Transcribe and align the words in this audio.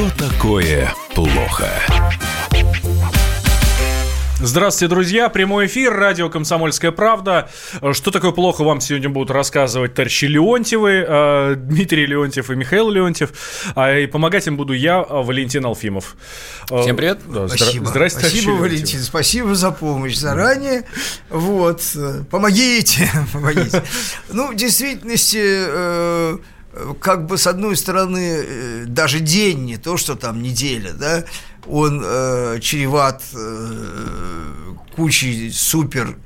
Что 0.00 0.30
такое 0.30 0.94
плохо? 1.14 1.68
Здравствуйте, 4.38 4.88
друзья. 4.88 5.28
Прямой 5.28 5.66
эфир, 5.66 5.92
радио 5.92 6.30
«Комсомольская 6.30 6.90
правда». 6.90 7.50
Что 7.92 8.10
такое 8.10 8.30
плохо, 8.30 8.64
вам 8.64 8.80
сегодня 8.80 9.10
будут 9.10 9.30
рассказывать 9.30 9.92
товарищи 9.92 10.24
Леонтьевы, 10.24 11.04
э, 11.06 11.54
Дмитрий 11.54 12.06
Леонтьев 12.06 12.50
и 12.50 12.54
Михаил 12.54 12.88
Леонтьев. 12.88 13.30
А 13.74 13.94
и 13.94 14.06
помогать 14.06 14.46
им 14.46 14.56
буду 14.56 14.72
я, 14.72 15.02
Валентин 15.02 15.66
Алфимов. 15.66 16.16
Э, 16.70 16.80
Всем 16.80 16.96
привет. 16.96 17.18
Да, 17.26 17.48
спасибо. 17.48 17.84
Здрасте, 17.84 18.20
спасибо, 18.20 18.52
Валентин. 18.52 19.00
Спасибо 19.00 19.54
за 19.54 19.70
помощь 19.70 20.16
заранее. 20.16 20.84
Вот. 21.28 21.82
Помогите. 22.30 23.10
Помогите. 23.34 23.82
Ну, 24.30 24.50
в 24.52 24.56
действительности 24.56 25.42
э, 25.44 26.38
как 27.00 27.26
бы 27.26 27.36
с 27.38 27.46
одной 27.46 27.76
стороны 27.76 28.84
даже 28.86 29.20
день 29.20 29.64
не 29.64 29.76
то 29.76 29.96
что 29.96 30.14
там 30.14 30.42
неделя 30.42 30.92
да 30.92 31.24
он 31.66 32.02
э, 32.04 32.58
чреват 32.60 33.22
э, 33.34 34.74
кучей 34.94 35.50
супер 35.50 36.16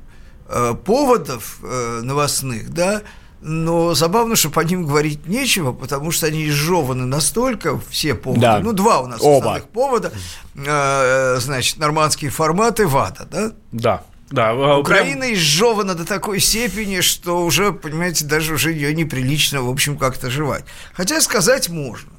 э, 0.47 0.73
поводов 0.83 1.59
э, 1.63 2.01
новостных, 2.03 2.69
да, 2.71 3.01
но 3.41 3.93
забавно, 3.93 4.35
что 4.35 4.49
по 4.49 4.61
ним 4.61 4.85
говорить 4.85 5.27
нечего, 5.27 5.71
потому 5.71 6.11
что 6.11 6.25
они 6.27 6.47
изжеваны 6.47 7.05
настолько, 7.05 7.79
все 7.89 8.15
поводы, 8.15 8.41
да. 8.41 8.59
ну, 8.59 8.73
два 8.73 8.99
у 8.99 9.07
нас 9.07 9.19
Оба. 9.21 9.37
основных 9.37 9.65
повода, 9.69 10.11
э, 10.55 11.37
значит, 11.39 11.77
нормандские 11.77 12.31
форматы 12.31 12.87
ВАДА, 12.87 13.27
да? 13.29 13.51
Да. 13.71 14.03
Да, 14.31 14.51
а, 14.51 14.77
Украина 14.77 15.21
прям... 15.21 15.33
изжевана 15.33 15.95
до 15.95 16.05
такой 16.05 16.39
степени, 16.39 17.01
что 17.01 17.43
уже, 17.45 17.71
понимаете, 17.71 18.25
даже 18.25 18.53
уже 18.53 18.71
ее 18.71 18.93
неприлично, 18.93 19.61
в 19.61 19.69
общем, 19.69 19.97
как-то 19.97 20.29
жевать. 20.29 20.65
Хотя 20.93 21.21
сказать 21.21 21.69
можно 21.69 22.11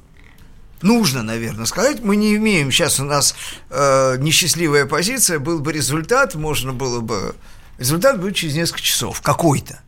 нужно, 0.81 1.23
наверное, 1.23 1.65
сказать. 1.65 2.01
Мы 2.01 2.15
не 2.15 2.35
имеем, 2.35 2.71
сейчас 2.71 2.99
у 2.99 3.03
нас 3.03 3.35
э, 3.69 4.17
несчастливая 4.19 4.85
позиция, 4.85 5.39
был 5.39 5.59
бы 5.59 5.73
результат, 5.73 6.35
можно 6.35 6.73
было 6.73 6.99
бы... 6.99 7.35
Результат 7.77 8.19
будет 8.19 8.35
через 8.35 8.55
несколько 8.55 8.81
часов, 8.81 9.21
какой-то. 9.21 9.79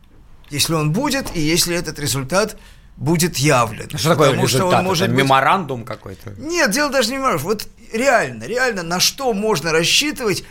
Если 0.48 0.74
он 0.74 0.92
будет, 0.92 1.34
и 1.34 1.40
если 1.40 1.76
этот 1.76 1.98
результат 1.98 2.56
будет 2.96 3.38
явлен. 3.38 3.88
Что 3.96 4.10
такое 4.10 4.32
результат? 4.32 4.50
Что 4.50 4.66
он 4.68 4.84
может 4.84 5.04
Это 5.04 5.14
быть... 5.14 5.24
меморандум 5.24 5.84
какой-то? 5.84 6.34
Нет, 6.38 6.70
дело 6.70 6.90
даже 6.90 7.10
не 7.10 7.16
в 7.16 7.20
меморандум. 7.20 7.46
Вот 7.46 7.68
реально, 7.92 8.44
реально, 8.44 8.82
на 8.82 9.00
что 9.00 9.32
можно 9.32 9.72
рассчитывать 9.72 10.44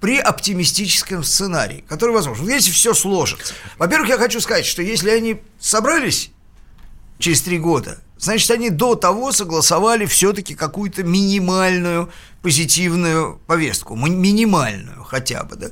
при 0.00 0.18
оптимистическом 0.18 1.24
сценарии, 1.24 1.84
который 1.88 2.14
возможен. 2.14 2.48
Если 2.48 2.70
все 2.70 2.94
сложится. 2.94 3.54
Во-первых, 3.78 4.08
я 4.08 4.18
хочу 4.18 4.40
сказать, 4.40 4.66
что 4.66 4.82
если 4.82 5.10
они 5.10 5.40
собрались 5.58 6.30
через 7.18 7.42
три 7.42 7.58
года 7.58 7.98
Значит, 8.18 8.50
они 8.50 8.70
до 8.70 8.94
того 8.94 9.30
согласовали 9.32 10.06
все-таки 10.06 10.54
какую-то 10.54 11.02
минимальную 11.02 12.10
позитивную 12.42 13.38
повестку. 13.46 13.94
Минимальную 13.94 15.04
хотя 15.04 15.44
бы, 15.44 15.56
да. 15.56 15.68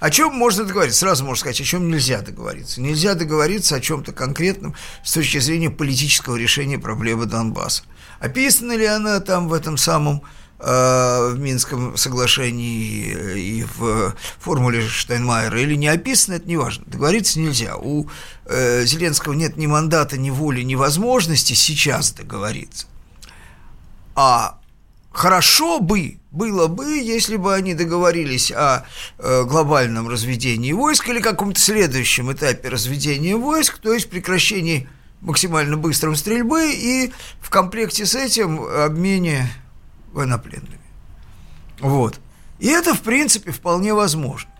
О 0.00 0.10
чем 0.10 0.34
можно 0.34 0.64
договориться? 0.64 1.00
Сразу 1.00 1.24
можно 1.24 1.40
сказать, 1.40 1.60
о 1.60 1.64
чем 1.64 1.88
нельзя 1.88 2.20
договориться. 2.20 2.80
Нельзя 2.80 3.14
договориться 3.14 3.76
о 3.76 3.80
чем-то 3.80 4.12
конкретном 4.12 4.74
с 5.04 5.12
точки 5.12 5.38
зрения 5.38 5.70
политического 5.70 6.36
решения 6.36 6.78
проблемы 6.78 7.26
Донбасса. 7.26 7.84
Описана 8.18 8.72
ли 8.76 8.84
она 8.84 9.20
там 9.20 9.48
в 9.48 9.52
этом 9.52 9.76
самом 9.76 10.22
в 10.58 11.34
Минском 11.38 11.96
соглашении 11.96 13.58
и 13.58 13.64
в 13.64 14.14
формуле 14.38 14.86
Штайнмайера 14.86 15.60
или 15.60 15.74
не 15.74 15.88
описано, 15.88 16.34
это 16.34 16.48
не 16.48 16.56
важно. 16.56 16.84
Договориться 16.86 17.38
нельзя. 17.38 17.76
У 17.76 18.08
э, 18.46 18.84
Зеленского 18.84 19.34
нет 19.34 19.56
ни 19.56 19.66
мандата, 19.66 20.16
ни 20.16 20.30
воли, 20.30 20.62
ни 20.62 20.74
возможности 20.74 21.52
сейчас 21.52 22.12
договориться. 22.12 22.86
А 24.14 24.58
хорошо 25.12 25.80
бы 25.80 26.18
было 26.30 26.68
бы, 26.68 26.98
если 26.98 27.36
бы 27.36 27.54
они 27.54 27.74
договорились 27.74 28.50
о 28.50 28.86
э, 29.18 29.44
глобальном 29.44 30.08
разведении 30.08 30.72
войск 30.72 31.08
или 31.08 31.20
каком-то 31.20 31.60
следующем 31.60 32.32
этапе 32.32 32.68
разведения 32.68 33.36
войск, 33.36 33.78
то 33.78 33.92
есть 33.92 34.10
прекращении 34.10 34.88
максимально 35.20 35.76
быстрой 35.76 36.16
стрельбы 36.16 36.72
и 36.72 37.12
в 37.40 37.50
комплекте 37.50 38.06
с 38.06 38.14
этим 38.14 38.60
обмене 38.62 39.50
военнопленными. 40.16 40.80
Вот. 41.80 42.20
И 42.58 42.68
это, 42.68 42.94
в 42.94 43.02
принципе, 43.02 43.52
вполне 43.52 43.94
возможно. 43.94 44.50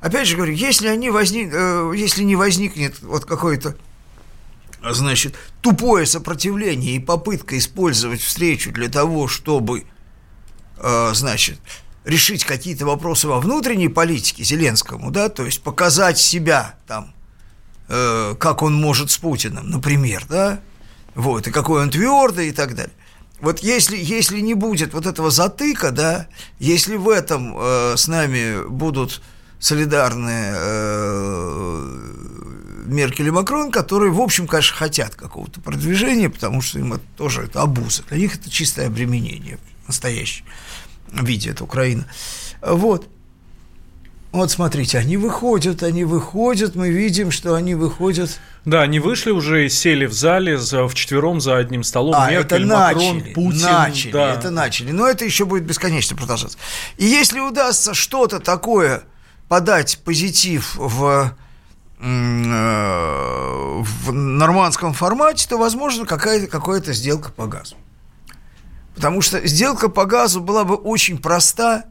Опять 0.00 0.28
же 0.28 0.36
говорю, 0.36 0.54
если, 0.54 0.88
они 0.88 1.10
возник, 1.10 1.50
э, 1.52 1.92
если 1.94 2.22
не 2.22 2.36
возникнет 2.36 3.02
вот 3.02 3.26
какое-то 3.26 3.76
значит, 4.82 5.34
тупое 5.60 6.06
сопротивление 6.06 6.96
и 6.96 7.00
попытка 7.00 7.58
использовать 7.58 8.22
встречу 8.22 8.72
для 8.72 8.88
того, 8.88 9.28
чтобы, 9.28 9.84
э, 10.78 11.10
значит, 11.12 11.60
решить 12.04 12.44
какие-то 12.44 12.86
вопросы 12.86 13.28
во 13.28 13.40
внутренней 13.40 13.88
политике 13.88 14.42
Зеленскому, 14.42 15.10
да, 15.10 15.28
то 15.28 15.44
есть 15.44 15.62
показать 15.62 16.18
себя 16.18 16.76
там, 16.86 17.12
э, 17.88 18.36
как 18.38 18.62
он 18.62 18.80
может 18.80 19.10
с 19.10 19.18
Путиным, 19.18 19.68
например, 19.68 20.24
да, 20.30 20.60
вот, 21.14 21.46
и 21.46 21.50
какой 21.50 21.82
он 21.82 21.90
твердый 21.90 22.48
и 22.48 22.52
так 22.52 22.74
далее 22.74 22.94
вот 23.40 23.60
если, 23.60 23.96
если 23.96 24.40
не 24.40 24.54
будет 24.54 24.92
вот 24.92 25.06
этого 25.06 25.30
затыка, 25.30 25.90
да, 25.90 26.26
если 26.58 26.96
в 26.96 27.08
этом 27.08 27.56
э, 27.58 27.94
с 27.96 28.06
нами 28.08 28.68
будут 28.68 29.22
солидарны 29.58 30.52
э, 30.54 32.10
Меркель 32.86 33.28
и 33.28 33.30
Макрон, 33.30 33.70
которые, 33.70 34.12
в 34.12 34.20
общем, 34.20 34.46
конечно, 34.46 34.76
хотят 34.76 35.14
какого-то 35.14 35.60
продвижения, 35.60 36.28
потому 36.28 36.60
что 36.60 36.78
им 36.78 36.94
это 36.94 37.04
тоже 37.16 37.42
это 37.42 37.62
обуза. 37.62 38.02
Для 38.08 38.18
них 38.18 38.36
это 38.36 38.50
чистое 38.50 38.88
обременение 38.88 39.58
в 39.84 39.88
настоящем 39.88 40.44
виде, 41.12 41.50
это 41.50 41.64
Украина. 41.64 42.06
Вот. 42.62 43.08
Вот 44.32 44.52
смотрите, 44.52 44.96
они 44.98 45.16
выходят, 45.16 45.82
они 45.82 46.04
выходят, 46.04 46.76
мы 46.76 46.90
видим, 46.90 47.32
что 47.32 47.54
они 47.54 47.74
выходят. 47.74 48.38
Да, 48.64 48.82
они 48.82 49.00
вышли 49.00 49.32
уже, 49.32 49.68
сели 49.68 50.06
в 50.06 50.12
зале 50.12 50.56
за, 50.56 50.86
вчетвером 50.86 51.40
за 51.40 51.56
одним 51.56 51.82
столом. 51.82 52.14
А, 52.16 52.30
Меркель, 52.30 52.62
это 52.62 52.66
начали, 52.66 53.12
Макрон, 53.12 53.34
Путин. 53.34 53.62
Начали, 53.62 54.12
да. 54.12 54.34
это 54.34 54.50
начали. 54.50 54.92
Но 54.92 55.08
это 55.08 55.24
еще 55.24 55.46
будет 55.46 55.64
бесконечно 55.64 56.16
продолжаться. 56.16 56.58
И 56.96 57.06
если 57.06 57.40
удастся 57.40 57.92
что-то 57.92 58.38
такое 58.38 59.02
подать 59.48 59.98
позитив 60.04 60.76
в 60.76 61.34
э, 61.98 62.04
в 63.82 64.12
нормандском 64.12 64.92
формате, 64.92 65.48
то, 65.48 65.58
возможно, 65.58 66.06
какая-то 66.06 66.46
какая 66.46 66.80
сделка 66.92 67.32
по 67.32 67.48
газу. 67.48 67.74
Потому 68.94 69.22
что 69.22 69.44
сделка 69.44 69.88
по 69.88 70.04
газу 70.04 70.40
была 70.40 70.62
бы 70.62 70.76
очень 70.76 71.18
проста 71.18 71.86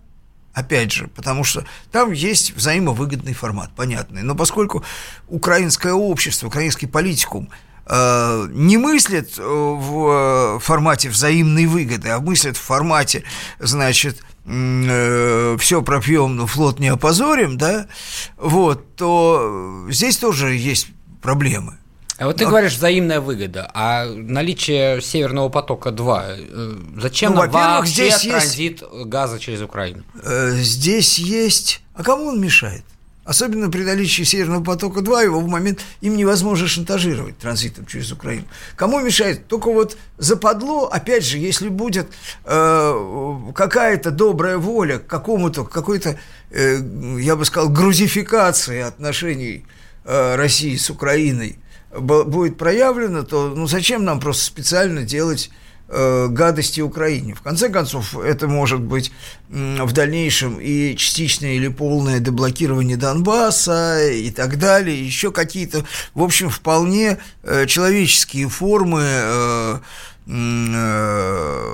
Опять 0.60 0.92
же, 0.92 1.08
потому 1.08 1.46
что 1.46 1.64
там 1.90 2.12
есть 2.12 2.54
взаимовыгодный 2.54 3.34
формат, 3.34 3.72
понятный. 3.78 4.24
Но 4.24 4.36
поскольку 4.36 4.84
украинское 5.30 5.94
общество, 5.94 6.48
украинский 6.48 6.86
политикум 6.86 7.50
э, 7.86 8.48
не 8.52 8.76
мыслит 8.76 9.36
э, 9.38 9.42
в 9.42 10.60
формате 10.60 11.08
взаимной 11.08 11.66
выгоды, 11.66 12.10
а 12.10 12.20
мыслит 12.20 12.58
в 12.58 12.62
формате, 12.62 13.24
значит, 13.60 14.22
э, 14.46 15.56
все 15.62 15.82
пропьем, 15.82 16.36
но 16.36 16.46
флот 16.46 16.80
не 16.80 16.90
опозорим, 16.90 17.58
да, 17.58 17.88
вот, 18.36 18.98
то 18.98 19.86
здесь 19.90 20.18
тоже 20.18 20.56
есть 20.56 20.88
проблемы. 21.22 21.78
А 22.20 22.26
вот 22.26 22.36
ты 22.36 22.44
Но... 22.44 22.50
говоришь 22.50 22.76
взаимная 22.76 23.22
выгода, 23.22 23.72
а 23.74 24.06
наличие 24.06 25.02
Северного 25.02 25.48
потока-2, 25.48 26.36
э, 26.38 27.00
зачем 27.02 27.34
ну, 27.34 27.44
нам 27.44 27.52
вообще 27.52 28.10
здесь 28.10 28.22
транзит 28.24 28.82
есть... 28.82 29.06
газа 29.06 29.40
через 29.40 29.62
Украину? 29.62 30.04
Э, 30.22 30.52
здесь 30.56 31.18
есть... 31.18 31.82
А 31.94 32.04
кому 32.04 32.26
он 32.26 32.42
мешает? 32.42 32.84
Особенно 33.24 33.70
при 33.70 33.84
наличии 33.84 34.24
Северного 34.24 34.64
потока-2, 34.64 35.24
его 35.24 35.40
в 35.40 35.48
момент 35.48 35.80
им 36.02 36.18
невозможно 36.18 36.68
шантажировать 36.68 37.38
транзитом 37.38 37.86
через 37.86 38.12
Украину. 38.12 38.46
Кому 38.76 39.00
мешает? 39.00 39.48
Только 39.48 39.72
вот 39.72 39.96
западло, 40.18 40.88
опять 40.88 41.24
же, 41.24 41.38
если 41.38 41.70
будет 41.70 42.08
э, 42.44 43.36
какая-то 43.56 44.12
добрая 44.12 44.58
воля 44.58 44.98
к 44.98 45.08
какому-то, 45.08 45.64
какой-то, 45.64 46.20
э, 46.50 46.80
я 47.20 47.38
бы 47.38 47.46
сказал, 47.46 47.70
грузификации 47.70 48.82
отношений 48.82 49.64
э, 50.04 50.36
России 50.36 50.76
с 50.76 50.90
Украиной, 50.90 51.60
будет 51.98 52.58
проявлено, 52.58 53.24
то 53.24 53.54
ну 53.56 53.68
зачем 53.68 54.04
нам 54.04 54.20
просто 54.20 54.44
специально 54.44 55.04
делать 55.04 55.50
э, 55.88 56.28
гадости 56.28 56.82
Украине? 56.82 57.34
В 57.34 57.42
конце 57.42 57.70
концов, 57.70 58.18
это 58.18 58.48
может 58.48 58.82
быть 58.82 59.12
э, 59.50 59.84
в 59.84 59.92
дальнейшем 59.92 60.60
и 60.60 60.96
частичное 60.96 61.54
или 61.54 61.68
полное 61.68 62.20
деблокирование 62.20 62.98
Донбасса 62.98 64.08
и 64.08 64.30
так 64.30 64.60
далее, 64.60 65.04
еще 65.04 65.32
какие-то, 65.32 65.84
в 66.14 66.22
общем, 66.22 66.50
вполне 66.50 67.18
э, 67.44 67.66
человеческие 67.66 68.50
формы 68.50 69.02
э, 69.04 69.80
э, 70.28 71.74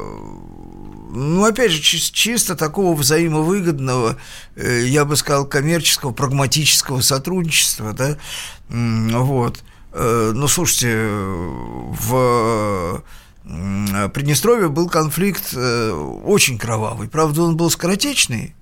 ну, 1.17 1.45
опять 1.45 1.71
же, 1.71 1.81
чисто 1.81 2.55
такого 2.55 2.93
взаимовыгодного, 2.93 4.17
э, 4.55 4.85
я 4.85 5.05
бы 5.05 5.15
сказал, 5.15 5.45
коммерческого, 5.45 6.11
прагматического 6.11 7.01
сотрудничества, 7.01 7.93
да, 7.93 8.17
вот– 8.69 9.61
ну, 9.97 10.47
слушайте, 10.47 11.07
в 11.07 13.03
Приднестровье 14.13 14.69
был 14.69 14.89
конфликт 14.89 15.53
э, 15.53 15.91
очень 16.23 16.57
кровавый. 16.57 17.07
Правда, 17.07 17.43
он 17.43 17.55
был 17.55 17.69
скоротечный, 17.69 18.55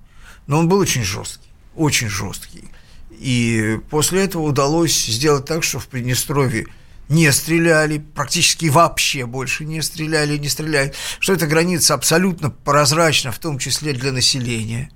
но 0.46 0.58
он 0.58 0.68
был 0.68 0.78
очень 0.78 1.02
жесткий. 1.02 1.48
Очень 1.74 2.08
жесткий. 2.08 2.68
И 3.10 3.80
после 3.88 4.24
этого 4.24 4.42
удалось 4.42 5.06
сделать 5.06 5.46
так, 5.46 5.64
что 5.64 5.78
в 5.78 5.88
Приднестровье 5.88 6.66
не 7.08 7.32
стреляли, 7.32 7.98
практически 7.98 8.66
вообще 8.66 9.24
больше 9.24 9.64
не 9.64 9.80
стреляли, 9.80 10.36
не 10.36 10.48
стреляют, 10.48 10.94
что 11.18 11.32
эта 11.32 11.46
граница 11.46 11.94
абсолютно 11.94 12.50
прозрачна, 12.50 13.32
в 13.32 13.38
том 13.38 13.58
числе 13.58 13.94
для 13.94 14.12
населения. 14.12 14.90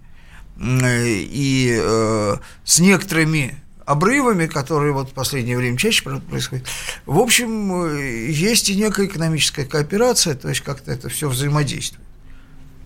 И 0.61 1.79
э, 1.81 2.37
с 2.65 2.79
некоторыми 2.79 3.57
обрывами, 3.89 4.47
которые 4.47 4.93
вот 4.93 5.09
в 5.11 5.13
последнее 5.15 5.57
время 5.57 5.79
чаще 5.79 6.05
происходят. 6.05 6.67
В 7.07 7.19
общем, 7.19 7.87
э, 7.87 8.31
есть 8.31 8.69
и 8.69 8.77
некая 8.77 9.07
экономическая 9.07 9.65
кооперация, 9.65 10.35
то 10.35 10.51
есть 10.51 10.61
как-то 10.61 10.93
это 10.93 11.09
все 11.09 11.27
взаимодействует. 11.31 12.07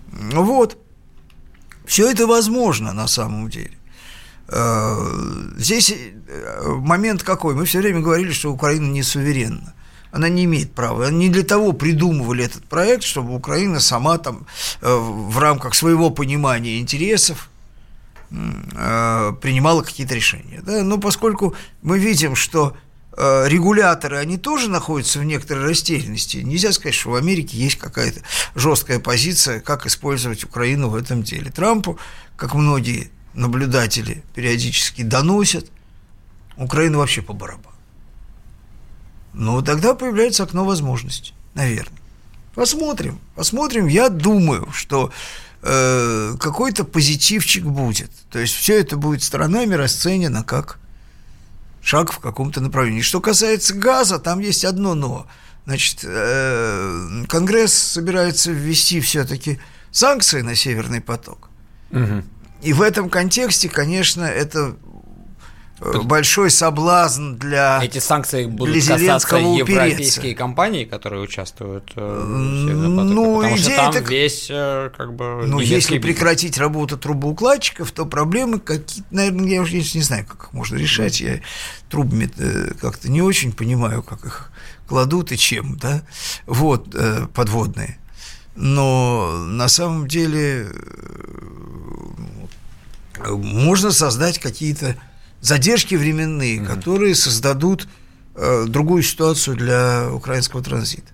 Вот. 0.07 0.77
Все 1.85 2.09
это 2.09 2.25
возможно 2.25 2.93
на 2.93 3.07
самом 3.07 3.49
деле. 3.49 3.77
Э, 4.47 4.95
здесь 5.57 5.93
э, 5.93 6.67
момент 6.67 7.21
какой? 7.21 7.53
Мы 7.53 7.65
все 7.65 7.79
время 7.79 7.99
говорили, 7.99 8.31
что 8.31 8.53
Украина 8.53 8.89
не 8.89 9.03
суверенна. 9.03 9.73
Она 10.13 10.29
не 10.29 10.45
имеет 10.45 10.73
права. 10.73 11.11
Не 11.11 11.27
для 11.27 11.43
того 11.43 11.73
придумывали 11.73 12.45
этот 12.45 12.63
проект, 12.69 13.03
чтобы 13.03 13.35
Украина 13.35 13.81
сама 13.81 14.19
там 14.19 14.45
в 14.79 15.37
рамках 15.39 15.73
своего 15.73 16.11
понимания 16.11 16.79
интересов 16.79 17.49
принимала 18.33 19.83
какие-то 19.83 20.15
решения. 20.15 20.61
Да? 20.61 20.83
Но 20.83 20.97
поскольку 20.97 21.55
мы 21.83 21.99
видим, 21.99 22.35
что 22.35 22.75
э, 23.15 23.47
регуляторы, 23.47 24.17
они 24.17 24.37
тоже 24.37 24.69
находятся 24.69 25.19
в 25.19 25.23
некоторой 25.23 25.65
растерянности. 25.65 26.37
Нельзя 26.37 26.71
сказать, 26.71 26.95
что 26.95 27.11
в 27.11 27.15
Америке 27.15 27.57
есть 27.57 27.77
какая-то 27.77 28.21
жесткая 28.55 28.99
позиция, 28.99 29.59
как 29.59 29.85
использовать 29.85 30.43
Украину 30.43 30.89
в 30.89 30.95
этом 30.95 31.21
деле. 31.21 31.51
Трампу, 31.51 31.99
как 32.35 32.55
многие 32.55 33.11
наблюдатели 33.35 34.23
периодически 34.33 35.03
доносят, 35.03 35.69
Украина 36.57 36.97
вообще 36.97 37.21
по 37.21 37.33
барабану. 37.33 37.75
Но 39.33 39.61
тогда 39.61 39.93
появляется 39.93 40.43
окно 40.43 40.65
возможностей, 40.65 41.33
наверное. 41.53 41.99
Посмотрим, 42.55 43.19
посмотрим. 43.35 43.87
Я 43.87 44.09
думаю, 44.09 44.71
что 44.71 45.11
Э, 45.65 46.35
какой-то 46.39 46.83
позитивчик 46.83 47.63
будет. 47.63 48.11
То 48.29 48.39
есть 48.39 48.53
все 48.53 48.79
это 48.81 48.97
будет 48.97 49.23
сторонами 49.23 49.75
расценено 49.75 50.43
как 50.43 50.77
шаг 51.81 52.11
в 52.11 52.19
каком-то 52.19 52.59
направлении. 52.59 52.99
Что 52.99 53.21
касается 53.21 53.73
газа, 53.73 54.19
там 54.19 54.39
есть 54.39 54.65
одно 54.65 54.93
но. 54.93 55.25
Значит, 55.65 55.99
э, 56.03 57.23
Конгресс 57.29 57.73
собирается 57.73 58.51
ввести 58.51 58.99
все-таки 58.99 59.59
санкции 59.89 60.41
на 60.41 60.53
Северный 60.53 60.99
поток. 60.99 61.49
Угу. 61.91 62.23
И 62.63 62.73
в 62.73 62.81
этом 62.81 63.09
контексте, 63.09 63.69
конечно, 63.69 64.23
это 64.23 64.75
большой 65.79 66.49
соблазн 66.51 67.35
для 67.35 67.79
Эти 67.83 67.99
санкции 67.99 68.45
будут 68.45 68.75
для 68.75 68.97
касаться 68.97 69.37
европейские 69.37 70.35
компании, 70.35 70.85
которые 70.85 71.21
участвуют 71.21 71.91
э, 71.95 71.99
в 71.99 72.27
ну, 72.27 73.41
потому 73.41 73.57
что 73.57 73.75
там 73.75 73.93
так... 73.93 74.09
весь 74.09 74.47
э, 74.49 74.91
как 74.95 75.13
бы 75.13 75.43
Ну, 75.45 75.59
если 75.59 75.97
бизнес. 75.97 76.15
прекратить 76.15 76.57
работу 76.57 76.97
трубоукладчиков, 76.97 77.91
то 77.91 78.05
проблемы 78.05 78.59
какие-то, 78.59 79.07
наверное, 79.11 79.47
я 79.47 79.61
уже 79.61 79.75
не 79.75 80.01
знаю, 80.01 80.25
как 80.25 80.43
их 80.43 80.53
можно 80.53 80.77
решать. 80.77 81.19
Я 81.19 81.41
трубами 81.89 82.29
как-то 82.79 83.09
не 83.09 83.21
очень 83.21 83.51
понимаю, 83.51 84.03
как 84.03 84.25
их 84.25 84.51
кладут 84.87 85.31
и 85.31 85.37
чем, 85.37 85.77
да, 85.77 86.03
вот, 86.45 86.95
подводные. 87.33 87.97
Но 88.55 89.43
на 89.47 89.67
самом 89.67 90.07
деле 90.07 90.67
можно 93.25 93.91
создать 93.91 94.39
какие-то 94.39 94.95
задержки 95.43 95.95
временные, 95.95 96.57
mm-hmm. 96.57 96.65
которые 96.65 97.15
создадут 97.15 97.87
э, 98.35 98.65
другую 98.67 99.03
ситуацию 99.03 99.57
для 99.57 100.09
украинского 100.11 100.63
транзита. 100.63 101.11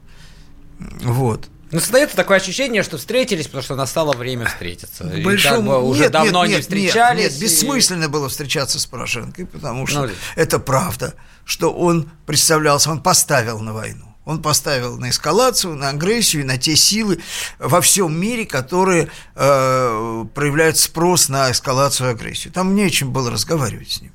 Вот. 1.01 1.49
Ну, 1.71 1.79
создается 1.79 2.15
такое 2.15 2.37
ощущение, 2.37 2.83
что 2.83 2.97
встретились, 2.97 3.45
потому 3.45 3.63
что 3.63 3.75
настало 3.75 4.13
время 4.13 4.45
встретиться. 4.45 5.03
В 5.03 5.21
большом... 5.23 5.57
как 5.57 5.65
бы 5.65 5.83
уже 5.83 6.03
нет, 6.03 6.11
давно 6.11 6.45
нет, 6.45 6.57
не 6.57 6.61
встречались. 6.61 7.23
Нет, 7.23 7.31
нет, 7.33 7.41
бессмысленно 7.41 8.05
и... 8.05 8.07
было 8.07 8.29
встречаться 8.29 8.79
с 8.79 8.85
Порошенко, 8.85 9.45
потому 9.47 9.85
что 9.85 10.07
ну, 10.07 10.09
это 10.35 10.59
правда, 10.59 11.15
что 11.43 11.71
он 11.73 12.09
представлялся, 12.25 12.91
он 12.91 13.01
поставил 13.01 13.59
на 13.59 13.73
войну. 13.73 14.08
Он 14.25 14.41
поставил 14.41 14.97
на 14.97 15.09
эскалацию, 15.09 15.75
на 15.75 15.89
агрессию, 15.89 16.45
на 16.45 16.57
те 16.57 16.75
силы 16.75 17.19
во 17.57 17.81
всем 17.81 18.15
мире, 18.19 18.45
которые 18.45 19.09
э, 19.35 20.25
проявляют 20.35 20.77
спрос 20.77 21.29
на 21.29 21.51
эскалацию 21.51 22.09
и 22.09 22.11
агрессию. 22.11 22.53
Там 22.53 22.75
не 22.75 22.83
о 22.83 22.89
чем 22.89 23.11
было 23.11 23.31
разговаривать 23.31 23.89
с 23.89 24.01
ним. 24.01 24.11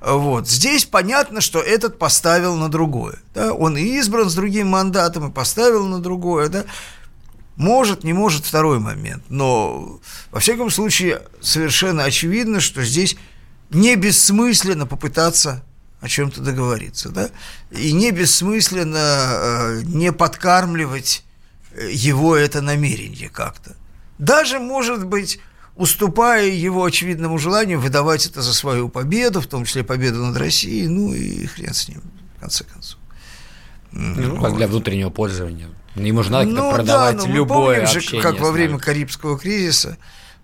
Вот. 0.00 0.48
Здесь 0.48 0.84
понятно, 0.84 1.40
что 1.40 1.60
этот 1.60 1.98
поставил 1.98 2.56
на 2.56 2.70
другое. 2.70 3.18
Да? 3.34 3.52
Он 3.52 3.76
и 3.76 3.82
избран 3.98 4.30
с 4.30 4.34
другим 4.34 4.68
мандатом, 4.68 5.28
и 5.28 5.32
поставил 5.32 5.86
на 5.86 6.00
другое. 6.00 6.48
Да? 6.48 6.64
Может, 7.56 8.04
не 8.04 8.12
может 8.12 8.46
второй 8.46 8.78
момент. 8.78 9.24
Но, 9.28 10.00
во 10.30 10.40
всяком 10.40 10.70
случае, 10.70 11.22
совершенно 11.40 12.04
очевидно, 12.04 12.60
что 12.60 12.84
здесь 12.84 13.16
не 13.70 13.96
бессмысленно 13.96 14.86
попытаться 14.86 15.64
о 16.00 16.08
чем-то 16.08 16.40
договориться, 16.40 17.08
да, 17.10 17.30
и 17.70 17.92
не 17.92 18.12
бессмысленно 18.12 18.96
э, 18.96 19.82
не 19.84 20.12
подкармливать 20.12 21.24
э, 21.72 21.90
его 21.92 22.36
это 22.36 22.62
намерение 22.62 23.28
как-то. 23.28 23.74
Даже, 24.18 24.60
может 24.60 25.04
быть, 25.04 25.40
уступая 25.74 26.48
его 26.48 26.84
очевидному 26.84 27.38
желанию 27.38 27.80
выдавать 27.80 28.26
это 28.26 28.42
за 28.42 28.54
свою 28.54 28.88
победу, 28.88 29.40
в 29.40 29.46
том 29.46 29.64
числе 29.64 29.84
победу 29.84 30.24
над 30.24 30.36
Россией, 30.36 30.88
ну 30.88 31.12
и 31.14 31.46
хрен 31.46 31.74
с 31.74 31.88
ним, 31.88 32.02
в 32.36 32.40
конце 32.40 32.64
концов. 32.64 32.98
Ну, 33.90 34.36
вот. 34.36 34.44
как 34.44 34.56
для 34.56 34.68
внутреннего 34.68 35.10
пользования. 35.10 35.68
Ему 35.94 36.22
же 36.22 36.30
надо 36.30 36.50
ну, 36.50 36.72
продавать 36.72 37.16
да, 37.16 37.26
ну, 37.26 37.34
любое 37.34 37.86
помним 37.86 38.00
же, 38.00 38.20
как 38.20 38.38
во 38.38 38.52
время 38.52 38.78
Карибского 38.78 39.38
кризиса 39.38 39.96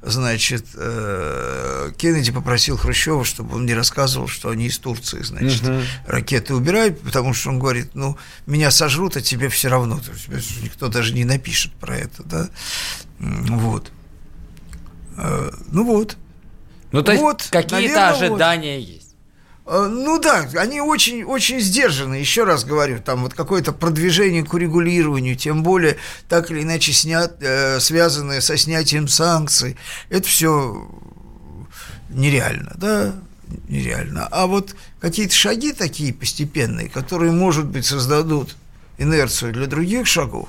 значит, 0.04 0.66
э, 0.74 1.92
Кеннеди 1.96 2.30
попросил 2.30 2.76
Хрущева, 2.76 3.24
чтобы 3.24 3.56
он 3.56 3.66
не 3.66 3.74
рассказывал, 3.74 4.28
что 4.28 4.50
они 4.50 4.66
из 4.66 4.78
Турции, 4.78 5.22
значит, 5.22 5.62
угу. 5.62 5.80
ракеты 6.06 6.54
убирают, 6.54 7.00
потому 7.00 7.34
что 7.34 7.50
он 7.50 7.58
говорит, 7.58 7.94
ну, 7.94 8.16
меня 8.46 8.70
сожрут, 8.70 9.16
а 9.16 9.22
тебе 9.22 9.48
все 9.48 9.68
равно, 9.68 9.98
то 9.98 10.12
есть 10.34 10.62
никто 10.62 10.88
даже 10.88 11.14
не 11.14 11.24
напишет 11.24 11.72
про 11.74 11.96
это, 11.96 12.22
да, 12.22 12.48
вот. 13.18 13.90
Э, 15.16 15.50
ну 15.70 15.84
вот. 15.84 16.16
Ну, 16.92 17.02
то 17.02 17.12
есть 17.12 17.22
вот, 17.22 17.48
какие-то 17.50 18.10
ожидания 18.10 18.78
вот. 18.78 18.88
есть. 18.88 19.03
Э, 19.66 19.88
ну 19.90 20.18
да, 20.20 20.46
они 20.56 20.80
очень, 20.80 21.24
очень 21.24 21.60
сдержаны, 21.60 22.14
еще 22.14 22.44
раз 22.44 22.64
говорю, 22.64 23.00
там 23.00 23.22
вот 23.22 23.34
какое-то 23.34 23.72
продвижение 23.72 24.44
к 24.44 24.52
урегулированию, 24.52 25.36
тем 25.36 25.62
более 25.62 25.96
так 26.28 26.50
или 26.50 26.62
иначе 26.62 26.92
снят, 26.92 27.36
э, 27.40 27.80
связанное 27.80 28.40
со 28.40 28.56
снятием 28.56 29.08
санкций, 29.08 29.76
это 30.10 30.28
все 30.28 30.86
нереально, 32.10 32.72
да, 32.76 33.14
нереально. 33.68 34.28
А 34.30 34.46
вот 34.46 34.76
какие-то 35.00 35.34
шаги 35.34 35.72
такие 35.72 36.12
постепенные, 36.12 36.88
которые, 36.88 37.32
может 37.32 37.66
быть, 37.66 37.86
создадут 37.86 38.56
инерцию 38.98 39.54
для 39.54 39.66
других 39.66 40.06
шагов, 40.06 40.48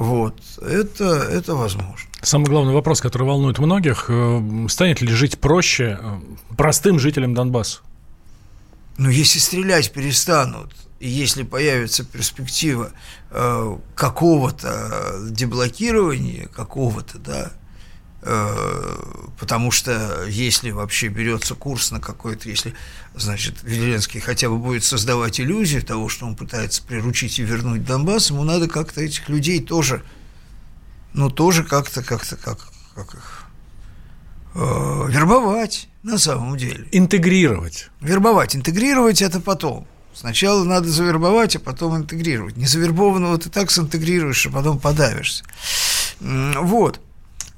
вот, 0.00 0.40
это, 0.62 1.04
это 1.04 1.54
возможно. 1.54 2.08
Самый 2.22 2.46
главный 2.46 2.72
вопрос, 2.72 3.02
который 3.02 3.24
волнует 3.24 3.58
многих, 3.58 4.06
э, 4.08 4.66
станет 4.70 5.02
ли 5.02 5.12
жить 5.12 5.38
проще 5.38 5.98
э, 6.00 6.20
простым 6.56 6.98
жителям 6.98 7.34
Донбасса? 7.34 7.80
Ну, 8.96 9.10
если 9.10 9.38
стрелять 9.38 9.92
перестанут, 9.92 10.74
и 11.00 11.08
если 11.10 11.42
появится 11.42 12.02
перспектива 12.02 12.92
э, 13.30 13.76
какого-то 13.94 15.18
деблокирования, 15.28 16.46
какого-то, 16.46 17.18
да, 17.18 17.52
потому 18.22 19.70
что 19.70 20.26
если 20.28 20.70
вообще 20.70 21.08
берется 21.08 21.54
курс 21.54 21.90
на 21.90 22.00
какой-то, 22.00 22.48
если, 22.48 22.74
значит, 23.14 23.56
Зеленский 23.62 24.20
хотя 24.20 24.48
бы 24.48 24.58
будет 24.58 24.84
создавать 24.84 25.40
иллюзию 25.40 25.82
того, 25.82 26.08
что 26.08 26.26
он 26.26 26.36
пытается 26.36 26.82
приручить 26.82 27.38
и 27.38 27.42
вернуть 27.42 27.84
Донбасс, 27.84 28.30
ему 28.30 28.44
надо 28.44 28.68
как-то 28.68 29.00
этих 29.00 29.28
людей 29.28 29.60
тоже 29.60 30.02
ну, 31.12 31.30
тоже 31.30 31.64
как-то, 31.64 32.02
как-то, 32.02 32.36
как, 32.36 32.58
как 32.94 33.14
их, 33.14 33.44
э, 34.54 35.06
вербовать 35.08 35.88
на 36.02 36.18
самом 36.18 36.56
деле. 36.56 36.86
Интегрировать. 36.92 37.90
Вербовать. 38.00 38.54
Интегрировать 38.56 39.22
это 39.22 39.40
потом. 39.40 39.86
Сначала 40.14 40.64
надо 40.64 40.88
завербовать, 40.88 41.56
а 41.56 41.60
потом 41.60 41.96
интегрировать. 41.96 42.56
Не 42.56 42.66
завербованного 42.66 43.38
ты 43.38 43.48
так 43.48 43.70
синтегрируешь, 43.70 44.46
а 44.46 44.50
потом 44.50 44.78
подавишься. 44.78 45.44
Вот, 46.20 47.00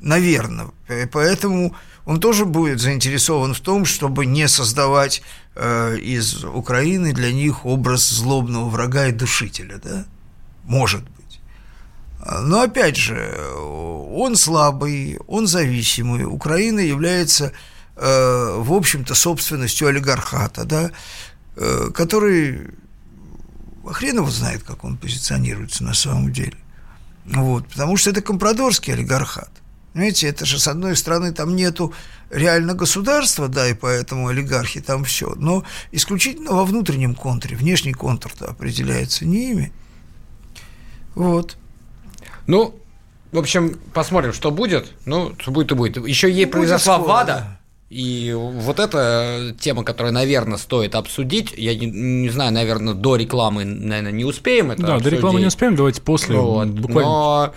наверное. 0.03 0.69
Поэтому 1.11 1.75
он 2.05 2.21
тоже 2.21 2.45
будет 2.45 2.81
заинтересован 2.81 3.55
в 3.55 3.61
том, 3.61 3.85
чтобы 3.85 4.27
не 4.27 4.49
создавать 4.49 5.23
э, 5.55 5.97
из 5.99 6.45
Украины 6.45 7.13
для 7.13 7.33
них 7.33 7.65
образ 7.65 8.09
злобного 8.11 8.69
врага 8.69 9.07
и 9.07 9.13
душителя, 9.13 9.79
да? 9.83 10.05
Может 10.65 11.03
быть. 11.03 11.41
Но 12.43 12.63
опять 12.63 12.97
же, 12.97 13.35
он 14.13 14.37
слабый, 14.37 15.19
он 15.27 15.47
зависимый. 15.47 16.25
Украина 16.25 16.81
является, 16.81 17.53
э, 17.97 18.57
в 18.59 18.73
общем-то, 18.73 19.15
собственностью 19.15 19.89
олигархата, 19.89 20.65
да, 20.65 20.91
э, 21.57 21.91
который 21.95 22.71
хрен 23.91 24.17
его 24.17 24.31
знает, 24.31 24.63
как 24.63 24.85
он 24.85 24.97
позиционируется 24.97 25.83
на 25.85 25.95
самом 25.95 26.33
деле. 26.33 26.57
Вот, 27.25 27.69
потому 27.69 27.97
что 27.97 28.11
это 28.11 28.21
компрадорский 28.21 28.93
олигархат. 28.93 29.62
Понимаете, 29.93 30.29
это 30.29 30.47
же, 30.47 30.59
с 30.59 30.69
одной 30.69 30.97
стороны, 30.97 31.33
там 31.33 31.55
нету 31.55 31.93
реально 32.31 32.75
государства, 32.75 33.49
да, 33.49 33.69
и 33.69 33.75
поэтому 33.75 34.29
олигархи 34.29 34.81
там 34.81 35.05
все, 35.05 35.35
но 35.37 35.65
исключительно 35.91 36.53
во 36.53 36.65
внутреннем 36.65 37.15
контуре, 37.15 37.57
внешний 37.57 37.93
контур-то 37.93 38.47
определяется 38.47 39.27
не 39.27 39.51
ими. 39.51 39.73
Вот. 41.15 41.57
Ну, 42.47 42.75
в 43.33 43.39
общем, 43.39 43.79
посмотрим, 43.93 44.33
что 44.33 44.51
будет. 44.51 44.93
Ну, 45.05 45.35
что 45.39 45.51
будет 45.51 45.73
и 45.73 45.75
будет. 45.75 46.07
Еще 46.07 46.31
ей 46.31 46.47
будет 46.47 46.53
произошла 46.53 46.97
скоро, 46.97 47.09
ВАДА. 47.09 47.27
Да. 47.27 47.59
И 47.91 48.33
вот 48.35 48.79
эта 48.81 49.55
тема, 49.61 49.85
которую, 49.85 50.15
наверное, 50.15 50.57
стоит 50.57 50.95
обсудить. 50.95 51.53
Я 51.55 51.75
не, 51.75 51.85
не 51.87 52.31
знаю, 52.31 52.51
наверное, 52.51 52.95
до 52.95 53.17
рекламы, 53.17 53.67
наверное, 53.67 54.13
не 54.13 54.25
успеем 54.25 54.71
это 54.71 54.81
Да, 54.83 54.95
обсудить. 54.95 55.11
до 55.11 55.17
рекламы 55.17 55.41
не 55.41 55.47
успеем, 55.47 55.77
давайте 55.77 56.01
после. 56.01 56.37
Вот. 56.37 56.69
Буквально. 56.69 57.11
Но 57.11 57.55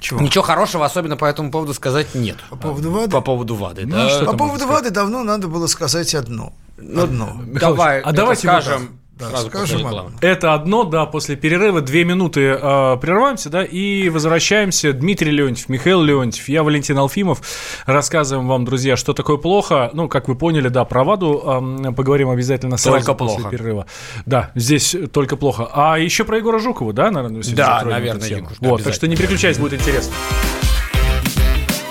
чего? 0.00 0.20
Ничего 0.20 0.44
хорошего 0.44 0.84
особенно 0.84 1.16
по 1.16 1.24
этому 1.24 1.50
поводу 1.50 1.74
сказать 1.74 2.14
нет. 2.14 2.38
По 2.50 2.56
поводу 2.56 2.90
ВАДы? 2.90 3.12
По 3.12 3.20
поводу 3.20 3.54
ВАДы, 3.54 3.86
ну, 3.86 3.96
да. 3.96 4.24
По 4.24 4.36
поводу 4.36 4.66
ВАДы 4.66 4.90
давно 4.90 5.22
надо 5.22 5.48
было 5.48 5.66
сказать 5.66 6.14
одно. 6.14 6.52
Ну, 6.76 7.02
одно. 7.04 7.40
Давай, 7.46 8.00
а 8.00 8.12
давайте 8.12 8.42
скажем 8.42 8.97
да, 9.18 9.28
Сразу 9.30 9.48
скажем 9.48 9.86
одно. 9.86 10.10
Это 10.20 10.54
одно, 10.54 10.84
да, 10.84 11.04
после 11.06 11.36
перерыва 11.36 11.80
две 11.80 12.04
минуты 12.04 12.40
э, 12.42 12.96
прерываемся, 13.00 13.50
да, 13.50 13.64
и 13.64 14.08
возвращаемся. 14.08 14.92
Дмитрий 14.92 15.30
Леонтьев, 15.32 15.68
Михаил 15.68 16.02
Леонтьев, 16.02 16.48
я 16.48 16.62
Валентин 16.62 16.98
Алфимов. 16.98 17.40
Рассказываем 17.86 18.46
вам, 18.48 18.64
друзья, 18.64 18.96
что 18.96 19.12
такое 19.14 19.36
плохо. 19.36 19.90
Ну, 19.92 20.08
как 20.08 20.28
вы 20.28 20.34
поняли, 20.36 20.68
да, 20.68 20.84
про 20.84 21.04
ВАДу 21.04 21.88
э, 21.88 21.92
поговорим 21.92 22.30
обязательно 22.30 22.76
сразу 22.76 22.98
только 22.98 23.14
после 23.14 23.36
плохо. 23.40 23.50
перерыва. 23.50 23.86
Да, 24.26 24.50
здесь 24.54 24.94
только 25.12 25.36
плохо. 25.36 25.68
А 25.72 25.98
еще 25.98 26.24
про 26.24 26.36
Егора 26.38 26.58
Жукова, 26.58 26.92
да, 26.92 27.10
наверное, 27.10 27.42
Да, 27.54 27.82
наверное, 27.84 28.28
Егор, 28.28 28.52
Вот, 28.60 28.84
так 28.84 28.94
что 28.94 29.08
не 29.08 29.16
переключайтесь, 29.16 29.58
будет 29.60 29.80
интересно. 29.80 30.12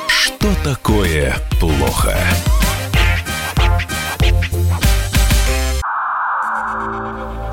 Что 0.08 0.48
такое 0.64 1.36
плохо? 1.60 2.16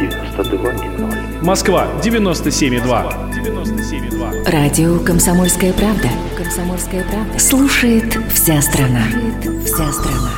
92,0. 0.00 1.42
Москва. 1.44 1.88
97,2. 2.02 3.30
97,2. 3.32 4.50
Радио 4.50 4.98
«Комсомольская 4.98 5.72
правда». 5.72 6.08
«Комсомольская 6.36 7.04
правда». 7.04 7.38
Слушает 7.38 8.18
вся 8.32 8.60
страна. 8.60 9.02
Слушает 9.10 9.66
вся 9.66 9.92
страна. 9.92 10.30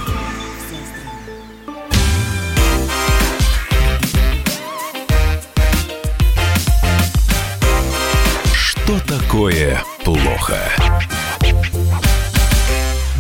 Что 8.52 9.00
такое 9.06 9.82
плохо? 10.04 10.58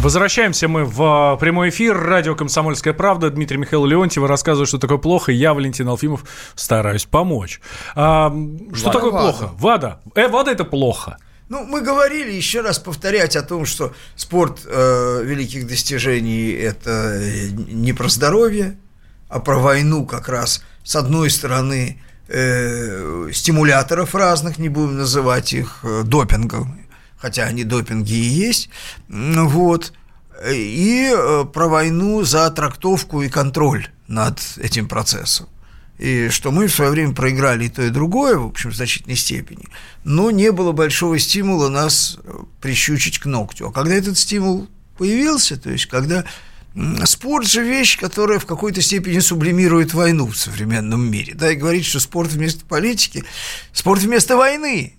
Возвращаемся 0.06 0.68
мы 0.68 0.84
в 0.84 1.02
а, 1.02 1.36
прямой 1.36 1.70
эфир. 1.70 1.98
Радио 1.98 2.36
«Комсомольская 2.36 2.94
правда». 2.94 3.28
Дмитрий 3.28 3.56
Михаил 3.56 3.84
Леонтьев 3.86 4.22
рассказывает, 4.24 4.68
что 4.68 4.78
такое 4.78 4.98
плохо. 4.98 5.32
Я, 5.32 5.52
Валентин 5.52 5.88
Алфимов, 5.88 6.22
стараюсь 6.54 7.06
помочь. 7.06 7.60
А, 7.96 8.28
что 8.72 8.86
Вада, 8.86 8.98
такое 8.98 9.10
Вада. 9.10 9.24
плохо? 9.24 9.50
ВАДА. 9.58 10.00
Э, 10.14 10.28
ВАДА– 10.28 10.50
это 10.52 10.64
плохо. 10.64 11.18
Ну, 11.48 11.64
мы 11.64 11.80
говорили, 11.80 12.30
еще 12.30 12.60
раз 12.60 12.78
повторять 12.78 13.34
о 13.34 13.42
том, 13.42 13.66
что 13.66 13.94
спорт 14.14 14.60
э, 14.64 15.22
великих 15.24 15.66
достижений– 15.66 16.52
это 16.52 17.20
не 17.50 17.92
про 17.92 18.08
здоровье, 18.08 18.78
а 19.28 19.40
про 19.40 19.58
войну 19.58 20.06
как 20.06 20.28
раз. 20.28 20.62
С 20.84 20.94
одной 20.94 21.30
стороны, 21.30 22.00
э, 22.28 23.30
стимуляторов 23.32 24.14
разных, 24.14 24.58
не 24.58 24.68
будем 24.68 24.98
называть 24.98 25.52
их 25.52 25.80
э, 25.82 26.02
допингом, 26.04 26.85
хотя 27.18 27.44
они 27.44 27.64
допинги 27.64 28.12
и 28.12 28.28
есть, 28.28 28.68
вот, 29.08 29.92
и 30.44 31.10
э, 31.12 31.44
про 31.52 31.68
войну 31.68 32.22
за 32.22 32.50
трактовку 32.50 33.22
и 33.22 33.28
контроль 33.28 33.88
над 34.06 34.40
этим 34.58 34.88
процессом. 34.88 35.48
И 35.98 36.28
что 36.28 36.50
мы 36.50 36.66
в 36.66 36.74
свое 36.74 36.90
время 36.90 37.14
проиграли 37.14 37.66
и 37.66 37.68
то, 37.70 37.82
и 37.82 37.88
другое, 37.88 38.36
в 38.36 38.46
общем, 38.46 38.70
в 38.70 38.76
значительной 38.76 39.16
степени, 39.16 39.66
но 40.04 40.30
не 40.30 40.52
было 40.52 40.72
большого 40.72 41.18
стимула 41.18 41.70
нас 41.70 42.18
э, 42.22 42.32
прищучить 42.60 43.18
к 43.18 43.24
ногтю. 43.24 43.68
А 43.68 43.72
когда 43.72 43.94
этот 43.94 44.18
стимул 44.18 44.68
появился, 44.98 45.56
то 45.56 45.70
есть 45.70 45.86
когда 45.86 46.24
спорт 47.04 47.46
же 47.46 47.62
вещь, 47.62 47.98
которая 47.98 48.38
в 48.38 48.44
какой-то 48.44 48.82
степени 48.82 49.20
сублимирует 49.20 49.94
войну 49.94 50.26
в 50.26 50.36
современном 50.36 51.10
мире, 51.10 51.32
да, 51.34 51.50
и 51.50 51.56
говорит, 51.56 51.86
что 51.86 52.00
спорт 52.00 52.30
вместо 52.32 52.66
политики, 52.66 53.24
спорт 53.72 54.02
вместо 54.02 54.36
войны, 54.36 54.95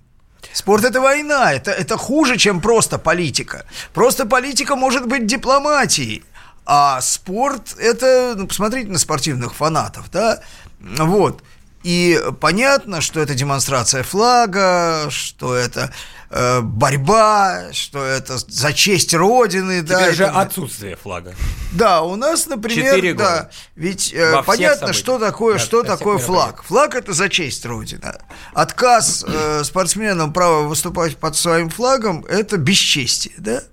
Спорт– 0.58 0.84
это 0.86 1.02
война, 1.02 1.54
это, 1.54 1.70
это 1.70 1.98
хуже, 1.98 2.36
чем 2.38 2.62
просто 2.62 2.98
политика. 2.98 3.66
Просто 3.94 4.26
политика 4.26 4.76
может 4.76 5.06
быть 5.06 5.28
дипломатией, 5.28 6.24
а 6.66 7.00
спорт– 7.00 7.76
это, 7.80 8.34
ну, 8.36 8.48
посмотрите 8.48 8.90
на 8.90 8.98
спортивных 8.98 9.54
фанатов, 9.54 10.10
да, 10.12 10.40
вот. 10.80 11.44
И 11.84 12.20
понятно, 12.42 13.02
что 13.02 13.20
это 13.20 13.36
демонстрация 13.36 14.02
флага, 14.02 15.12
что 15.12 15.54
это 15.54 15.94
э, 16.30 16.62
борьба, 16.62 17.74
что 17.74 18.04
это 18.04 18.38
за 18.38 18.74
честь 18.74 19.14
Родины. 19.14 19.82
Теперь 19.82 19.98
да, 19.98 20.14
же 20.14 20.24
это... 20.24 20.42
отсутствие 20.42 20.96
флага. 20.96 21.36
Да, 21.74 22.02
у 22.02 22.16
нас, 22.16 22.48
например, 22.48 23.16
да, 23.16 23.50
ведь 23.76 24.14
э, 24.14 24.42
понятно, 24.46 24.94
что 24.94 25.20
такое, 25.20 25.54
да, 25.56 25.60
что 25.60 25.84
такое 25.84 26.18
флаг. 26.18 26.64
Флаг 26.64 26.96
это 26.96 27.14
за 27.14 27.30
честь 27.30 27.66
Родины. 27.66 28.14
Отказ 28.54 29.26
э, 29.28 29.64
спортсменам 29.64 30.34
права 30.34 30.64
выступать 30.64 31.18
под 31.18 31.36
своим 31.36 31.70
флагом 31.70 32.26
это 32.26 32.58
бесчестие, 32.58 33.36
да? 33.38 33.64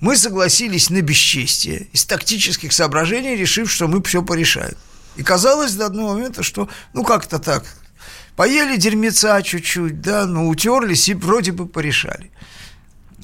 Мы 0.00 0.16
согласились 0.16 0.90
на 0.90 1.00
бесчестие 1.00 1.88
из 1.92 2.04
тактических 2.04 2.72
соображений, 2.72 3.36
решив, 3.36 3.70
что 3.70 3.88
мы 3.88 4.02
все 4.02 4.22
порешаем. 4.22 4.76
И 5.16 5.22
казалось 5.22 5.72
до 5.74 5.86
одного 5.86 6.14
момента, 6.14 6.42
что 6.42 6.68
ну 6.92 7.04
как-то 7.04 7.38
так. 7.38 7.64
Поели 8.36 8.76
дерьмеца 8.76 9.42
чуть-чуть, 9.42 10.00
да, 10.00 10.26
ну 10.26 10.48
утерлись 10.48 11.08
и 11.08 11.14
вроде 11.14 11.52
бы 11.52 11.66
порешали. 11.66 12.30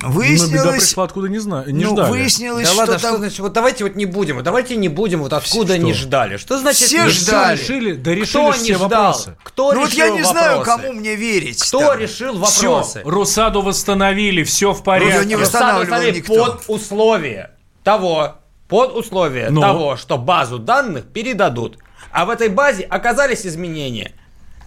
Выяснилось... 0.02 0.50
Но 0.52 0.70
беда 0.70 0.72
пришла 0.72 1.04
откуда 1.04 1.28
не, 1.28 1.38
знаю, 1.38 1.74
не 1.74 1.84
ну, 1.84 1.92
ждали. 1.92 2.10
Выяснилось, 2.10 2.64
да 2.64 2.70
что 2.70 2.78
ладно, 2.78 2.98
там... 2.98 3.10
что 3.10 3.18
значит, 3.18 3.38
вот 3.40 3.52
давайте 3.52 3.84
вот 3.84 3.96
не 3.96 4.06
будем, 4.06 4.42
давайте 4.42 4.76
не 4.76 4.88
будем, 4.88 5.20
вот 5.20 5.32
откуда 5.32 5.74
что? 5.74 5.82
не 5.82 5.92
ждали. 5.92 6.36
Что 6.38 6.58
значит 6.58 6.88
все 6.88 7.04
не 7.04 7.10
ждали? 7.10 7.58
решили, 7.58 7.92
да 7.92 8.14
решили 8.14 8.28
Кто 8.28 8.52
все 8.52 8.62
не 8.62 8.74
ждал? 8.74 8.88
вопросы. 8.88 9.36
Кто 9.42 9.72
ну 9.72 9.80
решил 9.80 9.82
вот 9.82 9.92
я 9.92 10.10
не 10.10 10.22
вопросы? 10.22 10.32
знаю, 10.32 10.62
кому 10.62 10.92
мне 10.92 11.16
верить. 11.16 11.62
Кто 11.62 11.80
там. 11.80 11.98
решил 11.98 12.38
вопросы? 12.38 13.00
Все, 13.00 13.10
Русаду 13.10 13.60
восстановили, 13.60 14.42
все 14.42 14.72
в 14.72 14.82
порядке. 14.82 15.12
Русаду 15.12 15.28
не 15.28 15.36
восстанавливал 15.36 16.02
никто. 16.02 16.44
под 16.46 16.64
условие 16.68 17.50
того, 17.84 18.36
под 18.68 18.96
условие 18.96 19.50
Но. 19.50 19.60
того, 19.60 19.96
что 19.96 20.16
базу 20.16 20.58
данных 20.58 21.06
передадут 21.06 21.76
а 22.12 22.24
в 22.24 22.30
этой 22.30 22.48
базе 22.48 22.82
оказались 22.84 23.46
изменения. 23.46 24.12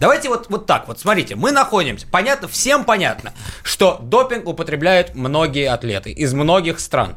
Давайте 0.00 0.28
вот, 0.28 0.46
вот 0.48 0.66
так 0.66 0.88
вот, 0.88 0.98
смотрите, 0.98 1.36
мы 1.36 1.52
находимся, 1.52 2.06
понятно, 2.10 2.48
всем 2.48 2.84
понятно, 2.84 3.32
что 3.62 3.98
допинг 4.02 4.48
употребляют 4.48 5.14
многие 5.14 5.68
атлеты 5.68 6.10
из 6.10 6.34
многих 6.34 6.80
стран. 6.80 7.16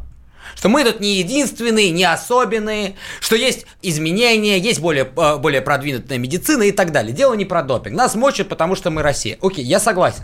Что 0.55 0.69
мы 0.69 0.84
тут 0.84 1.00
не 1.00 1.15
единственные, 1.17 1.91
не 1.91 2.05
особенные, 2.05 2.96
что 3.19 3.36
есть 3.36 3.65
изменения, 3.81 4.57
есть 4.57 4.79
более, 4.79 5.03
э, 5.03 5.38
более 5.38 5.62
продвинутая 5.62 6.17
медицина 6.17 6.63
и 6.63 6.72
так 6.72 6.91
далее. 6.91 7.13
Дело 7.13 7.34
не 7.34 7.46
про 7.46 7.63
допинг. 7.63 7.96
Нас 7.96 8.15
мочат, 8.15 8.48
потому 8.48 8.75
что 8.75 8.89
мы 8.89 9.01
Россия. 9.03 9.38
Окей, 9.41 9.65
я 9.65 9.79
согласен. 9.79 10.24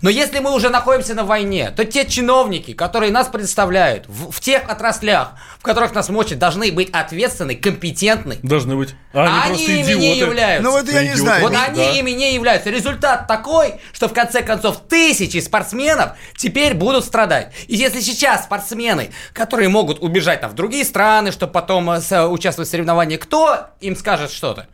Но 0.00 0.10
если 0.10 0.38
мы 0.40 0.52
уже 0.54 0.70
находимся 0.70 1.14
на 1.14 1.24
войне, 1.24 1.70
то 1.70 1.84
те 1.84 2.06
чиновники, 2.06 2.72
которые 2.72 3.12
нас 3.12 3.28
представляют 3.28 4.06
в, 4.08 4.30
в 4.30 4.40
тех 4.40 4.68
отраслях, 4.68 5.34
в 5.58 5.62
которых 5.62 5.94
нас 5.94 6.08
мочат, 6.08 6.38
должны 6.38 6.72
быть 6.72 6.90
ответственны, 6.90 7.54
компетентны. 7.54 8.38
Должны 8.42 8.76
быть. 8.76 8.94
А 9.12 9.44
они, 9.44 9.64
они 9.66 9.80
ими 9.82 9.92
не 9.94 10.18
являются. 10.18 10.62
Ну 10.64 10.72
вот 10.72 10.90
я 10.90 11.02
не 11.02 11.14
знаю. 11.14 11.42
Вот 11.42 11.52
Да. 11.52 11.64
они 11.64 11.98
ими 11.98 12.10
не 12.10 12.34
являются. 12.34 12.70
Результат 12.70 13.26
такой, 13.28 13.74
что 13.92 14.08
в 14.08 14.12
конце 14.14 14.42
концов 14.42 14.80
тысячи 14.88 15.38
спортсменов 15.38 16.12
теперь 16.36 16.74
будут 16.74 17.04
страдать. 17.04 17.52
И 17.68 17.76
если 17.76 18.00
сейчас 18.00 18.44
спортсмены, 18.44 19.10
которые 19.32 19.68
могут 19.68 20.02
убежать 20.02 20.40
там, 20.40 20.50
в 20.50 20.54
другие 20.54 20.84
страны, 20.84 21.30
чтобы 21.30 21.52
потом 21.52 21.90
э, 21.90 22.00
с- 22.00 22.26
участвовать 22.28 22.68
в 22.68 22.70
соревнованиях, 22.70 23.20
кто 23.20 23.66
им 23.80 23.96
скажет 23.96 24.30
что-то? 24.32 24.66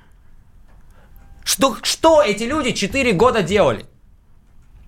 Что, 1.44 1.76
что 1.82 2.22
эти 2.22 2.44
люди 2.44 2.72
4 2.72 3.12
года 3.12 3.42
делали? 3.42 3.86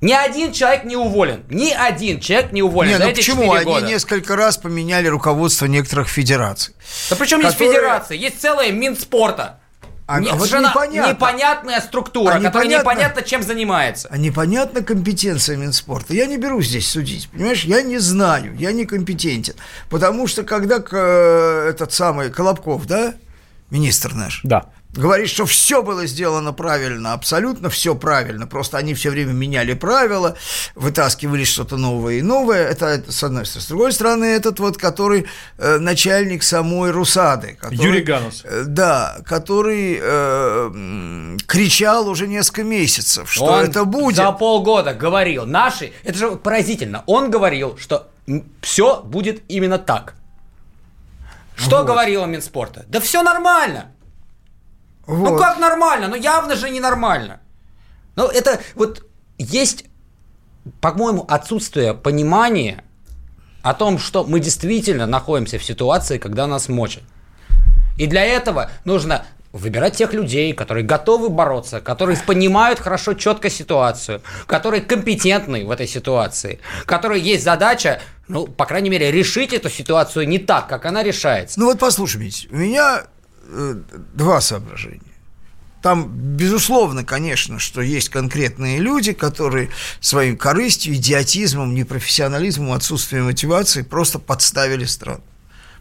Ни 0.03 0.13
один 0.13 0.53
человек 0.53 0.83
не 0.85 0.97
уволен. 0.97 1.45
Ни 1.49 1.71
один 1.71 2.19
человек 2.21 2.53
не 2.53 2.61
уволен 2.63 2.91
Не, 2.91 2.97
за 2.99 3.05
ну 3.05 3.11
эти 3.11 3.17
почему? 3.21 3.43
4 3.45 3.57
Они 3.61 3.65
года. 3.65 3.87
несколько 3.87 4.37
раз 4.37 4.59
поменяли 4.59 5.07
руководство 5.07 5.67
некоторых 5.67 6.09
федераций. 6.09 6.75
Да 7.09 7.17
причем 7.17 7.39
есть 7.41 7.53
которые- 7.53 7.73
федерация, 7.79 8.17
есть 8.17 8.41
целая 8.41 8.73
Минспорта. 8.73 9.61
А- 10.09 10.19
Не- 10.19 10.31
а 10.31 10.35
вот 10.35 10.51
непонятно. 10.51 11.11
непонятная 11.11 11.81
структура, 11.81 12.33
А 12.35 12.41
которая 12.41 12.67
непонятно- 12.67 12.81
непонятно 12.91 13.23
чем 13.23 13.43
занимается. 13.45 14.09
А 14.11 14.19
непонятна 14.19 14.83
компетенция 14.83 15.57
Минспорта. 15.57 16.13
Я 16.15 16.27
не 16.27 16.37
берусь 16.37 16.67
здесь 16.67 16.91
судить, 16.91 17.29
понимаешь? 17.31 17.65
Я 17.65 17.83
не 17.83 17.99
знаю, 17.99 18.57
я 18.59 18.73
не 18.73 18.85
компетентен. 18.85 19.55
Потому 19.89 20.27
что 20.27 20.43
когда 20.43 20.83
э, 20.91 21.67
этот 21.71 21.93
самый 21.93 22.31
Колобков, 22.31 22.87
да, 22.87 23.15
министр 23.71 24.15
наш, 24.15 24.41
Да. 24.43 24.67
Говорит, 24.95 25.29
что 25.31 25.47
все 25.47 25.83
было 25.83 26.07
сделано 26.07 26.53
правильно, 26.53 27.15
абсолютно 27.15 27.71
все 27.71 27.95
правильно, 27.95 28.47
просто 28.47 28.77
они 28.79 28.93
все 28.95 29.09
время 29.11 29.33
меняли 29.33 29.73
правила, 29.75 30.37
вытаскивали 30.75 31.45
что-то 31.45 31.77
новое 31.79 32.15
и 32.17 32.23
новое, 32.23 32.69
это, 32.69 32.87
это 32.87 33.11
с 33.11 33.23
одной 33.25 33.47
стороны. 33.47 33.65
С 33.65 33.69
другой 33.69 33.93
стороны, 33.93 34.25
этот 34.27 34.61
вот, 34.61 34.77
который 34.77 35.27
э, 35.59 35.79
начальник 35.79 36.43
самой 36.43 36.91
Русады. 36.91 37.55
который- 37.61 37.77
Юрий 37.87 38.03
Ганус. 38.03 38.43
э, 38.45 38.65
Да, 38.67 39.17
который 39.27 39.99
э, 40.01 41.37
кричал 41.47 42.09
уже 42.09 42.27
несколько 42.29 42.63
месяцев, 42.65 43.33
что 43.33 43.45
Он 43.47 43.65
это 43.65 43.85
будет. 43.87 44.17
за 44.17 44.33
полгода 44.33 44.93
говорил, 44.93 45.47
наши, 45.47 45.93
это 46.05 46.19
же 46.19 46.31
поразительно, 46.33 47.03
он 47.07 47.31
говорил, 47.31 47.79
что 47.79 48.09
все 48.61 49.01
будет 49.03 49.43
именно 49.49 49.79
так. 49.79 50.15
Что 51.57 51.79
Вот. 51.79 51.87
говорил 51.87 52.27
Минспорта? 52.27 52.85
Да 52.89 53.01
все 53.01 53.23
нормально. 53.23 53.93
Ну 55.07 55.17
Вот. 55.17 55.39
как 55.39 55.59
нормально? 55.59 56.09
Ну 56.09 56.17
явно 56.17 56.57
же 56.57 56.71
ненормально. 56.71 57.41
Ну 58.17 58.27
это 58.27 58.61
вот 58.75 59.05
есть, 59.39 59.85
по-моему, 60.81 61.25
отсутствие 61.29 61.95
понимания 61.95 62.85
о 63.63 63.75
том, 63.75 63.99
что 63.99 64.25
мы 64.25 64.41
действительно 64.41 65.07
находимся 65.07 65.59
в 65.59 65.65
ситуации, 65.65 66.19
когда 66.19 66.47
нас 66.47 66.69
мочат. 66.69 67.03
И 67.97 68.07
для 68.07 68.25
этого 68.25 68.71
нужно 68.85 69.25
выбирать 69.53 69.97
тех 69.97 70.15
людей, 70.15 70.55
которые 70.55 70.85
готовы 70.85 71.29
бороться, 71.29 71.81
которые 71.81 72.17
понимают 72.19 72.79
хорошо, 72.81 73.13
четко 73.15 73.51
ситуацию, 73.51 74.23
которые 74.47 74.81
компетентны 74.81 75.67
в 75.67 75.71
этой 75.71 75.87
ситуации, 75.87 76.59
которые 76.87 77.23
есть 77.23 77.45
задача, 77.45 78.01
ну, 78.29 78.47
по 78.47 78.65
крайней 78.65 78.89
мере, 78.89 79.13
решить 79.13 79.53
эту 79.53 79.69
ситуацию 79.69 80.27
не 80.27 80.39
так, 80.39 80.69
как 80.69 80.87
она 80.87 81.03
решается. 81.03 81.61
Ну 81.61 81.67
вот 81.67 81.79
послушайте, 81.79 82.49
у 82.51 82.57
меня 82.57 83.05
два 84.15 84.41
соображения. 84.41 85.13
Там, 85.83 86.09
безусловно, 86.09 87.05
конечно, 87.05 87.59
что 87.59 87.81
есть 87.83 88.09
конкретные 88.09 88.79
люди, 88.79 89.13
которые 89.13 89.69
своим 90.01 90.37
корыстью, 90.37 90.95
идиотизмом, 90.95 91.75
непрофессионализмом, 91.75 92.73
отсутствием 92.73 93.25
мотивации 93.25 93.83
просто 93.83 94.21
подставили 94.21 94.85
страну. 94.85 95.25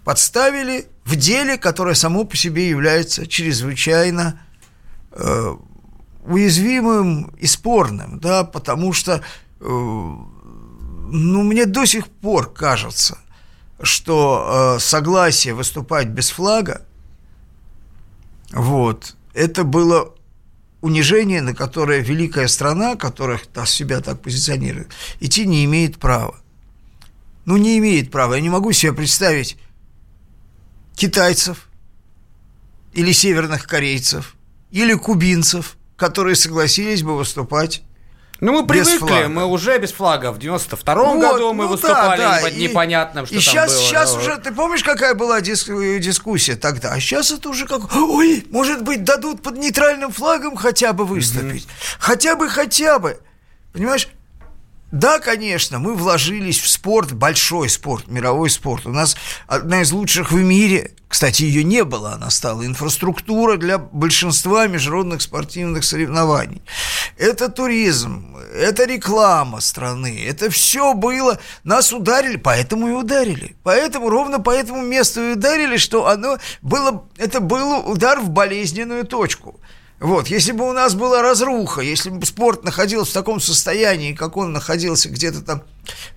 Подставили 0.03 0.88
в 1.06 1.15
деле, 1.15 1.58
которое 1.58 1.94
само 1.94 2.24
по 2.24 2.36
себе 2.36 2.68
является 2.68 3.27
чрезвычайно 3.27 4.41
э, 5.12 5.56
уязвимым 6.25 7.27
и 7.39 7.46
спорным, 7.46 8.20
да, 8.20 8.44
потому 8.44 8.94
что, 8.94 9.18
э, 9.18 9.22
ну, 9.60 11.44
мне 11.44 11.68
до 11.68 11.86
сих 11.86 12.08
пор 12.08 12.51
кажется, 12.51 13.20
что 13.84 14.77
э, 14.77 14.80
согласие 14.80 15.53
выступать 15.53 16.07
без 16.07 16.31
флага, 16.31 16.88
вот, 18.51 19.16
это 19.33 19.64
было 19.64 20.14
унижение, 20.81 21.42
на 21.42 21.53
которое 21.53 22.01
великая 22.01 22.48
страна, 22.48 22.96
которая 22.96 23.40
себя 23.66 24.01
так 24.01 24.22
позиционирует, 24.22 24.92
идти 25.20 25.46
не 25.46 25.64
имеет 25.66 25.98
права. 25.98 26.42
Ну, 27.46 27.57
не 27.57 27.77
имеет 27.77 28.11
права. 28.11 28.35
Я 28.35 28.42
не 28.42 28.50
могу 28.50 28.72
себе 28.72 28.94
представить 28.94 29.57
китайцев 30.96 31.70
или 32.94 33.11
северных 33.11 33.68
корейцев 33.68 34.35
или 34.72 34.94
кубинцев, 34.94 35.77
которые 35.96 36.35
согласились 36.35 37.03
бы 37.03 37.18
выступать 37.18 37.83
Ну, 38.42 38.54
мы 38.54 38.66
привыкли, 38.66 39.27
мы 39.27 39.46
уже 39.46 39.77
без 39.77 39.92
флага. 39.92 40.32
В 40.32 40.40
92-м 40.40 40.98
Вот, 41.20 41.22
году 41.22 41.54
мы 41.54 41.66
ну 41.66 41.70
выступали 41.70 42.20
да, 42.22 42.38
да, 42.38 42.42
под 42.42 42.54
и- 42.54 42.64
непонятным, 42.68 43.25
что 43.27 43.36
и 43.36 43.38
там 43.38 43.44
сейчас, 43.44 43.72
было. 43.72 43.82
сейчас 43.84 44.14
да, 44.14 44.20
уже, 44.20 44.32
вот. 44.32 44.44
ты 44.44 44.51
помнишь, 44.51 44.84
какая 44.84 45.14
была 45.14 45.40
дис- 45.42 46.00
дискуссия 46.00 46.56
тогда? 46.56 46.92
А 46.94 47.00
сейчас 47.00 47.30
это 47.30 47.50
уже 47.50 47.68
как, 47.68 47.96
ой, 47.96 48.44
может 48.50 48.82
быть, 48.84 49.04
дадут 49.04 49.44
под 49.44 49.58
нейтральным 49.58 50.12
флагом 50.12 50.56
хотя 50.56 50.92
бы 50.92 51.06
выступить. 51.06 51.68
Хотя 52.00 52.36
бы, 52.36 52.50
хотя 52.50 52.98
бы. 52.98 53.20
Понимаешь? 53.74 54.08
Да, 54.92 55.20
конечно, 55.20 55.80
мы 55.80 55.96
вложились 55.96 56.60
в 56.60 56.70
спорт, 56.70 57.14
большой 57.14 57.70
спорт, 57.70 58.10
мировой 58.10 58.50
спорт. 58.50 58.86
У 58.86 58.92
нас 58.92 59.16
одна 59.48 59.82
из 59.82 59.94
лучших 59.94 60.34
в 60.34 60.36
мире, 60.36 60.92
кстати, 61.08 61.44
ее 61.44 61.64
не 61.64 61.86
было, 61.86 62.14
она 62.14 62.30
стала 62.30 62.66
инфраструктура 62.66 63.56
для 63.56 63.77
большинства 63.77 64.68
международных 64.68 65.22
спортивных 65.22 65.86
соревнований. 65.86 66.62
Это 67.18 67.48
туризм, 67.48 68.36
это 68.54 68.84
реклама 68.86 69.62
страны, 69.62 70.25
это 70.27 70.50
все 70.50 70.94
было, 70.94 71.40
нас 71.64 71.94
ударили, 71.94 72.36
поэтому 72.36 72.90
и 72.90 72.92
ударили. 72.92 73.56
Поэтому, 73.64 74.10
ровно 74.10 74.40
по 74.40 74.51
этому 74.51 74.82
месту 74.82 75.22
и 75.22 75.32
ударили, 75.34 75.77
что 75.77 76.08
оно 76.08 76.38
было, 76.62 77.08
это 77.18 77.40
был 77.40 77.90
удар 77.90 78.20
в 78.20 78.30
болезненную 78.30 79.06
точку. 79.06 79.58
Вот, 80.01 80.29
если 80.29 80.51
бы 80.51 80.68
у 80.68 80.74
нас 80.74 80.96
была 80.96 81.22
разруха, 81.22 81.81
если 81.81 82.09
бы 82.09 82.25
спорт 82.25 82.64
находился 82.64 83.11
в 83.11 83.14
таком 83.14 83.40
состоянии, 83.40 84.14
как 84.14 84.35
он 84.35 84.51
находился 84.51 85.09
где-то 85.09 85.42
там 85.42 85.61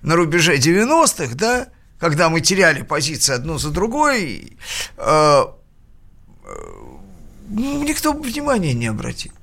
на 0.01 0.15
рубеже 0.15 0.57
90-х, 0.57 1.35
да, 1.35 1.67
когда 1.99 2.29
мы 2.29 2.41
теряли 2.41 2.81
позиции 2.81 3.35
одну 3.35 3.59
за 3.59 3.69
другой, 3.69 4.57
э, 4.97 4.97
э, 4.97 5.45
ну, 7.49 7.83
никто 7.83 8.13
бы 8.13 8.23
внимания 8.27 8.73
не 8.73 8.87
обратил. 8.87 9.33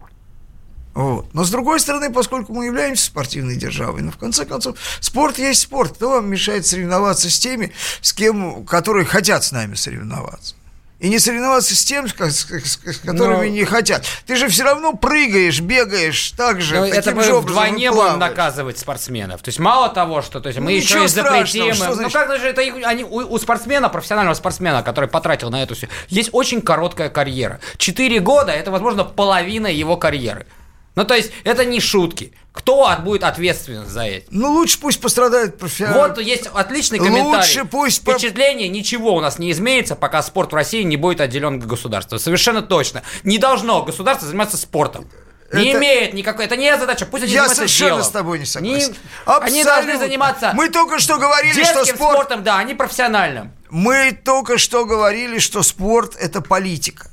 Вот. 0.93 1.33
Но 1.33 1.45
с 1.45 1.51
другой 1.51 1.79
стороны, 1.79 2.13
поскольку 2.13 2.53
мы 2.53 2.67
являемся 2.67 3.07
спортивной 3.07 3.55
державой, 3.55 4.03
ну, 4.03 4.11
в 4.11 4.19
конце 4.19 4.45
концов, 4.45 4.77
спорт 4.99 5.39
есть 5.39 5.61
спорт. 5.61 5.93
Кто 5.93 6.11
вам 6.11 6.29
мешает 6.29 6.67
соревноваться 6.67 7.31
с 7.31 7.39
теми, 7.39 7.73
с 8.01 8.13
кем, 8.13 8.67
которые 8.67 9.05
хотят 9.05 9.45
с 9.45 9.53
нами 9.53 9.77
соревноваться? 9.77 10.57
И 11.03 11.09
не 11.09 11.19
соревноваться 11.19 11.75
с 11.75 11.85
тем, 11.85 12.07
с, 12.07 12.13
с- 12.15 12.77
которыми 13.05 13.49
Но- 13.49 13.53
не 13.53 13.65
хотят. 13.65 14.07
Ты 14.25 14.37
же 14.37 14.47
все 14.47 14.63
равно 14.63 14.93
прыгаешь, 14.93 15.61
бегаешь 15.61 16.31
так 16.37 16.61
же, 16.63 16.77
Ну, 16.77 16.83
таким 16.87 16.97
это 17.01 17.11
мы 17.13 17.25
же 17.25 17.35
вдвойне 17.35 17.91
будем 17.91 18.21
наказывать 18.21 18.79
спортсменов. 18.79 19.43
То 19.43 19.49
есть 19.49 19.59
мало 19.59 19.89
того, 19.89 20.23
что 20.23 20.39
то 20.39 20.47
есть, 20.49 20.61
мы 20.61 20.71
Ну, 20.71 20.77
еще 20.77 21.05
и 21.05 21.09
запретим. 21.09 21.75
что 21.75 21.97
ну 21.97 22.09
как 22.09 22.39
же 22.39 22.47
это 22.47 22.63
они, 22.63 23.03
у, 23.03 23.17
у 23.35 23.39
спортсмена, 23.41 23.89
профессионального 23.89 24.35
спортсмена, 24.35 24.85
который 24.85 25.09
потратил 25.09 25.51
на 25.51 25.61
эту 25.65 25.75
все, 25.75 25.89
есть 26.07 26.31
очень 26.33 26.63
короткая 26.63 27.09
карьера. 27.11 27.59
Четыре 27.79 28.21
года 28.21 28.53
это, 28.53 28.71
возможно, 28.71 29.03
половина 29.03 29.67
его 29.67 29.97
карьеры. 29.97 30.47
Ну, 30.95 31.05
то 31.05 31.15
есть, 31.15 31.33
это 31.45 31.65
не 31.65 31.81
шутки. 31.81 32.33
Кто 32.53 32.95
будет 33.03 33.25
ответственен 33.25 33.87
за 33.87 34.05
это? 34.05 34.27
Ну, 34.31 34.53
лучше 34.53 34.79
пусть 34.79 35.01
пострадает 35.01 35.59
профессионал. 35.59 36.09
Вот 36.09 36.19
есть 36.21 36.49
отличный 36.53 36.99
комментарий. 36.99 37.39
Лучше 37.39 37.65
пусть 37.65 38.03
Впечатление, 38.03 38.69
ничего 38.69 39.15
у 39.15 39.21
нас 39.21 39.39
не 39.39 39.51
изменится, 39.53 39.97
пока 39.97 40.23
спорт 40.23 40.53
в 40.53 40.55
России 40.55 40.83
не 40.83 40.99
будет 40.99 41.23
отделен 41.23 41.59
от 41.59 41.67
государства. 41.67 42.19
Совершенно 42.19 42.61
точно. 42.61 43.03
Не 43.25 43.39
должно 43.39 43.83
государство 43.83 44.27
заниматься 44.29 44.59
спортом. 44.59 45.09
Не 45.53 45.69
Это- 45.69 45.79
имеет 45.79 46.15
никакой, 46.15 46.47
это 46.47 46.57
не 46.57 46.77
задача, 46.79 47.05
пусть 47.05 47.25
они 47.25 47.33
Я 47.33 47.49
совершенно 47.49 47.91
делом. 47.91 48.05
с 48.05 48.09
тобой 48.09 48.39
не 48.39 48.47
согласен. 48.47 48.93
Не- 48.93 49.35
они 49.43 49.65
должны 49.65 49.99
заниматься 49.99 50.53
Мы 50.55 50.71
только 50.71 50.99
что 50.99 51.19
говорили, 51.19 51.63
что 51.63 51.85
спорт... 51.85 52.15
спортом, 52.15 52.43
да, 52.43 52.59
а 52.59 52.65
не 52.65 52.75
профессиональным. 52.75 53.53
Мы 53.69 54.13
только 54.13 54.57
что 54.59 54.85
говорили, 54.87 55.39
что 55.39 55.63
спорт– 55.63 56.17
это 56.19 56.41
политика. 56.41 57.12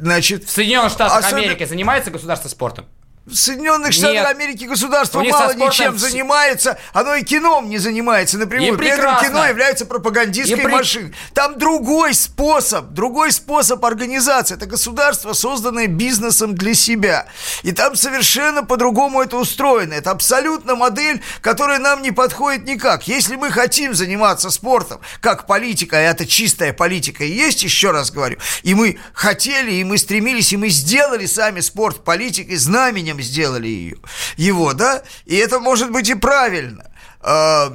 Значит, 0.00 0.44
В 0.44 0.50
Соединенных 0.50 0.92
Штатах 0.92 1.18
особенно- 1.18 1.42
Америки 1.42 1.64
занимается 1.64 2.10
государство 2.10 2.48
спортом? 2.48 2.86
Соединенных 3.32 3.96
Нет. 3.98 4.26
Америки 4.26 4.64
государство 4.64 5.22
мало 5.22 5.54
ничем 5.54 5.94
вс- 5.94 5.98
занимается, 5.98 6.78
оно 6.92 7.14
и 7.14 7.22
кином 7.22 7.68
не 7.68 7.78
занимается 7.78 8.38
напрямую. 8.38 8.74
И 8.74 8.76
При 8.76 8.88
этом 8.88 9.18
кино 9.22 9.46
является 9.46 9.86
пропагандистской 9.86 10.58
И 10.58 10.62
при- 10.64 10.72
машиной. 10.72 11.14
Там 11.34 11.58
другой 11.58 12.14
способ, 12.14 12.86
другой 12.90 13.32
способ 13.32 13.84
организации. 13.84 14.54
Это 14.56 14.66
государство, 14.66 15.32
созданное 15.32 15.86
бизнесом 15.86 16.54
для 16.54 16.74
себя. 16.74 17.26
И 17.62 17.72
там 17.72 17.96
совершенно 17.96 18.64
по-другому 18.64 19.20
это 19.22 19.36
устроено. 19.36 19.94
Это 19.94 20.10
абсолютно 20.10 20.74
модель, 20.74 21.22
которая 21.40 21.78
нам 21.78 22.02
не 22.02 22.10
подходит 22.10 22.64
никак. 22.66 23.06
Если 23.08 23.36
мы 23.36 23.50
хотим 23.50 23.94
заниматься 23.94 24.50
спортом, 24.50 25.00
как 25.20 25.46
политика, 25.46 25.96
а 25.96 26.00
это 26.00 26.26
чистая 26.26 26.72
политика 26.72 27.24
и 27.24 27.30
есть, 27.30 27.62
еще 27.62 27.90
раз 27.90 28.10
говорю, 28.10 28.38
и 28.62 28.74
мы 28.74 28.98
хотели, 29.12 29.72
и 29.74 29.84
мы 29.84 29.98
стремились, 29.98 30.52
и 30.52 30.56
мы 30.56 30.68
сделали 30.68 31.26
сами 31.26 31.60
спорт 31.60 32.04
политикой, 32.04 32.56
знаменем 32.56 33.19
сделали 33.20 33.68
ее, 33.68 33.96
его, 34.36 34.72
да, 34.72 35.02
и 35.26 35.36
это 35.36 35.60
может 35.60 35.90
быть 35.90 36.08
и 36.08 36.14
правильно 36.14 36.89
то, 37.22 37.70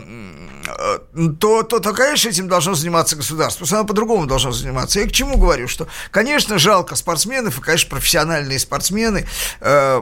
то, 1.63 1.79
то, 1.79 1.93
конечно, 1.93 2.29
этим 2.29 2.47
должно 2.47 2.73
заниматься 2.73 3.15
государство. 3.15 3.59
Просто 3.59 3.75
оно 3.77 3.85
по-другому 3.85 4.25
должно 4.25 4.51
заниматься. 4.51 4.99
Я 4.99 5.07
к 5.07 5.11
чему 5.11 5.37
говорю? 5.37 5.67
Что, 5.67 5.87
конечно, 6.09 6.57
жалко 6.57 6.95
спортсменов, 6.95 7.59
и, 7.59 7.61
конечно, 7.61 7.89
профессиональные 7.91 8.57
спортсмены 8.57 9.27
э, 9.61 10.01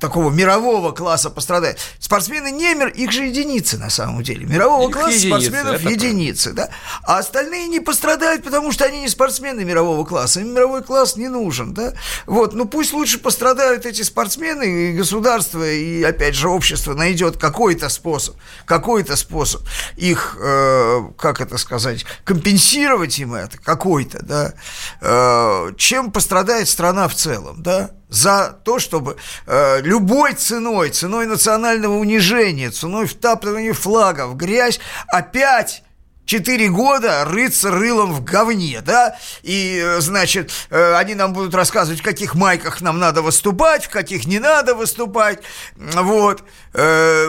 такого 0.00 0.30
мирового 0.30 0.92
класса 0.92 1.28
пострадают. 1.28 1.78
Спортсмены 1.98 2.50
не 2.50 2.74
мир, 2.74 2.88
их 2.88 3.12
же 3.12 3.24
единицы 3.24 3.76
на 3.76 3.90
самом 3.90 4.22
деле. 4.22 4.46
Мирового 4.46 4.88
Их 4.88 4.96
класса 4.96 5.16
единицы, 5.16 5.28
спортсменов 5.28 5.82
единицы, 5.82 6.52
да. 6.52 6.70
А 7.02 7.18
остальные 7.18 7.68
не 7.68 7.80
пострадают, 7.80 8.42
потому 8.42 8.72
что 8.72 8.86
они 8.86 9.02
не 9.02 9.08
спортсмены 9.08 9.64
мирового 9.64 10.06
класса. 10.06 10.40
Им 10.40 10.54
мировой 10.54 10.82
класс 10.82 11.16
не 11.16 11.28
нужен, 11.28 11.74
да. 11.74 11.92
Вот, 12.24 12.54
ну 12.54 12.64
пусть 12.64 12.94
лучше 12.94 13.18
пострадают 13.18 13.84
эти 13.84 14.00
спортсмены, 14.00 14.92
и 14.92 14.96
государство, 14.96 15.68
и, 15.68 16.02
опять 16.02 16.34
же, 16.34 16.48
общество 16.48 16.94
найдет 16.94 17.36
какой-то 17.36 17.90
способ, 17.90 18.36
какой-то 18.78 19.16
способ 19.16 19.62
их, 19.96 20.36
э, 20.40 21.00
как 21.18 21.40
это 21.40 21.58
сказать, 21.58 22.06
компенсировать 22.24 23.18
им 23.18 23.34
это, 23.34 23.58
какой-то, 23.58 24.24
да, 24.24 24.54
э, 25.00 25.72
чем 25.76 26.12
пострадает 26.12 26.68
страна 26.68 27.08
в 27.08 27.14
целом, 27.14 27.60
да, 27.60 27.90
за 28.08 28.56
то, 28.64 28.78
чтобы 28.78 29.16
э, 29.46 29.80
любой 29.82 30.34
ценой, 30.34 30.90
ценой 30.90 31.26
национального 31.26 31.94
унижения, 31.94 32.70
ценой 32.70 33.06
втаптывания 33.06 33.72
флага 33.72 34.28
в 34.28 34.36
грязь 34.36 34.78
опять 35.08 35.82
Четыре 36.28 36.68
года 36.68 37.24
рыться 37.24 37.70
рылом 37.70 38.12
в 38.12 38.22
говне, 38.22 38.82
да, 38.84 39.16
и, 39.42 39.82
э, 39.82 40.02
значит, 40.02 40.52
э, 40.68 40.94
они 40.96 41.14
нам 41.14 41.32
будут 41.32 41.54
рассказывать, 41.54 42.00
в 42.00 42.02
каких 42.02 42.34
майках 42.34 42.82
нам 42.82 42.98
надо 42.98 43.22
выступать, 43.22 43.86
в 43.86 43.88
каких 43.88 44.26
не 44.26 44.38
надо 44.38 44.74
выступать, 44.74 45.38
вот, 45.74 46.44
Э, 46.74 47.26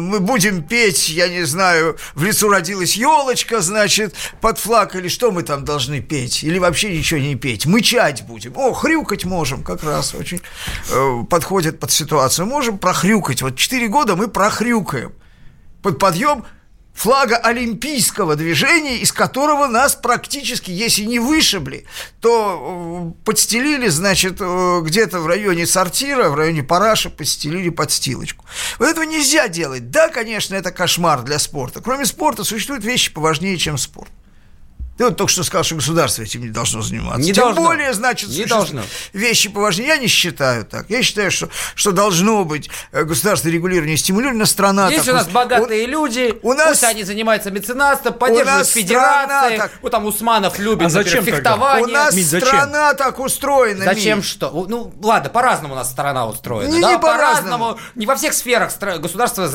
мы 0.00 0.20
будем 0.20 0.62
петь, 0.62 1.08
я 1.08 1.28
не 1.28 1.44
знаю, 1.44 1.96
в 2.14 2.22
лесу 2.22 2.48
родилась 2.50 2.96
елочка, 2.96 3.60
значит, 3.60 4.14
под 4.40 4.58
флаг, 4.58 4.96
или 4.96 5.08
что 5.08 5.30
мы 5.30 5.42
там 5.42 5.64
должны 5.64 6.00
петь, 6.00 6.42
или 6.42 6.58
вообще 6.58 6.96
ничего 6.96 7.20
не 7.20 7.36
петь, 7.36 7.66
мычать 7.66 8.26
будем, 8.26 8.52
о, 8.56 8.74
хрюкать 8.74 9.24
можем, 9.24 9.62
как 9.62 9.84
раз 9.84 10.14
очень 10.14 10.42
подходит 11.30 11.78
под 11.78 11.92
ситуацию, 11.92 12.46
можем 12.46 12.78
прохрюкать, 12.78 13.42
вот 13.42 13.56
четыре 13.56 13.88
года 13.88 14.16
мы 14.16 14.28
прохрюкаем, 14.28 15.12
под 15.82 15.98
подъем 15.98 16.44
флага 16.98 17.36
олимпийского 17.36 18.34
движения, 18.34 18.98
из 18.98 19.12
которого 19.12 19.68
нас 19.68 19.94
практически, 19.94 20.72
если 20.72 21.04
не 21.04 21.20
вышибли, 21.20 21.86
то 22.20 23.14
э, 23.16 23.24
подстелили, 23.24 23.86
значит, 23.86 24.38
э, 24.40 24.80
где-то 24.82 25.20
в 25.20 25.28
районе 25.28 25.64
сортира, 25.64 26.28
в 26.28 26.34
районе 26.34 26.64
параша 26.64 27.08
подстелили 27.08 27.68
подстилочку. 27.68 28.44
Вот 28.80 28.88
этого 28.88 29.04
нельзя 29.04 29.46
делать. 29.46 29.90
Да, 29.92 30.08
конечно, 30.08 30.56
это 30.56 30.72
кошмар 30.72 31.22
для 31.22 31.38
спорта. 31.38 31.80
Кроме 31.80 32.04
спорта 32.04 32.42
существуют 32.42 32.84
вещи 32.84 33.12
поважнее, 33.12 33.56
чем 33.58 33.78
спорт. 33.78 34.10
Ты 34.98 35.04
вот 35.04 35.16
только 35.16 35.30
что 35.32 35.44
сказал, 35.44 35.62
что 35.62 35.76
государство 35.76 36.22
этим 36.22 36.40
не 36.42 36.48
должно 36.48 36.82
заниматься. 36.82 37.20
Не 37.22 37.32
Тем 37.32 37.44
должно. 37.44 37.62
более, 37.62 37.92
значит, 37.94 38.30
Не 38.30 38.44
должно. 38.44 38.82
вещи 39.12 39.48
поважнее. 39.48 39.88
Я 39.88 39.96
не 39.96 40.08
считаю 40.08 40.64
так. 40.64 40.90
Я 40.90 41.02
считаю, 41.04 41.30
что, 41.30 41.48
что 41.76 41.92
должно 41.92 42.44
быть 42.44 42.68
э, 42.90 43.04
государственное 43.04 43.54
регулирование 43.54 43.96
стимулировано. 43.96 44.44
Страна 44.44 44.88
Есть 44.90 45.06
так 45.06 45.14
у 45.14 45.16
нас 45.18 45.28
богатые 45.28 45.86
люди, 45.86 46.36
у 46.42 46.52
нас- 46.52 46.70
пусть 46.70 46.84
они 46.84 47.04
занимаются 47.04 47.50
меценатством, 47.52 48.14
поддерживают 48.14 48.66
федерации, 48.66 49.56
так- 49.58 49.70
вот 49.82 49.92
там 49.92 50.04
Усманов 50.04 50.58
любит, 50.58 50.86
А 50.86 50.90
зачем 50.90 51.18
например, 51.20 51.36
тогда? 51.44 51.50
фехтование. 51.52 51.86
У 51.86 51.90
нас 51.90 52.14
Мить, 52.14 52.26
зачем? 52.26 52.48
страна 52.48 52.94
так 52.94 53.18
устроена. 53.20 53.84
Зачем 53.84 54.18
Мить. 54.18 54.26
что? 54.26 54.66
Ну, 54.68 54.92
ладно, 55.00 55.30
по-разному 55.30 55.74
у 55.74 55.76
нас 55.76 55.90
страна 55.90 56.26
устроена. 56.26 56.72
Не- 56.74 56.80
да, 56.82 56.92
не 56.94 56.98
по-разному. 56.98 57.78
Не 57.94 58.06
во 58.06 58.16
всех 58.16 58.32
сферах 58.34 58.72
государство 58.98 59.44
э, 59.44 59.48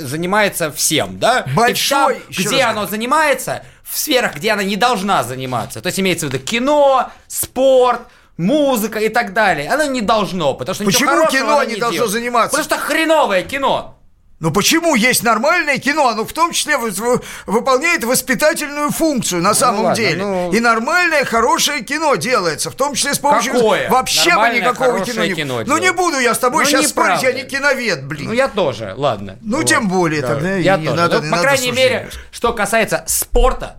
занимается 0.00 0.70
всем, 0.72 1.18
да? 1.18 1.46
Большой, 1.54 2.22
И 2.28 2.34
там, 2.42 2.52
где 2.52 2.62
раз 2.64 2.70
оно 2.76 2.86
занимается, 2.86 3.64
в 3.92 3.98
сферах, 3.98 4.36
где 4.36 4.52
она 4.52 4.62
не 4.62 4.76
должна 4.76 5.22
заниматься. 5.22 5.82
То 5.82 5.88
есть 5.88 6.00
имеется 6.00 6.26
в 6.26 6.32
виду 6.32 6.42
кино, 6.42 7.10
спорт, 7.28 8.00
музыка 8.38 8.98
и 9.00 9.10
так 9.10 9.34
далее. 9.34 9.68
Оно 9.68 9.84
не 9.84 10.00
должно, 10.00 10.54
потому 10.54 10.74
что 10.74 10.84
Почему 10.84 11.26
кино 11.28 11.62
не 11.64 11.74
не 11.74 11.80
должно 11.80 11.92
делает. 11.92 12.12
заниматься? 12.12 12.56
Потому 12.56 12.64
что 12.64 12.78
хреновое 12.78 13.42
кино. 13.42 13.98
Ну 14.40 14.50
почему 14.50 14.96
есть 14.96 15.22
нормальное 15.22 15.78
кино? 15.78 16.08
Оно 16.08 16.24
в 16.24 16.32
том 16.32 16.50
числе 16.50 16.76
вы- 16.76 16.90
вы- 16.90 17.20
выполняет 17.46 18.02
воспитательную 18.02 18.90
функцию 18.90 19.40
на 19.40 19.54
самом 19.54 19.84
ладно, 19.84 19.94
деле. 19.96 20.16
ну- 20.24 20.50
И 20.52 20.58
нормальное, 20.58 21.24
хорошее 21.24 21.84
кино 21.84 22.16
делается, 22.16 22.68
в 22.70 22.74
том 22.74 22.94
числе 22.94 23.14
с 23.14 23.18
помощью... 23.20 23.52
Какое? 23.52 23.88
Вообще 23.88 24.24
бы 24.24 24.30
Нормальное, 24.30 24.60
никакого 24.62 24.92
хорошее 24.94 25.12
кино 25.14 25.24
не... 25.26 25.34
кино 25.34 25.62
ну 25.64 25.78
не 25.78 25.92
буду 25.92 26.18
я 26.18 26.34
с 26.34 26.38
тобой 26.38 26.64
Ну, 26.64 26.70
сейчас 26.70 26.88
спорить, 26.88 27.18
неправда. 27.22 27.26
я 27.38 27.44
не 27.44 27.48
киновед, 27.48 28.04
блин. 28.06 28.26
Ну, 28.28 28.32
я 28.32 28.48
тоже, 28.48 28.94
ладно. 28.96 29.38
Ну, 29.42 29.62
тем 29.62 29.86
более, 29.88 30.22
тогда 30.22 30.58
и 30.58 30.62
я 30.62 30.76
не 30.76 30.86
тоже. 30.86 30.96
надо- 30.96 31.16
Ну, 31.18 31.22
по 31.22 31.28
надо 31.28 31.42
крайней 31.42 31.68
суждения. 31.68 31.88
мере, 32.00 32.10
что 32.32 32.52
касается 32.52 33.04
спорта, 33.06 33.76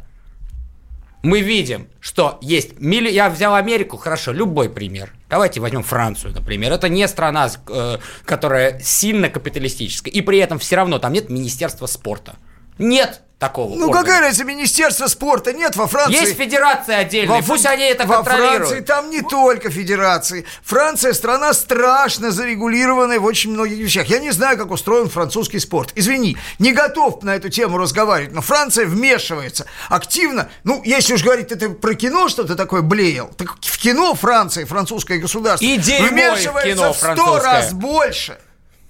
мы 1.24 1.42
видим, 1.42 1.88
что 2.02 2.38
есть... 2.42 2.74
милли- 2.80 3.10
Я 3.10 3.30
взял 3.30 3.56
Америку, 3.56 3.98
хорошо, 3.98 4.32
любой 4.34 4.70
пример. 4.70 5.14
Давайте 5.30 5.60
возьмем 5.62 5.82
Францию, 5.84 6.34
например. 6.34 6.72
Это 6.74 6.90
не 6.90 7.08
страна, 7.08 7.50
э, 7.70 7.98
которая 8.26 8.80
сильно 8.82 9.30
капиталистическая, 9.30 10.12
и 10.12 10.22
при 10.22 10.38
этом 10.38 10.60
все 10.60 10.76
равно 10.76 11.00
там 11.00 11.14
нет 11.14 11.30
Министерства 11.30 11.86
спорта. 11.88 12.36
Нет 12.78 13.22
такого 13.44 13.76
Ну 13.76 13.88
органа. 13.88 14.04
какая 14.04 14.22
разница, 14.22 14.46
Министерства 14.46 15.08
спорта 15.08 15.52
нет 15.52 15.76
во 15.76 15.88
Франции. 15.88 16.22
Есть 16.22 16.38
федерация 16.38 17.00
отдельная, 17.00 17.42
Во 17.42 17.46
пусть 17.46 17.66
они 17.66 17.84
это 17.84 18.06
во 18.06 18.18
контролируют. 18.18 18.68
Франции 18.68 18.80
там 18.80 19.10
не 19.10 19.22
только 19.22 19.70
федерации. 19.70 20.46
Франция 20.64 21.14
страна 21.14 21.54
страшно 21.54 22.32
зарегулированная 22.32 23.20
в 23.20 23.26
очень 23.26 23.52
многих 23.52 23.80
вещах. 23.80 24.08
Я 24.08 24.20
не 24.20 24.32
знаю, 24.32 24.58
как 24.58 24.72
устроен 24.72 25.10
французский 25.10 25.60
спорт. 25.60 25.92
Извини, 25.96 26.38
не 26.60 26.72
готов 26.72 27.22
на 27.24 27.36
эту 27.36 27.50
тему 27.50 27.78
разговаривать, 27.78 28.34
но 28.34 28.42
Франция 28.42 28.86
вмешивается 28.86 29.66
активно. 29.90 30.50
Ну, 30.64 30.82
если 30.86 31.16
уж 31.16 31.24
говорить 31.24 31.52
это 31.52 31.70
про 31.70 31.96
кино, 31.96 32.30
что 32.30 32.46
ты 32.46 32.56
такое 32.56 32.82
блеял, 32.82 33.28
так 33.38 33.58
в 33.60 33.78
кино 33.78 34.14
Франции, 34.16 34.64
французское 34.64 35.18
государство, 35.18 35.66
И 35.66 35.78
вмешивается 35.78 36.74
кино 36.76 36.94
в 36.94 36.98
сто 36.98 37.40
раз 37.40 37.74
больше, 37.74 38.38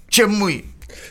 чем 0.08 0.32
мы. 0.36 0.64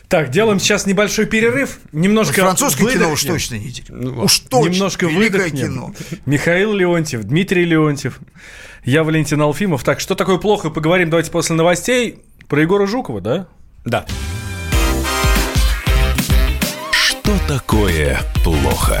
Так, 0.08 0.30
делаем 0.30 0.60
сейчас 0.60 0.86
небольшой 0.86 1.26
перерыв. 1.26 1.78
Немножко 1.92 2.42
Французское 2.42 2.88
кино 2.92 3.10
уж 3.10 3.22
выдохнем. 3.22 3.32
точно 3.34 3.54
не 3.56 3.68
дерьмо. 3.70 4.24
Уж 4.24 4.38
точно. 4.40 4.68
Немножко 4.70 5.06
великое 5.06 5.38
выдохнем. 5.44 5.66
кино. 5.66 5.94
Михаил 6.26 6.72
Леонтьев, 6.74 7.24
Дмитрий 7.24 7.64
Леонтьев, 7.64 8.20
я 8.84 9.02
Валентин 9.02 9.40
Алфимов. 9.40 9.82
Так, 9.82 10.00
что 10.00 10.14
такое 10.14 10.36
плохо, 10.38 10.70
поговорим 10.70 11.10
давайте 11.10 11.30
после 11.30 11.56
новостей. 11.56 12.22
Про 12.48 12.60
Егора 12.62 12.86
Жукова, 12.86 13.20
да? 13.20 13.46
Да. 13.84 14.04
Что 16.92 17.32
такое 17.48 18.20
плохо? 18.44 19.00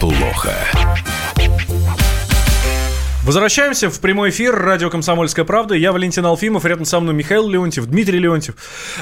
плохо? 0.00 0.54
Возвращаемся 3.22 3.90
в 3.90 4.00
прямой 4.00 4.30
эфир 4.30 4.56
радио 4.56 4.88
«Комсомольская 4.88 5.44
правда». 5.44 5.74
Я 5.74 5.92
Валентин 5.92 6.24
Алфимов, 6.24 6.64
рядом 6.64 6.86
со 6.86 6.98
мной 7.00 7.14
Михаил 7.14 7.46
Леонтьев, 7.48 7.84
Дмитрий 7.84 8.18
Леонтьев. 8.18 8.56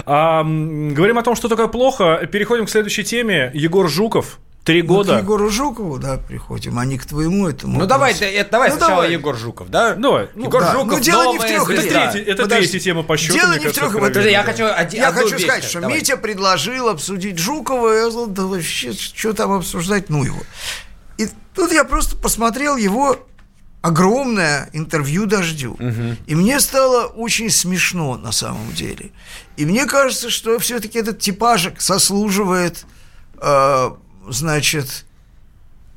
А, 0.04 0.42
говорим 0.42 1.18
о 1.18 1.22
том, 1.22 1.36
что 1.36 1.48
такое 1.48 1.68
плохо. 1.68 2.28
Переходим 2.30 2.66
к 2.66 2.70
следующей 2.70 3.04
теме. 3.04 3.52
Егор 3.54 3.88
Жуков, 3.88 4.40
Три 4.64 4.82
года. 4.82 5.14
Мы 5.14 5.20
к 5.20 5.22
Егору 5.22 5.48
Жукову, 5.48 5.98
да, 5.98 6.18
приходим, 6.18 6.78
а 6.78 6.84
не 6.84 6.98
к 6.98 7.06
твоему 7.06 7.48
этому. 7.48 7.78
Ну 7.78 7.86
давай, 7.86 8.12
это, 8.12 8.50
давай 8.50 8.68
ну, 8.68 8.76
сначала 8.76 8.96
давай. 8.96 9.12
Егор 9.12 9.34
Жуков, 9.34 9.70
да? 9.70 9.94
Давай. 9.94 10.28
Ну, 10.34 10.44
Егор 10.44 10.60
да. 10.60 10.72
Жуков, 10.72 10.98
ну, 10.98 11.00
дело 11.00 11.32
не 11.32 11.38
в 11.38 11.42
трех 11.42 11.70
Это, 11.70 11.80
третий, 11.80 12.18
это 12.18 12.46
третья 12.46 12.78
тема 12.78 13.02
по 13.02 13.16
счету. 13.16 13.32
Дело 13.32 13.56
не 13.56 13.66
в 13.66 13.72
трех. 13.72 13.98
Подожди, 13.98 14.30
я 14.30 14.42
хочу 14.42 14.64
Я 14.64 15.12
хочу 15.12 15.38
сказать, 15.38 15.64
что 15.64 15.80
давай. 15.80 15.96
Митя 15.96 16.18
предложил 16.18 16.90
обсудить 16.90 17.38
Жукова, 17.38 17.94
я 17.94 18.10
сказал, 18.10 18.26
да 18.26 18.42
вообще, 18.42 18.92
что 18.92 19.32
там 19.32 19.52
обсуждать, 19.52 20.10
ну 20.10 20.22
его. 20.22 20.40
И 21.18 21.28
тут 21.54 21.72
я 21.72 21.84
просто 21.84 22.16
посмотрел 22.16 22.76
его 22.76 23.28
огромное 23.82 24.70
интервью 24.72 25.26
«Дождю». 25.26 25.72
Угу. 25.72 26.16
И 26.26 26.34
мне 26.34 26.60
стало 26.60 27.06
очень 27.06 27.50
смешно 27.50 28.16
на 28.16 28.32
самом 28.32 28.72
деле. 28.72 29.10
И 29.56 29.64
мне 29.66 29.86
кажется, 29.86 30.30
что 30.30 30.58
все-таки 30.58 30.98
этот 30.98 31.18
типажик 31.18 31.80
сослуживает, 31.80 32.86
э, 33.40 33.90
значит, 34.28 35.04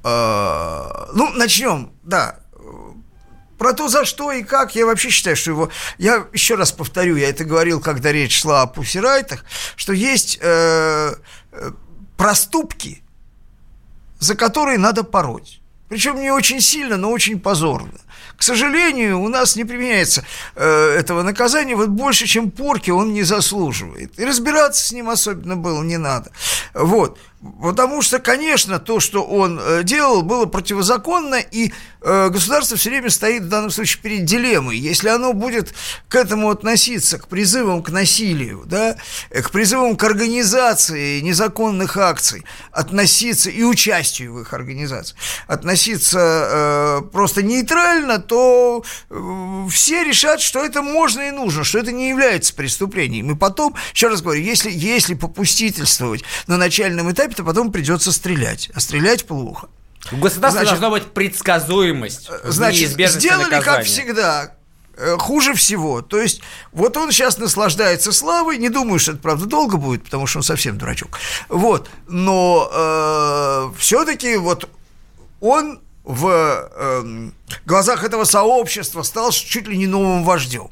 э, 0.04 0.90
ну, 1.14 1.30
начнем, 1.34 1.92
да, 2.04 2.40
про 3.58 3.74
то, 3.74 3.88
за 3.88 4.06
что 4.06 4.32
и 4.32 4.42
как, 4.42 4.74
я 4.76 4.88
вообще 4.88 5.12
считаю, 5.12 5.36
что 5.36 5.52
его... 5.52 5.70
Я 6.00 6.26
еще 6.34 6.56
раз 6.56 6.72
повторю, 6.72 7.16
я 7.16 7.30
это 7.30 7.46
говорил, 7.46 7.80
когда 7.80 8.12
речь 8.12 8.42
шла 8.42 8.64
о 8.64 8.68
пусирайтах, 8.68 9.46
что 9.76 9.94
есть 9.94 10.40
э, 10.42 11.14
э 11.52 11.72
проступки, 12.18 13.01
за 14.22 14.36
которые 14.36 14.78
надо 14.78 15.04
пороть. 15.04 15.60
Причем 15.90 16.22
не 16.22 16.32
очень 16.32 16.62
сильно, 16.62 16.96
но 16.96 17.12
очень 17.12 17.40
позорно. 17.40 18.00
К 18.38 18.44
сожалению, 18.44 19.20
у 19.20 19.28
нас 19.28 19.56
не 19.56 19.66
применяется 19.66 20.24
э, 20.56 20.96
этого 20.98 21.22
наказания, 21.22 21.76
вот 21.76 21.90
больше, 21.90 22.28
чем 22.28 22.50
порки 22.50 22.92
он 22.92 23.14
не 23.14 23.24
заслуживает. 23.24 24.18
И 24.18 24.26
разбираться 24.26 24.86
с 24.86 24.92
ним 24.94 25.10
особенно 25.10 25.58
было 25.58 25.84
не 25.84 25.98
надо. 25.98 26.32
Вот. 26.74 27.20
Потому 27.62 28.02
что, 28.02 28.20
конечно, 28.20 28.80
то, 28.80 29.00
что 29.00 29.24
он 29.24 29.60
э, 29.60 29.84
делал, 29.84 30.22
было 30.22 30.46
противозаконно, 30.46 31.40
и 31.40 31.74
государство 32.02 32.78
все 32.78 32.90
время 32.90 33.10
стоит 33.10 33.44
в 33.44 33.50
данном 33.50 33.70
случае 33.70 34.02
перед 34.02 34.26
дилеммой. 34.26 34.78
Если 34.78 35.10
оно 35.10 35.34
будет 35.34 35.74
к 36.10 36.16
этому 36.16 36.50
относиться, 36.50 37.20
к 37.20 37.28
призывам 37.28 37.84
к 37.84 37.90
насилию, 37.90 38.64
да, 38.66 38.98
к 39.30 39.52
призывам 39.52 39.96
к 39.96 40.04
организации 40.04 41.22
незаконных 41.22 41.98
акций, 41.98 42.44
относиться 42.72 43.50
и 43.50 43.64
участию 43.64 44.34
в 44.34 44.42
их 44.42 44.54
организации, 44.54 45.16
относиться 45.48 46.20
э, 46.20 47.02
просто 47.12 47.44
нейтрально, 47.44 48.20
то 48.20 48.84
э, 49.10 49.68
все 49.70 50.04
решат, 50.04 50.42
что 50.42 50.64
это 50.64 50.82
можно 50.82 51.22
и 51.22 51.32
нужно, 51.32 51.64
что 51.64 51.80
это 51.80 51.92
не 51.92 52.10
является 52.10 52.54
преступлением. 52.54 53.32
И 53.32 53.36
потом, 53.36 53.76
еще 53.94 54.08
раз 54.08 54.22
говорю, 54.22 54.42
если, 54.42 54.72
если 54.72 55.14
попустительствовать 55.14 56.24
на 56.48 56.58
начальном 56.58 57.12
этапе, 57.12 57.36
то 57.36 57.44
потом 57.44 57.72
придется 57.72 58.12
стрелять. 58.12 58.70
А 58.74 58.80
стрелять 58.80 59.26
плохо. 59.26 59.70
У 60.12 60.18
государства 60.18 60.62
значит, 60.64 60.80
должна 60.80 60.90
быть 60.90 61.14
предсказуемость. 61.14 62.30
Значит, 62.44 62.92
сделали 62.92 63.44
наказания. 63.44 63.62
как 63.64 63.86
всегда. 63.86 64.52
Э, 64.98 65.18
хуже 65.18 65.54
всего. 65.54 66.02
То 66.02 66.20
есть, 66.20 66.42
вот 66.72 66.98
он 66.98 67.12
сейчас 67.12 67.38
наслаждается 67.38 68.12
славой. 68.12 68.58
Не 68.58 68.70
думаю, 68.70 69.00
что 69.00 69.14
это 69.14 69.22
правда 69.22 69.46
долго 69.46 69.78
будет, 69.78 70.04
потому 70.04 70.28
что 70.28 70.40
он 70.40 70.44
совсем 70.44 70.78
дурачок. 70.78 71.18
Вот. 71.50 71.90
Но 72.08 72.70
э, 72.72 73.72
все-таки 73.78 74.38
вот 74.38 74.70
он 75.40 75.82
в 76.04 76.28
э, 76.28 77.32
глазах 77.66 78.04
этого 78.04 78.26
сообщества 78.26 79.04
стал 79.04 79.32
чуть 79.32 79.68
ли 79.68 79.78
не 79.78 79.88
новым 79.88 80.24
вождем. 80.24 80.70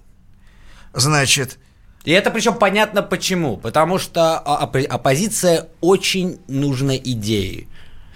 Значит, 0.94 1.58
и 2.04 2.12
это 2.12 2.32
причем 2.32 2.56
понятно 2.56 3.04
почему. 3.04 3.58
Потому 3.58 4.00
что 4.00 4.38
оппозиция 4.38 5.70
очень 5.82 6.40
нужна 6.48 6.98
идеи. 6.98 7.68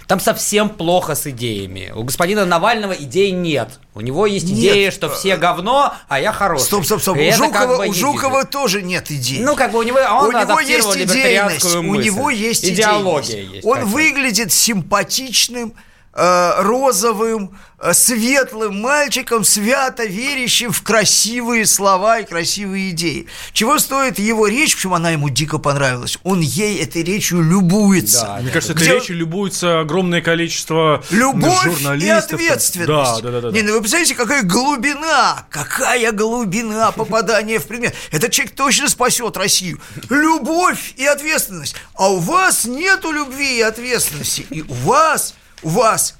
Там 0.07 0.19
совсем 0.19 0.69
плохо 0.69 1.15
с 1.15 1.27
идеями. 1.27 1.91
У 1.95 2.03
господина 2.03 2.45
Навального 2.45 2.93
идей 2.93 3.31
нет. 3.31 3.79
У 3.95 4.01
него 4.01 4.25
есть 4.25 4.47
нет. 4.47 4.57
идея, 4.57 4.91
что 4.91 5.09
все 5.09 5.37
говно, 5.37 5.93
а 6.07 6.19
я 6.19 6.31
хороший. 6.31 6.65
Стоп, 6.65 6.85
стоп, 6.85 7.01
стоп. 7.01 7.17
у 7.17 7.31
Жукова, 7.31 7.51
как 7.51 7.69
бы 7.69 7.87
у 7.87 7.93
Жукова 7.93 8.45
тоже 8.45 8.81
нет 8.81 9.09
идей. 9.11 9.39
Ну, 9.41 9.55
как 9.55 9.71
бы 9.71 9.79
у 9.79 9.83
него, 9.83 9.99
он 9.99 10.35
у 10.35 10.39
него 10.39 10.59
есть 10.59 10.97
идейность, 10.97 11.75
у 11.75 11.95
него 11.95 12.29
есть 12.29 12.65
идеология. 12.65 13.43
Есть, 13.43 13.65
он 13.65 13.85
выглядит 13.85 14.51
симпатичным, 14.51 15.73
Э, 15.73 15.75
розовым, 16.15 17.57
э, 17.79 17.93
светлым 17.93 18.79
мальчиком, 18.81 19.43
свято 19.43 20.05
верящим 20.05 20.71
в 20.71 20.81
красивые 20.83 21.65
слова 21.65 22.19
и 22.19 22.25
красивые 22.25 22.91
идеи. 22.91 23.27
Чего 23.51 23.79
стоит 23.79 24.19
его 24.19 24.47
речь, 24.47 24.75
почему 24.75 24.95
она 24.95 25.09
ему 25.11 25.29
дико 25.29 25.57
понравилась? 25.57 26.19
Он 26.23 26.39
ей 26.39 26.77
этой 26.79 27.03
речью 27.03 27.41
любуется. 27.41 28.21
Да, 28.21 28.37
Мне 28.41 28.51
кажется, 28.51 28.73
этой 28.73 28.87
речью 28.87 29.15
любуется 29.17 29.79
огромное 29.79 30.21
количество 30.21 31.03
Любовь 31.09 31.63
журналистов. 31.63 32.39
и 32.39 32.47
ответственность. 32.47 32.87
Да, 32.87 33.19
да, 33.21 33.31
да, 33.31 33.41
да. 33.49 33.51
Не, 33.51 33.63
ну 33.63 33.73
вы 33.73 33.79
представляете, 33.79 34.15
какая 34.15 34.43
глубина, 34.43 35.45
какая 35.49 36.11
глубина 36.11 36.91
попадания 36.91 37.59
в 37.59 37.65
предмет. 37.65 37.95
Этот 38.11 38.31
человек 38.31 38.55
точно 38.55 38.87
спасет 38.87 39.35
Россию. 39.35 39.79
Любовь 40.09 40.93
и 40.95 41.05
ответственность. 41.05 41.75
А 41.95 42.09
у 42.11 42.19
вас 42.19 42.65
нету 42.65 43.11
любви 43.11 43.57
и 43.57 43.61
ответственности. 43.61 44.45
И 44.49 44.61
у 44.61 44.73
вас 44.73 45.33
вас. 45.63 46.15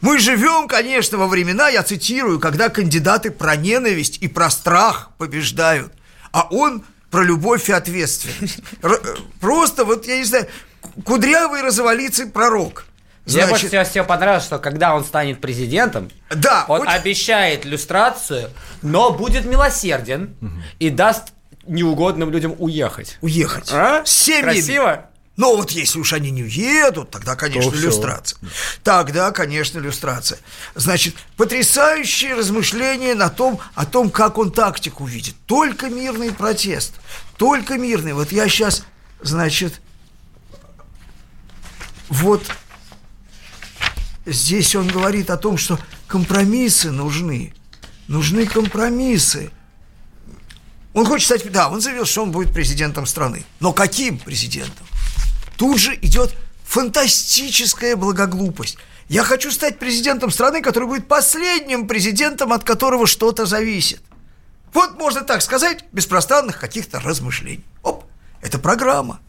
Мы 0.00 0.18
живем, 0.18 0.66
конечно, 0.66 1.18
во 1.18 1.26
времена, 1.26 1.68
я 1.68 1.82
цитирую, 1.82 2.40
когда 2.40 2.68
кандидаты 2.70 3.30
про 3.30 3.56
ненависть 3.56 4.18
и 4.22 4.28
про 4.28 4.50
страх 4.50 5.10
побеждают, 5.18 5.92
а 6.32 6.46
он 6.50 6.84
про 7.10 7.22
любовь 7.22 7.68
и 7.68 7.72
ответственность. 7.72 8.60
Просто 9.40 9.84
вот, 9.84 10.06
я 10.06 10.18
не 10.18 10.24
знаю, 10.24 10.46
кудрявый 11.04 11.62
развалится 11.62 12.26
пророк. 12.26 12.86
Значит, 13.26 13.44
Мне 13.44 13.50
больше 13.50 13.68
всего, 13.68 13.84
всего 13.84 14.04
понравилось, 14.06 14.44
что 14.44 14.58
когда 14.58 14.94
он 14.94 15.04
станет 15.04 15.40
президентом, 15.40 16.10
да, 16.30 16.64
он 16.68 16.80
хоть... 16.80 16.88
обещает 16.88 17.64
люстрацию, 17.64 18.50
но 18.82 19.12
будет 19.12 19.44
милосерден 19.44 20.36
угу. 20.40 20.50
и 20.78 20.88
даст 20.88 21.32
неугодным 21.66 22.30
людям 22.30 22.56
уехать. 22.58 23.18
Уехать. 23.20 23.70
А? 23.72 24.02
Семьями. 24.04 24.54
Красиво? 24.54 25.09
Но 25.40 25.56
вот 25.56 25.70
если 25.70 25.98
уж 25.98 26.12
они 26.12 26.30
не 26.30 26.42
уедут, 26.42 27.08
тогда, 27.12 27.34
конечно, 27.34 27.70
То 27.70 27.78
иллюстрация. 27.78 28.38
Все. 28.40 28.80
Тогда, 28.82 29.30
конечно, 29.30 29.78
иллюстрация. 29.78 30.38
Значит, 30.74 31.14
потрясающие 31.38 32.34
размышления 32.34 33.14
на 33.14 33.30
том, 33.30 33.58
о 33.74 33.86
том, 33.86 34.10
как 34.10 34.36
он 34.36 34.52
тактику 34.52 35.06
видит. 35.06 35.34
Только 35.46 35.88
мирный 35.88 36.30
протест. 36.30 36.92
Только 37.38 37.78
мирный. 37.78 38.12
Вот 38.12 38.32
я 38.32 38.50
сейчас, 38.50 38.84
значит, 39.22 39.80
вот 42.10 42.42
здесь 44.26 44.74
он 44.74 44.88
говорит 44.88 45.30
о 45.30 45.38
том, 45.38 45.56
что 45.56 45.78
компромиссы 46.06 46.90
нужны. 46.90 47.54
Нужны 48.08 48.44
компромиссы. 48.44 49.50
Он 50.92 51.06
хочет 51.06 51.24
стать, 51.24 51.50
да, 51.50 51.70
он 51.70 51.80
заявил, 51.80 52.04
что 52.04 52.24
он 52.24 52.30
будет 52.30 52.52
президентом 52.52 53.06
страны. 53.06 53.46
Но 53.58 53.72
каким 53.72 54.18
президентом? 54.18 54.86
Тут 55.60 55.78
же 55.78 55.94
идет 55.96 56.34
фантастическая 56.64 57.94
благоглупость. 57.94 58.78
Я 59.10 59.24
хочу 59.24 59.50
стать 59.50 59.78
президентом 59.78 60.30
страны, 60.30 60.62
который 60.62 60.88
будет 60.88 61.06
последним 61.06 61.86
президентом, 61.86 62.54
от 62.54 62.64
которого 62.64 63.06
что-то 63.06 63.44
зависит. 63.44 64.00
Вот 64.72 64.98
можно 64.98 65.20
так 65.20 65.42
сказать, 65.42 65.84
без 65.92 66.06
пространных 66.06 66.58
каких-то 66.58 66.98
размышлений. 66.98 67.62
Оп, 67.82 68.04
это 68.40 68.58
программа. 68.58 69.20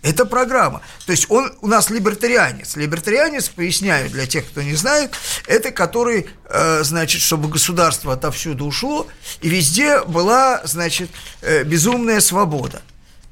Это 0.00 0.24
программа. 0.24 0.80
То 1.04 1.12
есть 1.12 1.30
он 1.30 1.52
у 1.60 1.66
нас 1.66 1.90
либертарианец. 1.90 2.74
Либертарианец, 2.76 3.50
поясняю 3.50 4.08
для 4.08 4.26
тех, 4.26 4.46
кто 4.46 4.62
не 4.62 4.74
знает, 4.74 5.10
это 5.46 5.70
который, 5.70 6.30
э, 6.48 6.82
значит, 6.82 7.20
чтобы 7.20 7.50
государство 7.50 8.14
отовсюду 8.14 8.64
ушло, 8.64 9.06
и 9.42 9.50
везде 9.50 10.00
была, 10.04 10.62
значит, 10.64 11.10
э, 11.42 11.62
безумная 11.64 12.20
свобода. 12.20 12.80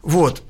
Вот. 0.02 0.42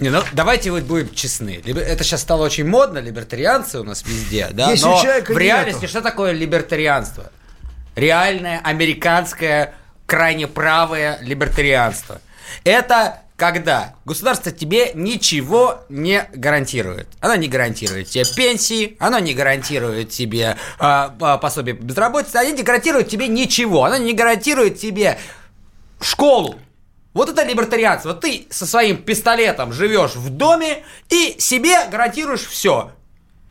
Не, 0.00 0.08
ну 0.10 0.22
давайте 0.32 0.70
вот 0.70 0.84
будем 0.84 1.12
честны. 1.14 1.62
Это 1.64 2.04
сейчас 2.04 2.22
стало 2.22 2.44
очень 2.44 2.66
модно, 2.66 2.98
либертарианцы 2.98 3.80
у 3.80 3.84
нас 3.84 4.02
везде, 4.04 4.48
да? 4.52 4.70
Если 4.70 4.86
Но 4.86 4.96
в 4.98 5.38
реальности 5.38 5.82
нету. 5.82 5.90
что 5.90 6.00
такое 6.00 6.32
либертарианство? 6.32 7.30
Реальное 7.96 8.60
американское 8.64 9.74
крайне 10.06 10.46
правое 10.46 11.18
либертарианство. 11.20 12.20
Это 12.64 13.20
когда 13.36 13.94
государство 14.04 14.52
тебе 14.52 14.92
ничего 14.92 15.84
не 15.88 16.28
гарантирует. 16.34 17.08
Оно 17.20 17.36
не 17.36 17.48
гарантирует 17.48 18.08
тебе 18.08 18.24
пенсии, 18.36 18.96
оно 18.98 19.18
не 19.18 19.32
гарантирует 19.32 20.10
тебе 20.10 20.56
э, 20.78 21.10
пособие 21.40 21.74
по 21.74 21.82
безработице, 21.82 22.36
оно 22.36 22.50
не 22.50 22.62
гарантирует 22.62 23.08
тебе 23.08 23.28
ничего, 23.28 23.84
оно 23.84 23.96
не 23.96 24.12
гарантирует 24.12 24.78
тебе 24.78 25.18
школу, 26.02 26.58
вот 27.12 27.28
это 27.28 27.42
либертарианство. 27.44 28.14
Ты 28.14 28.46
со 28.50 28.66
своим 28.66 28.98
пистолетом 29.02 29.72
живешь 29.72 30.14
в 30.14 30.30
доме 30.30 30.84
и 31.08 31.36
себе 31.38 31.86
гарантируешь 31.90 32.46
все. 32.46 32.92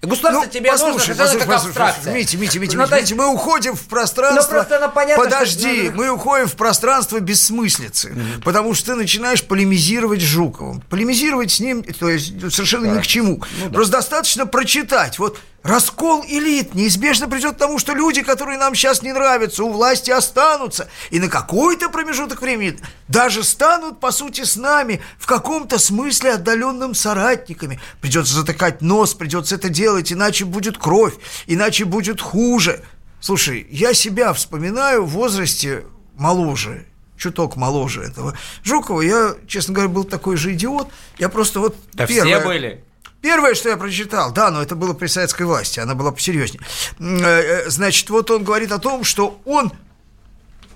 Государство 0.01 0.45
Ну, 0.45 0.49
тебе 0.49 0.71
нужно, 0.71 0.85
послушай, 0.93 1.11
это 1.11 1.23
послушай, 1.23 1.39
как 1.39 1.47
послушай, 1.49 1.69
абстракция. 1.71 2.13
Митя, 2.13 2.37
Митя, 2.37 2.59
Митя, 2.59 2.77
Ну, 2.77 2.83
Митя, 2.83 2.95
Митя, 2.95 3.15
мы 3.15 3.27
уходим 3.33 3.75
в 3.75 3.81
пространство. 3.81 4.53
Просто, 4.53 4.79
ну, 4.79 4.89
понятно, 4.89 5.23
Подожди, 5.25 5.87
что- 5.87 5.97
мы 5.97 6.09
уходим 6.09 6.47
в 6.47 6.55
пространство 6.55 7.19
бессмыслицы, 7.19 8.15
потому 8.45 8.73
что 8.73 8.93
ты 8.93 8.95
начинаешь 8.95 9.43
полемизировать 9.43 10.21
с 10.21 10.23
Жуковым. 10.23 10.81
Полемизировать 10.89 11.51
с 11.51 11.59
ним, 11.59 11.83
то 11.83 12.07
есть 12.07 12.29
совершенно 12.49 12.95
ни 12.95 13.01
к 13.01 13.05
чему. 13.07 13.43
Ну 13.65 13.71
Просто 13.71 13.91
достаточно 13.97 14.45
прочитать. 14.45 15.19
Вот 15.19 15.37
раскол 15.63 16.23
элит 16.27 16.73
неизбежно 16.75 17.27
придет 17.27 17.55
к 17.55 17.57
тому, 17.57 17.79
что 17.79 17.93
люди, 17.93 18.21
которые 18.21 18.57
нам 18.57 18.75
сейчас 18.75 19.01
не 19.01 19.11
нравятся, 19.13 19.63
у 19.63 19.71
власти 19.71 20.11
останутся, 20.11 20.89
и 21.11 21.19
на 21.19 21.27
какой-то 21.27 21.89
промежуток 21.89 22.41
времени 22.41 22.79
даже 23.07 23.43
станут, 23.43 23.99
по 23.99 24.11
сути, 24.11 24.43
с 24.43 24.55
нами 24.55 25.01
в 25.17 25.25
каком-то 25.25 25.77
смысле 25.79 26.33
отдаленным 26.33 26.93
соратниками. 26.95 27.79
Придется 28.01 28.33
затыкать 28.33 28.81
нос, 28.81 29.13
придется 29.13 29.55
это 29.55 29.69
делать, 29.69 30.11
иначе 30.13 30.45
будет 30.45 30.77
кровь, 30.77 31.15
иначе 31.47 31.85
будет 31.85 32.21
хуже. 32.21 32.83
Слушай, 33.21 33.67
я 33.69 33.93
себя 33.93 34.33
вспоминаю 34.33 35.03
в 35.05 35.09
возрасте 35.09 35.83
моложе, 36.15 36.85
чуток 37.17 37.57
моложе 37.57 38.03
этого 38.03 38.37
Жукова. 38.63 39.01
Я, 39.01 39.35
честно 39.47 39.73
говоря, 39.73 39.89
был 39.89 40.05
такой 40.05 40.37
же 40.37 40.53
идиот. 40.53 40.87
Я 41.17 41.27
просто 41.27 41.59
вот 41.59 41.75
Да 41.93 42.07
первое- 42.07 42.37
все 42.39 42.47
были. 42.47 42.83
Первое, 43.21 43.53
что 43.53 43.67
я 43.69 43.75
прочитал, 43.75 44.31
да, 44.31 44.49
но 44.49 44.61
это 44.61 44.75
было 44.75 44.93
при 44.93 45.07
советской 45.07 45.43
власти, 45.43 45.79
она 45.79 45.93
была 45.93 46.11
посерьезнее. 46.11 46.61
Э, 46.99 47.65
э, 47.65 47.69
Значит, 47.69 48.09
вот 48.09 48.31
он 48.31 48.43
говорит 48.43 48.71
о 48.71 48.79
том, 48.79 49.03
что 49.03 49.41
он 49.45 49.73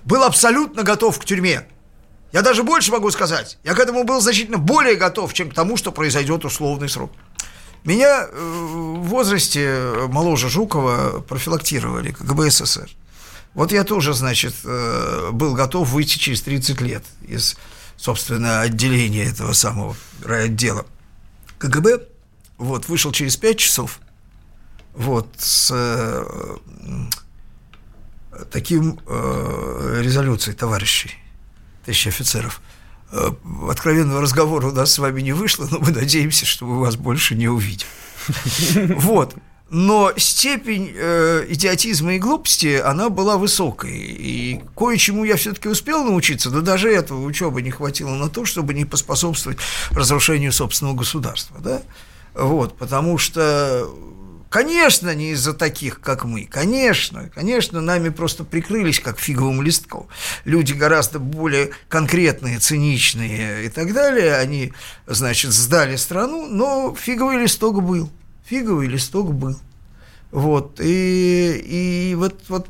был 0.04 0.22
абсолютно 0.22 0.82
готов 0.82 1.18
к 1.18 1.24
тюрьме. 1.24 1.66
Я 2.32 2.42
даже 2.42 2.62
больше 2.62 2.92
могу 2.92 3.10
сказать. 3.10 3.58
Я 3.64 3.74
к 3.74 3.78
этому 3.78 4.04
был 4.04 4.20
значительно 4.20 4.58
более 4.58 4.96
готов, 4.96 5.32
чем 5.32 5.50
к 5.50 5.54
тому, 5.54 5.78
что 5.78 5.90
произойдет 5.90 6.44
условный 6.44 6.90
срок. 6.90 7.12
Меня 7.84 8.26
э, 8.26 8.30
в 8.30 9.04
возрасте 9.04 9.94
моложе 10.08 10.50
Жукова 10.50 11.20
профилактировали 11.20 12.12
КГБ 12.12 12.50
СССР. 12.50 12.90
Вот 13.54 13.70
я 13.70 13.84
тоже, 13.84 14.14
значит, 14.14 14.52
был 14.64 15.54
готов 15.54 15.88
выйти 15.90 16.18
через 16.18 16.42
30 16.42 16.80
лет 16.80 17.04
из, 17.22 17.56
собственно, 17.96 18.62
отделения 18.62 19.26
этого 19.26 19.52
самого 19.52 19.94
райотдела 20.24 20.84
КГБ. 21.58 22.13
Вот, 22.58 22.88
вышел 22.88 23.12
через 23.12 23.36
5 23.36 23.58
часов. 23.58 24.00
Вот, 24.94 25.28
с 25.38 25.70
э, 25.72 26.56
таким 28.50 29.00
э, 29.06 30.00
резолюцией 30.02 30.56
товарищей, 30.56 31.14
товарищей 31.84 32.10
офицеров. 32.10 32.60
Э, 33.10 33.30
откровенного 33.68 34.20
разговора 34.20 34.68
у 34.68 34.72
нас 34.72 34.92
с 34.92 34.98
вами 34.98 35.20
не 35.20 35.32
вышло, 35.32 35.66
но 35.70 35.78
мы 35.78 35.90
надеемся, 35.90 36.46
что 36.46 36.66
мы 36.66 36.80
вас 36.80 36.96
больше 36.96 37.34
не 37.34 37.48
увидим. 37.48 37.86
Вот. 38.96 39.34
Но 39.70 40.12
степень 40.16 40.92
э, 40.94 41.46
идиотизма 41.48 42.14
и 42.14 42.18
глупости, 42.18 42.76
она 42.78 43.08
была 43.08 43.38
высокой. 43.38 43.96
И 43.96 44.62
кое-чему 44.76 45.24
я 45.24 45.36
все-таки 45.36 45.68
успел 45.68 46.04
научиться, 46.04 46.50
но 46.50 46.60
даже 46.60 46.92
этого 46.92 47.24
учебы 47.24 47.62
не 47.62 47.70
хватило 47.70 48.14
на 48.14 48.28
то, 48.28 48.44
чтобы 48.44 48.74
не 48.74 48.84
поспособствовать 48.84 49.58
разрушению 49.90 50.52
собственного 50.52 50.94
государства. 50.94 51.58
Да? 51.60 51.82
Вот, 52.34 52.76
потому 52.76 53.16
что, 53.16 53.88
конечно, 54.50 55.14
не 55.14 55.30
из-за 55.30 55.54
таких, 55.54 56.00
как 56.00 56.24
мы. 56.24 56.46
Конечно, 56.46 57.30
конечно, 57.32 57.80
нами 57.80 58.08
просто 58.08 58.44
прикрылись, 58.44 58.98
как 58.98 59.20
фиговым 59.20 59.62
листком. 59.62 60.08
Люди 60.44 60.72
гораздо 60.72 61.20
более 61.20 61.70
конкретные, 61.88 62.58
циничные 62.58 63.66
и 63.66 63.68
так 63.68 63.92
далее. 63.92 64.36
Они, 64.36 64.72
значит, 65.06 65.52
сдали 65.52 65.96
страну, 65.96 66.46
но 66.46 66.94
фиговый 66.98 67.38
листок 67.38 67.82
был. 67.82 68.10
Фиговый 68.46 68.88
листок 68.88 69.32
был. 69.32 69.56
Вот. 70.32 70.80
И, 70.80 71.62
и 71.64 72.14
вот, 72.16 72.42
вот 72.48 72.68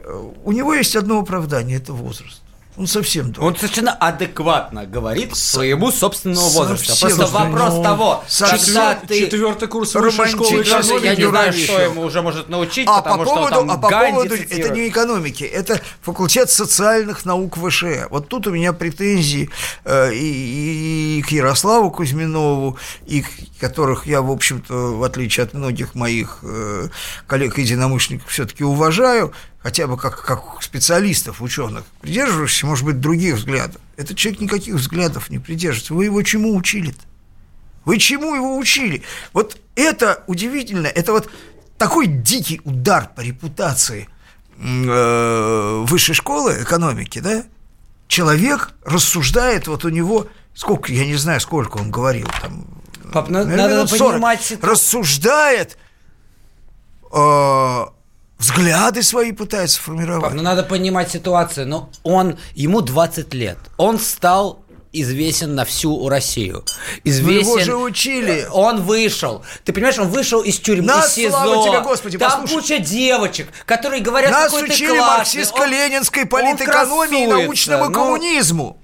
э, 0.00 0.30
у 0.42 0.52
него 0.52 0.72
есть 0.72 0.96
одно 0.96 1.20
оправдание– 1.20 1.76
это 1.78 1.92
возраст. 1.92 2.43
Он 2.76 2.88
совсем. 2.88 3.32
Он 3.38 3.54
совершенно 3.56 3.92
адекватно 3.92 4.84
говорит 4.84 5.36
своему 5.36 5.92
собственному 5.92 6.48
возрасту. 6.48 6.92
Совсем 6.94 7.18
Просто 7.18 7.32
вопрос 7.38 7.84
того, 7.84 8.24
совсем- 8.26 8.58
когда 8.74 8.94
ты... 8.96 9.20
Четвертый 9.20 9.68
курс 9.68 9.94
высшей 9.94 10.26
школы 10.28 10.64
Четвертый, 10.64 11.04
я 11.04 11.14
не 11.14 11.22
экономики. 11.22 11.30
знаю, 11.30 11.52
что 11.52 11.80
ему 11.80 12.02
уже 12.02 12.22
может 12.22 12.48
научить, 12.48 12.88
А 12.88 13.00
потому 13.00 13.22
по 13.22 13.26
что 13.26 13.34
поводу, 13.36 13.54
там 13.54 13.70
а 13.70 13.78
по 13.78 13.88
поводу 13.90 14.34
это 14.34 14.68
не 14.70 14.88
экономики, 14.88 15.44
это 15.44 15.80
факультет 16.02 16.50
социальных 16.50 17.24
наук 17.24 17.56
ВШЭ. 17.58 18.08
Вот 18.10 18.28
тут 18.28 18.48
у 18.48 18.50
меня 18.50 18.72
претензии 18.72 19.50
э, 19.84 20.12
и, 20.12 21.18
и 21.18 21.22
к 21.22 21.30
Ярославу 21.30 21.92
Кузьминову, 21.92 22.76
и 23.06 23.24
которых 23.60 24.06
я, 24.06 24.20
в 24.20 24.30
общем-то, 24.32 24.96
в 24.96 25.02
отличие 25.04 25.44
от 25.44 25.54
многих 25.54 25.94
моих 25.94 26.40
э, 26.42 26.88
коллег-единомышленников, 27.28 28.30
все-таки 28.30 28.64
уважаю, 28.64 29.32
хотя 29.64 29.86
бы 29.86 29.96
как, 29.96 30.22
как 30.22 30.62
специалистов, 30.62 31.40
ученых, 31.40 31.84
придерживающихся, 32.02 32.66
может 32.66 32.84
быть, 32.84 33.00
других 33.00 33.36
взглядов. 33.36 33.80
Этот 33.96 34.18
человек 34.18 34.42
никаких 34.42 34.74
взглядов 34.74 35.30
не 35.30 35.38
придерживается. 35.38 35.94
Вы 35.94 36.04
его 36.04 36.22
чему 36.22 36.54
учили-то? 36.54 37.00
Вы 37.86 37.96
чему 37.96 38.34
его 38.34 38.58
учили? 38.58 39.02
Вот 39.32 39.56
это 39.74 40.22
удивительно, 40.26 40.86
это 40.86 41.12
вот 41.12 41.30
такой 41.78 42.08
дикий 42.08 42.60
удар 42.64 43.10
по 43.16 43.22
репутации 43.22 44.06
э, 44.58 45.84
высшей 45.86 46.14
школы 46.14 46.62
экономики, 46.62 47.20
да? 47.20 47.44
Человек 48.06 48.74
рассуждает, 48.84 49.66
вот 49.66 49.86
у 49.86 49.88
него, 49.88 50.26
сколько, 50.54 50.92
я 50.92 51.06
не 51.06 51.16
знаю, 51.16 51.40
сколько 51.40 51.78
он 51.78 51.90
говорил, 51.90 52.28
там, 52.42 52.66
Пап, 53.14 53.30
наверное, 53.30 53.56
надо 53.56 53.74
минут 53.76 53.90
40, 53.90 54.12
понимать 54.12 54.58
рассуждает, 54.60 55.78
э, 57.10 57.84
взгляды 58.38 59.02
свои 59.02 59.32
пытается 59.32 59.80
формировать. 59.80 60.32
Ну 60.34 60.42
надо 60.42 60.62
понимать 60.62 61.10
ситуацию. 61.10 61.66
Но 61.66 61.90
он, 62.02 62.38
ему 62.54 62.80
20 62.80 63.32
лет. 63.34 63.58
Он 63.76 63.98
стал 63.98 64.60
известен 64.92 65.56
на 65.56 65.64
всю 65.64 66.08
Россию. 66.08 66.64
Известен. 67.02 67.40
его 67.40 67.58
же 67.58 67.76
учили. 67.76 68.46
Он 68.52 68.82
вышел. 68.82 69.44
Ты 69.64 69.72
понимаешь, 69.72 69.98
он 69.98 70.08
вышел 70.08 70.40
из 70.40 70.58
тюрьмы, 70.60 70.86
На 70.86 71.04
из 71.04 71.12
СИЗО. 71.14 71.30
славу 71.30 71.64
тебе, 71.64 71.80
Господи, 71.80 72.16
Там 72.18 72.42
послушай. 72.42 72.54
куча 72.54 72.78
девочек, 72.78 73.48
которые 73.66 74.02
говорят, 74.02 74.30
Нас 74.30 74.52
какой 74.52 74.68
ты 74.68 74.74
учили 74.74 74.96
классный. 74.96 75.42
марксистско-ленинской 75.42 76.22
Он- 76.22 76.28
политэкономии 76.28 77.24
и 77.24 77.26
научному 77.26 77.86
Ну, 77.86 77.92
коммунизму. 77.92 78.78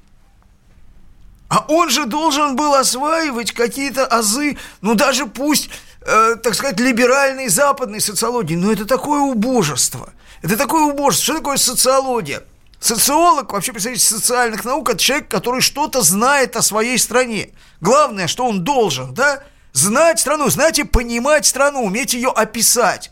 А 1.48 1.64
он 1.68 1.90
же 1.90 2.06
должен 2.06 2.54
был 2.56 2.74
осваивать 2.74 3.52
какие-то 3.52 4.06
азы, 4.06 4.56
ну 4.80 4.94
даже 4.94 5.26
пусть, 5.26 5.68
э, 6.02 6.36
так 6.42 6.54
сказать, 6.54 6.78
либеральной 6.80 7.48
западной 7.48 8.00
социологии, 8.00 8.56
но 8.56 8.72
это 8.72 8.86
такое 8.86 9.20
убожество. 9.20 10.12
Это 10.42 10.56
такое 10.56 10.84
убожество. 10.84 11.24
Что 11.24 11.38
такое 11.38 11.56
социология? 11.56 12.42
Социолог, 12.80 13.52
вообще 13.52 13.72
представитель 13.72 14.02
социальных 14.02 14.64
наук, 14.64 14.88
это 14.88 14.98
человек, 14.98 15.28
который 15.28 15.60
что-то 15.60 16.00
знает 16.00 16.56
о 16.56 16.62
своей 16.62 16.98
стране. 16.98 17.50
Главное, 17.80 18.26
что 18.26 18.46
он 18.46 18.64
должен, 18.64 19.12
да, 19.12 19.42
знать 19.72 20.18
страну, 20.18 20.48
знать 20.48 20.78
и 20.78 20.84
понимать 20.84 21.44
страну, 21.44 21.84
уметь 21.84 22.14
ее 22.14 22.30
описать. 22.30 23.10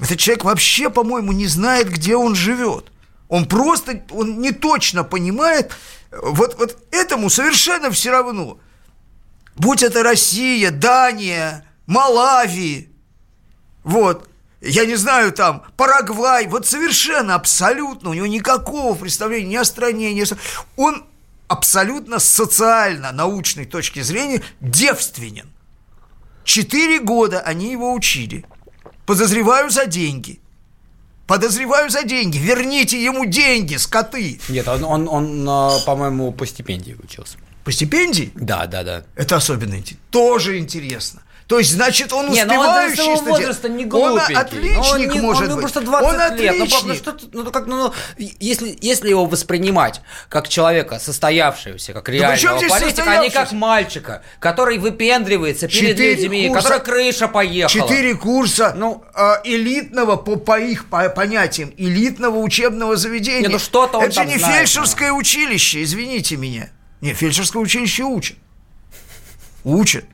Этот 0.00 0.18
человек 0.18 0.44
вообще, 0.44 0.88
по-моему, 0.88 1.32
не 1.32 1.46
знает, 1.46 1.90
где 1.90 2.16
он 2.16 2.34
живет. 2.34 2.90
Он 3.28 3.46
просто, 3.46 4.02
он 4.10 4.40
не 4.40 4.52
точно 4.52 5.04
понимает, 5.04 5.72
вот, 6.10 6.56
вот 6.58 6.78
этому 6.90 7.30
совершенно 7.30 7.90
все 7.90 8.10
равно. 8.10 8.58
Будь 9.56 9.82
это 9.82 10.02
Россия, 10.02 10.70
Дания, 10.70 11.64
Малави, 11.86 12.88
вот, 13.82 14.28
я 14.60 14.86
не 14.86 14.96
знаю, 14.96 15.32
там, 15.32 15.62
Парагвай, 15.76 16.46
вот 16.46 16.66
совершенно, 16.66 17.34
абсолютно, 17.34 18.10
у 18.10 18.14
него 18.14 18.26
никакого 18.26 18.94
представления 18.94 19.48
ни 19.50 19.56
о 19.56 19.64
стране, 19.64 20.14
ни 20.14 20.22
о... 20.22 20.36
Он 20.76 21.04
абсолютно 21.48 22.18
социально, 22.18 23.12
научной 23.12 23.66
точки 23.66 24.00
зрения, 24.00 24.42
девственен. 24.60 25.50
Четыре 26.44 27.00
года 27.00 27.40
они 27.40 27.70
его 27.72 27.92
учили. 27.92 28.44
Подозреваю 29.06 29.70
за 29.70 29.86
деньги. 29.86 30.40
Подозреваю 31.26 31.88
за 31.90 32.02
деньги. 32.02 32.36
Верните 32.36 33.02
ему 33.02 33.24
деньги, 33.24 33.76
скоты. 33.76 34.40
Нет, 34.48 34.68
он, 34.68 34.84
он, 34.84 35.08
он, 35.08 35.46
а, 35.48 35.78
по-моему, 35.86 36.32
по 36.32 36.46
стипендии 36.46 36.96
учился. 37.02 37.38
По 37.64 37.72
стипендии? 37.72 38.30
Да, 38.34 38.66
да, 38.66 38.82
да. 38.82 39.04
Это 39.16 39.36
особенно 39.36 39.74
интересно. 39.74 40.04
Тоже 40.10 40.58
интересно. 40.58 41.22
То 41.46 41.58
есть, 41.58 41.72
значит, 41.72 42.10
он 42.14 42.30
Не, 42.30 42.44
ну 42.46 42.54
он 42.54 42.60
успевающий 42.60 42.96
своего 42.96 43.16
студент. 43.16 43.38
возраста 43.38 43.68
не 43.68 43.84
Он 43.84 43.88
глупенький. 43.90 44.34
отличник, 44.34 44.76
Ну, 44.76 44.82
он 44.82 45.00
не- 45.08 45.20
может 45.20 45.42
он, 45.42 45.48
ну, 45.48 45.54
быть. 45.56 45.60
просто 45.62 45.80
20 45.82 46.08
он 46.32 46.36
лет. 46.38 46.54
Ну, 46.58 46.66
пап, 46.66 46.68
ну, 46.84 46.92
отличник. 46.92 46.96
что 46.96 47.28
ну, 47.32 47.50
как, 47.50 47.66
ну, 47.66 47.92
если, 48.16 48.78
если 48.80 49.08
его 49.10 49.26
воспринимать 49.26 50.00
как 50.30 50.48
человека 50.48 50.98
состоявшегося, 50.98 51.92
как 51.92 52.08
реального 52.08 52.58
здесь 52.58 52.70
политика, 52.72 53.10
а 53.10 53.16
не 53.22 53.28
как 53.28 53.52
мальчика, 53.52 54.22
который 54.40 54.78
выпендривается 54.78 55.68
перед 55.68 55.90
Четыре 55.90 56.14
людьми, 56.14 56.48
курса- 56.48 56.62
который 56.62 56.80
крыша 56.84 57.28
поехала. 57.28 57.88
Четыре 57.88 58.14
курса 58.14 58.72
Ну. 58.74 59.04
э, 59.14 59.34
элитного, 59.44 60.16
по, 60.16 60.36
по 60.36 60.58
их 60.58 60.86
по- 60.88 61.10
понятиям, 61.10 61.74
элитного 61.76 62.38
учебного 62.38 62.96
заведения. 62.96 63.48
Не, 63.48 63.48
ну 63.48 63.58
что-то 63.58 63.98
он 63.98 64.04
Это 64.04 64.14
там 64.14 64.28
не 64.28 64.38
знает, 64.38 64.60
фельдшерское 64.60 65.12
училище, 65.12 65.82
извините 65.82 66.36
меня. 66.36 66.70
Не, 67.02 67.12
фельдшерское 67.12 67.60
училище 67.62 68.04
учат. 68.04 68.38
Учат. 69.64 70.04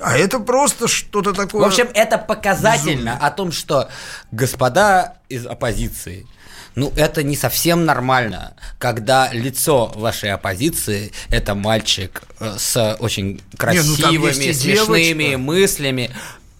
А 0.00 0.16
это 0.16 0.40
просто 0.40 0.88
что-то 0.88 1.32
такое... 1.32 1.62
В 1.62 1.66
общем, 1.66 1.88
это 1.94 2.18
показательно 2.18 3.10
безумное. 3.10 3.16
о 3.16 3.30
том, 3.30 3.52
что 3.52 3.88
господа 4.30 5.14
из 5.28 5.46
оппозиции, 5.46 6.26
ну, 6.74 6.92
это 6.96 7.22
не 7.22 7.36
совсем 7.36 7.84
нормально, 7.84 8.54
когда 8.78 9.30
лицо 9.32 9.92
вашей 9.94 10.32
оппозиции– 10.32 11.12
это 11.30 11.54
мальчик 11.54 12.22
э, 12.40 12.54
с 12.58 12.96
очень 12.98 13.42
красивыми, 13.58 14.32
не, 14.32 14.46
ну, 14.48 14.54
смешными 14.54 15.22
девочка. 15.24 15.38
мыслями, 15.38 16.10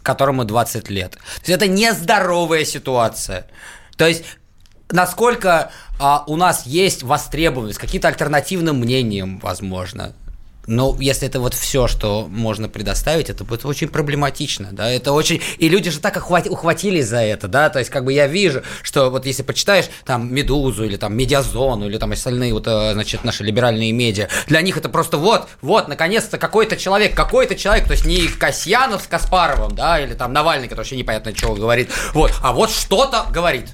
которому 0.02 0.44
20 0.44 0.90
лет. 0.90 1.12
То 1.12 1.18
есть 1.38 1.50
это 1.50 1.68
нездоровая 1.68 2.64
ситуация. 2.64 3.46
То 3.96 4.06
есть 4.06 4.24
насколько 4.92 5.70
а, 5.98 6.24
у 6.26 6.36
нас 6.36 6.66
есть 6.66 7.02
востребованность, 7.02 7.78
какие-то 7.78 8.08
альтернативным 8.08 8.78
мнением, 8.78 9.38
возможно. 9.38 10.14
Но 10.66 10.96
если 11.00 11.26
это 11.26 11.40
вот 11.40 11.54
все, 11.54 11.88
что 11.88 12.26
можно 12.28 12.68
предоставить, 12.68 13.30
это 13.30 13.44
будет 13.44 13.64
очень 13.64 13.88
проблематично, 13.88 14.68
да, 14.72 14.90
это 14.90 15.12
очень... 15.12 15.40
И 15.58 15.68
люди 15.68 15.90
же 15.90 15.98
так 15.98 16.16
охват... 16.16 16.46
ухватились 16.46 17.06
за 17.06 17.18
это, 17.18 17.48
да, 17.48 17.68
то 17.68 17.78
есть 17.78 17.90
как 17.90 18.04
бы 18.04 18.12
я 18.12 18.26
вижу, 18.26 18.62
что 18.82 19.10
вот 19.10 19.26
если 19.26 19.42
почитаешь 19.42 19.86
там 20.04 20.32
«Медузу» 20.32 20.84
или 20.84 20.96
там 20.96 21.16
«Медиазону» 21.16 21.86
или 21.86 21.98
там 21.98 22.12
остальные 22.12 22.52
вот, 22.52 22.66
э, 22.66 22.92
значит, 22.92 23.24
наши 23.24 23.42
либеральные 23.42 23.92
медиа, 23.92 24.28
для 24.46 24.62
них 24.62 24.76
это 24.76 24.88
просто 24.88 25.16
вот, 25.16 25.48
вот, 25.60 25.88
наконец-то 25.88 26.38
какой-то 26.38 26.76
человек, 26.76 27.14
какой-то 27.14 27.56
человек, 27.56 27.86
то 27.86 27.92
есть 27.92 28.04
не 28.04 28.28
Касьянов 28.28 29.02
с 29.02 29.06
Каспаровым, 29.06 29.74
да, 29.74 30.00
или 30.00 30.14
там 30.14 30.32
Навальный, 30.32 30.68
который 30.68 30.80
вообще 30.80 30.96
непонятно 30.96 31.32
чего 31.32 31.54
говорит, 31.54 31.90
вот, 32.14 32.32
а 32.42 32.52
вот 32.52 32.70
что-то 32.70 33.26
говорит, 33.32 33.66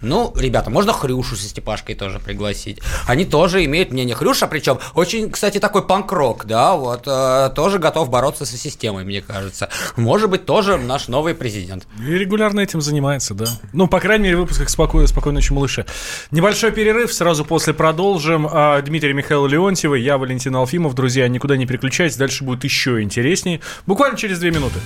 ну, 0.00 0.32
ребята, 0.36 0.70
можно 0.70 0.92
Хрюшу 0.92 1.36
со 1.36 1.48
Степашкой 1.48 1.94
тоже 1.94 2.20
пригласить. 2.20 2.78
Они 3.06 3.24
тоже 3.24 3.64
имеют 3.64 3.90
мнение. 3.90 4.14
Хрюша, 4.14 4.46
причем 4.46 4.78
очень, 4.94 5.30
кстати, 5.30 5.58
такой 5.58 5.86
панк-рок, 5.86 6.46
да, 6.46 6.74
вот, 6.76 7.02
э, 7.06 7.50
тоже 7.54 7.78
готов 7.78 8.08
бороться 8.08 8.46
со 8.46 8.56
системой, 8.56 9.04
мне 9.04 9.20
кажется. 9.20 9.68
Может 9.96 10.30
быть, 10.30 10.46
тоже 10.46 10.76
наш 10.76 11.08
новый 11.08 11.34
президент. 11.34 11.86
И 12.00 12.12
регулярно 12.12 12.60
этим 12.60 12.80
занимается, 12.80 13.34
да. 13.34 13.46
Ну, 13.72 13.88
по 13.88 14.00
крайней 14.00 14.24
мере, 14.24 14.36
в 14.36 14.40
выпусках 14.40 14.68
«Спокойной, 14.68 15.08
спокойной 15.08 15.40
ночи, 15.40 15.52
малыши». 15.52 15.84
Небольшой 16.30 16.70
перерыв, 16.70 17.12
сразу 17.12 17.44
после 17.44 17.74
продолжим. 17.74 18.48
А, 18.50 18.80
Дмитрий 18.82 19.12
Михаил 19.12 19.46
Леонтьев, 19.46 19.94
я 19.94 20.18
Валентин 20.18 20.54
Алфимов. 20.54 20.94
Друзья, 20.94 21.26
никуда 21.28 21.56
не 21.56 21.66
переключайтесь, 21.66 22.16
дальше 22.16 22.44
будет 22.44 22.64
еще 22.64 23.02
интереснее. 23.02 23.60
Буквально 23.86 24.16
через 24.16 24.38
две 24.38 24.50
минуты. 24.50 24.78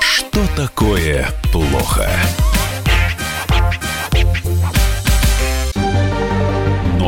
Что 0.00 0.40
такое 0.56 1.28
плохо? 1.52 2.08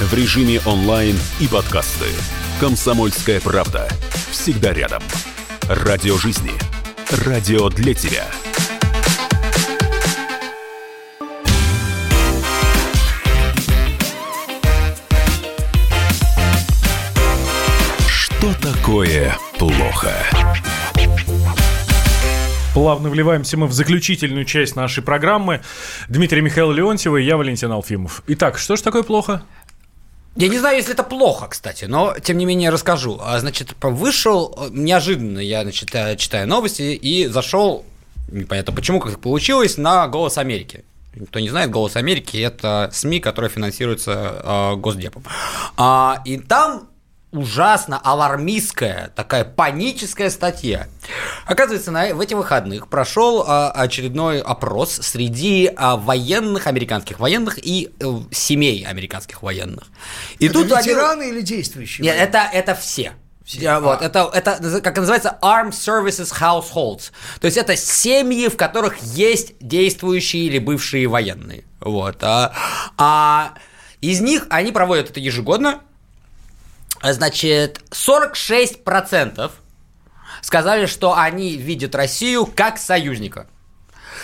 В 0.00 0.14
режиме 0.14 0.58
онлайн 0.64 1.14
и 1.40 1.46
подкасты– 1.46 2.06
«Комсомольская 2.60 3.38
правда». 3.38 3.86
Всегда 4.30 4.72
рядом. 4.72 5.02
Радио 5.68 6.16
жизни. 6.16 6.52
Радио 7.26 7.68
для 7.68 7.92
тебя. 7.92 8.24
Что 18.08 18.54
такое 18.62 19.36
плохо? 19.58 20.14
Плавно 22.72 23.10
вливаемся 23.10 23.58
мы 23.58 23.66
в 23.66 23.72
заключительную 23.74 24.46
часть 24.46 24.76
нашей 24.76 25.02
программы. 25.02 25.60
Дмитрий 26.08 26.40
Михаил 26.40 26.70
Леонтьев 26.72 27.14
и 27.16 27.22
я, 27.22 27.36
Валентин 27.36 27.70
Алфимов. 27.70 28.22
Итак, 28.28 28.56
что 28.56 28.76
же 28.76 28.82
такое 28.82 29.02
плохо? 29.02 29.42
Я 30.36 30.48
не 30.48 30.58
знаю, 30.58 30.76
если 30.76 30.92
это 30.92 31.02
плохо, 31.02 31.48
кстати, 31.48 31.86
но 31.86 32.14
тем 32.18 32.38
не 32.38 32.44
менее 32.46 32.70
расскажу. 32.70 33.18
А, 33.20 33.38
значит, 33.40 33.74
вышел 33.80 34.54
э, 34.56 34.68
неожиданно, 34.70 35.40
я 35.40 35.62
значит, 35.62 35.92
э, 35.92 36.16
читаю 36.16 36.46
новости 36.46 36.82
и 36.82 37.26
зашел, 37.26 37.84
непонятно 38.30 38.72
почему, 38.72 39.00
как 39.00 39.18
получилось, 39.18 39.76
на 39.76 40.06
«Голос 40.06 40.38
Америки». 40.38 40.84
Кто 41.28 41.40
не 41.40 41.48
знает, 41.48 41.70
«Голос 41.70 41.96
Америки»– 41.96 42.36
это 42.38 42.90
СМИ, 42.92 43.18
которые 43.18 43.50
финансируются 43.50 44.40
э, 44.44 44.76
Госдепом. 44.76 45.24
А, 45.76 46.22
и 46.24 46.38
там 46.38 46.89
ужасно 47.32 47.98
алармистская, 48.02 49.12
такая 49.14 49.44
паническая 49.44 50.30
статья. 50.30 50.88
Оказывается, 51.46 51.90
на, 51.90 52.14
в 52.14 52.20
эти 52.20 52.34
выходных 52.34 52.88
прошел 52.88 53.44
а, 53.46 53.70
очередной 53.70 54.40
опрос 54.40 54.94
среди 54.94 55.70
а, 55.76 55.96
военных, 55.96 56.66
американских 56.66 57.20
военных 57.20 57.58
и 57.58 57.90
а, 58.02 58.22
семей 58.32 58.84
американских 58.84 59.42
военных. 59.42 59.84
И 60.38 60.46
это 60.46 60.54
тут 60.54 60.70
ветераны 60.70 61.22
один... 61.22 61.34
или 61.36 61.40
действующие? 61.42 62.04
Нет, 62.04 62.16
это, 62.18 62.48
это 62.52 62.74
все. 62.74 63.12
Все. 63.44 63.68
А. 63.68 63.80
Вот, 63.80 64.02
это, 64.02 64.30
это, 64.32 64.80
как 64.80 64.96
называется, 64.96 65.38
Armed 65.40 65.72
Services 65.72 66.32
Households. 66.40 67.10
То 67.40 67.46
есть 67.46 67.56
это 67.56 67.76
семьи, 67.76 68.48
в 68.48 68.56
которых 68.56 68.98
есть 69.02 69.54
действующие 69.60 70.46
или 70.46 70.58
бывшие 70.58 71.06
военные. 71.06 71.64
Вот. 71.80 72.22
А, 72.22 72.52
а 72.96 73.54
из 74.00 74.20
них 74.20 74.46
они 74.50 74.72
проводят 74.72 75.10
это 75.10 75.20
ежегодно, 75.20 75.80
Значит, 77.02 77.80
46% 77.90 79.50
сказали, 80.42 80.86
что 80.86 81.16
они 81.16 81.56
видят 81.56 81.94
Россию 81.94 82.46
как 82.46 82.78
союзника. 82.78 83.46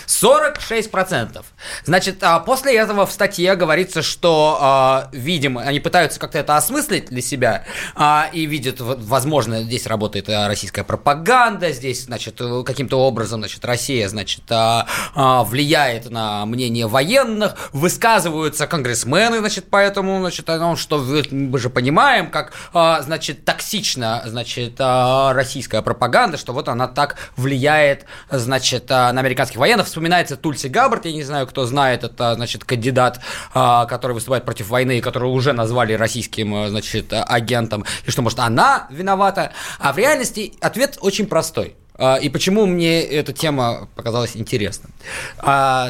46%. 0.07 1.43
Значит, 1.83 2.23
а, 2.23 2.39
после 2.39 2.77
этого 2.77 3.05
в 3.05 3.11
статье 3.11 3.55
говорится, 3.55 4.01
что, 4.01 4.57
а, 4.59 5.09
видимо, 5.11 5.61
они 5.61 5.79
пытаются 5.79 6.19
как-то 6.19 6.39
это 6.39 6.55
осмыслить 6.55 7.07
для 7.07 7.21
себя 7.21 7.65
а, 7.93 8.29
и 8.31 8.45
видят, 8.45 8.77
возможно, 8.79 9.63
здесь 9.63 9.85
работает 9.85 10.29
российская 10.29 10.83
пропаганда, 10.83 11.71
здесь, 11.71 12.05
значит, 12.05 12.41
каким-то 12.65 12.99
образом, 12.99 13.41
значит, 13.41 13.65
Россия, 13.65 14.07
значит, 14.07 14.43
влияет 14.47 16.09
на 16.09 16.45
мнение 16.45 16.87
военных, 16.87 17.55
высказываются 17.73 18.65
конгрессмены, 18.67 19.39
значит, 19.39 19.65
поэтому, 19.69 20.19
значит, 20.19 20.49
о 20.49 20.57
том, 20.57 20.77
что 20.77 20.99
мы 21.31 21.59
же 21.59 21.69
понимаем, 21.69 22.31
как, 22.31 22.53
значит, 22.73 23.43
токсично, 23.43 24.23
значит, 24.25 24.75
российская 24.79 25.81
пропаганда, 25.81 26.37
что 26.37 26.53
вот 26.53 26.69
она 26.69 26.87
так 26.87 27.17
влияет, 27.35 28.05
значит, 28.29 28.89
на 28.89 29.09
американских 29.09 29.57
военных, 29.57 29.87
вспоминается 29.97 30.37
Тульси 30.37 30.67
Габбард, 30.67 31.05
я 31.05 31.11
не 31.11 31.23
знаю, 31.23 31.47
кто 31.47 31.65
знает, 31.65 32.03
это, 32.03 32.35
значит, 32.35 32.63
кандидат, 32.63 33.19
а, 33.53 33.85
который 33.85 34.13
выступает 34.13 34.45
против 34.45 34.69
войны, 34.69 35.01
которого 35.01 35.31
уже 35.31 35.53
назвали 35.53 35.93
российским, 35.93 36.53
а, 36.53 36.69
значит, 36.69 37.11
агентом, 37.11 37.83
и 38.05 38.11
что, 38.11 38.21
может, 38.21 38.37
она 38.37 38.85
виновата. 38.91 39.53
А 39.79 39.93
в 39.93 39.97
реальности 39.97 40.53
ответ 40.61 40.99
очень 41.01 41.25
простой. 41.25 41.75
А, 41.95 42.17
и 42.17 42.29
почему 42.29 42.67
мне 42.67 43.01
эта 43.01 43.33
тема 43.33 43.89
показалась 43.95 44.37
интересной? 44.37 44.91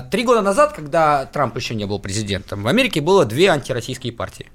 Три 0.10 0.24
года 0.24 0.42
назад, 0.42 0.72
когда 0.72 1.26
Трамп 1.26 1.58
еще 1.58 1.76
не 1.76 1.86
был 1.86 2.00
президентом, 2.00 2.64
в 2.64 2.68
Америке 2.68 3.02
было 3.02 3.26
две 3.26 3.50
антироссийские 3.50 4.14
партии. 4.14 4.50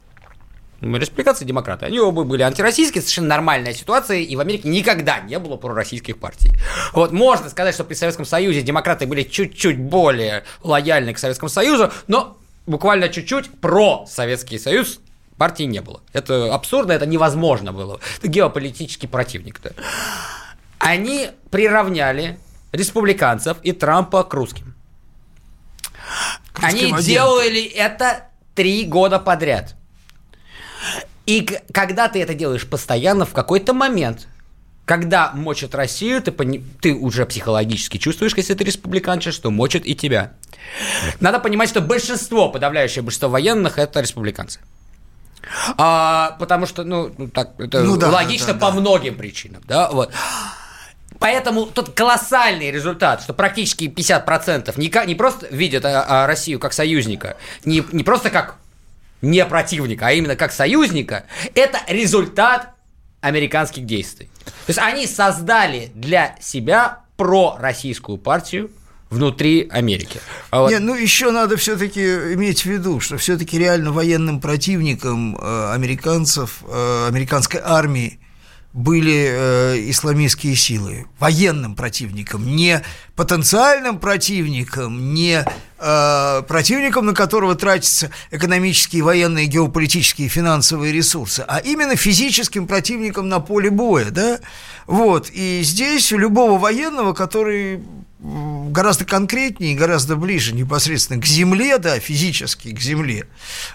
Республиканцы 0.83 1.45
и 1.45 1.47
демократы. 1.47 1.87
Они 1.87 2.01
оба 2.01 2.25
были 2.25 2.43
антироссийские, 2.43 3.03
совершенно 3.03 3.29
нормальная 3.29 3.73
ситуация, 3.73 4.19
и 4.19 4.35
в 4.35 4.41
Америке 4.41 4.69
никогда 4.69 5.21
не 5.21 5.39
было 5.39 5.57
пророссийских 5.57 6.19
партий. 6.19 6.53
Вот 6.93 7.13
можно 7.13 7.49
сказать, 7.49 7.75
что 7.75 7.85
при 7.85 7.95
Советском 7.95 8.25
Союзе 8.25 8.63
демократы 8.63 9.07
были 9.07 9.23
чуть-чуть 9.23 9.79
более 9.79 10.43
лояльны 10.65 11.15
к 11.15 11.19
Советскому 11.19 11.49
Союзу, 11.49 11.93
но 12.09 12.37
буквально 12.67 13.09
чуть-чуть 13.09 13.61
про 13.61 14.07
Советский 14.09 14.59
Союз 14.59 14.99
партии 15.39 15.65
не 15.65 15.81
было. 15.81 16.01
Это 16.13 16.53
абсурдно, 16.53 16.93
это 16.93 17.07
невозможно 17.07 17.73
было. 17.73 18.01
Это 18.19 18.27
геополитический 18.27 19.09
противник. 19.09 19.61
Да. 19.63 19.71
Они 20.79 21.29
приравняли 21.53 22.41
республиканцев 22.73 23.57
и 23.63 23.71
Трампа 23.71 24.25
к 24.25 24.35
русским. 24.35 24.75
Они 26.55 26.93
делали 27.03 27.63
это 27.63 28.29
три 28.57 28.85
года 28.85 29.21
подряд. 29.21 29.77
И 31.33 31.49
когда 31.73 32.09
ты 32.09 32.21
это 32.21 32.35
делаешь 32.35 32.69
постоянно, 32.69 33.25
в 33.25 33.33
какой-то 33.33 33.73
момент, 33.73 34.29
когда 34.85 35.33
мочат 35.33 35.75
Россию, 35.75 36.21
ты, 36.21 36.31
пони... 36.31 36.63
ты 36.83 36.93
уже 36.93 37.25
психологически 37.25 37.97
чувствуешь, 37.97 38.35
если 38.37 38.53
ты 38.53 38.65
республиканча, 38.65 39.33
что 39.33 39.51
мочат 39.51 39.87
и 39.87 39.95
тебя. 39.95 40.35
Надо 41.21 41.39
понимать, 41.39 41.71
что 41.71 41.81
большинство, 41.81 42.51
подавляющее 42.51 43.03
большинство 43.03 43.31
военных– 43.31 43.73
это 43.79 44.03
республиканцы. 44.03 44.61
А, 45.79 46.37
потому 46.39 46.67
что, 46.67 46.85
ну, 46.85 47.11
ну 47.17 47.29
так, 47.29 47.59
это 47.59 47.83
ну, 47.83 47.97
да, 47.97 48.11
логично 48.11 48.49
да, 48.49 48.53
да, 48.53 48.59
по 48.67 48.71
многим 48.73 49.15
причинам, 49.15 49.63
да, 49.67 49.89
вот. 49.91 50.13
Поэтому 51.19 51.65
тут 51.65 51.95
колоссальный 51.95 52.71
результат, 52.71 53.23
что 53.23 53.33
практически 53.33 53.85
50% 53.85 54.75
не, 54.77 55.07
не 55.07 55.15
просто 55.15 55.47
видят 55.47 55.87
а, 55.87 56.05
а, 56.07 56.27
Россию 56.27 56.59
как 56.61 56.75
союзника, 56.75 57.39
не, 57.65 57.83
не 57.91 58.05
просто 58.05 58.29
как 58.29 58.59
не 59.23 59.45
противника, 59.47 60.09
а 60.09 60.13
именно 60.13 60.37
как 60.37 60.53
союзника, 60.53 61.25
это 61.55 61.79
результат 61.89 62.75
американских 63.21 63.87
действий. 63.87 64.29
То 64.45 64.71
есть 64.71 64.79
они 64.79 65.07
создали 65.07 65.91
для 65.95 66.37
себя 66.41 67.01
пророссийскую 67.17 68.19
партию, 68.19 68.71
внутри 69.13 69.69
Америки. 69.71 70.21
А 70.51 70.63
вот... 70.63 70.71
Не, 70.71 70.79
ну 70.79 70.95
еще 70.95 71.31
надо 71.31 71.57
все-таки 71.57 72.01
иметь 72.01 72.63
в 72.63 72.67
виду, 72.67 72.99
что 72.99 73.19
все-таки 73.19 73.59
реально 73.59 73.93
военным 73.93 74.41
противником 74.41 75.37
э, 75.37 75.73
американцев, 75.73 76.63
э, 76.67 77.07
американской 77.09 77.61
армии 77.63 78.19
были 78.73 79.29
э, 79.31 79.91
исламистские 79.91 80.57
силы, 80.57 81.07
военным 81.19 81.75
противником, 81.75 82.57
не 82.57 82.83
потенциальным 83.15 83.99
противником, 83.99 85.13
не 85.13 85.45
э, 85.79 86.43
противником, 86.49 87.07
на 87.07 87.15
которого 87.15 87.55
тратятся 87.55 88.11
экономические, 88.31 89.03
военные, 89.03 89.47
геополитические, 89.47 90.29
финансовые 90.29 90.93
ресурсы, 90.93 91.45
а 91.47 91.59
именно 91.59 91.97
физическим 91.97 92.67
противником 92.67 93.29
на 93.29 93.41
поле 93.41 93.69
боя, 93.69 94.11
да, 94.11 94.41
вот, 94.87 95.29
и 95.31 95.61
здесь 95.63 96.11
у 96.13 96.19
любого 96.19 96.59
военного, 96.59 97.13
который 97.13 97.83
гораздо 98.23 99.05
конкретнее, 99.05 99.75
гораздо 99.75 100.17
ближе 100.17 100.55
непосредственно 100.55 101.21
к 101.21 101.27
земле, 101.27 101.79
да, 101.79 101.99
физически 101.99 102.73
к 102.73 102.81
земле, 102.81 103.27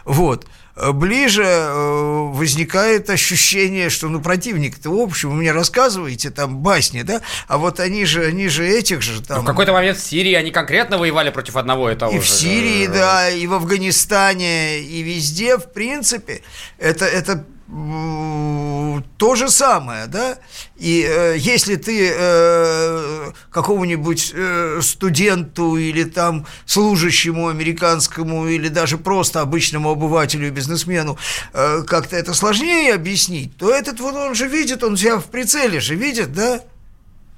вот, 0.06 0.48
ближе 0.94 1.44
э, 1.44 2.30
возникает 2.34 3.10
ощущение, 3.10 3.90
что 3.90 4.08
ну 4.08 4.22
противник-то 4.22 4.90
в 4.90 5.00
общем, 5.00 5.32
вы 5.32 5.36
мне 5.36 5.52
рассказываете 5.52 6.30
там 6.30 6.58
басни, 6.60 7.02
да, 7.02 7.22
а 7.48 7.58
вот 7.58 7.80
они 7.80 8.06
же, 8.06 8.26
они 8.26 8.48
же 8.48 8.66
этих 8.66 9.02
же 9.02 9.22
там... 9.22 9.38
Ну, 9.38 9.44
в 9.44 9.46
какой-то 9.46 9.74
момент 9.74 9.98
в 9.98 10.04
Сирии 10.04 10.34
они 10.34 10.52
конкренно 10.52 10.98
воевали 10.98 11.30
против 11.30 11.58
одного 11.58 11.92
и 11.92 11.96
того 11.96 12.14
и 12.14 12.20
же. 12.20 12.22
в 12.22 12.30
Сирии, 12.30 12.88
да, 12.88 13.30
и 13.30 13.48
в 13.48 13.54
Афганистане, 13.54 14.80
и 14.80 15.02
везде, 15.02 15.58
в 15.58 15.74
принципе, 15.74 16.42
это, 16.78 17.06
это 17.06 17.46
то 17.68 19.36
же 19.36 19.50
самое, 19.50 20.08
да, 20.08 20.38
и 20.78 21.06
э, 21.06 21.36
если 21.38 21.76
ты 21.76 22.14
э, 22.14 23.32
какому-нибудь 23.52 24.32
э, 24.34 24.80
студенту 24.82 25.76
или 25.76 26.06
там 26.06 26.46
служащему 26.66 27.50
американскому 27.50 28.48
или 28.48 28.70
даже 28.70 28.98
просто 28.98 29.42
обычному 29.42 29.92
обывателю 29.92 30.48
и 30.48 30.52
бизнесмену 30.52 31.18
э, 31.52 31.84
как-то 31.86 32.16
это 32.16 32.34
сложнее 32.34 32.94
объяснить, 32.94 33.58
то 33.58 33.70
этот 33.70 34.00
вот 34.00 34.16
он 34.16 34.34
же 34.34 34.48
видит, 34.48 34.82
он 34.82 34.96
себя 34.96 35.18
в 35.18 35.26
прицеле 35.26 35.82
же 35.82 35.96
видит, 35.96 36.32
да, 36.32 36.62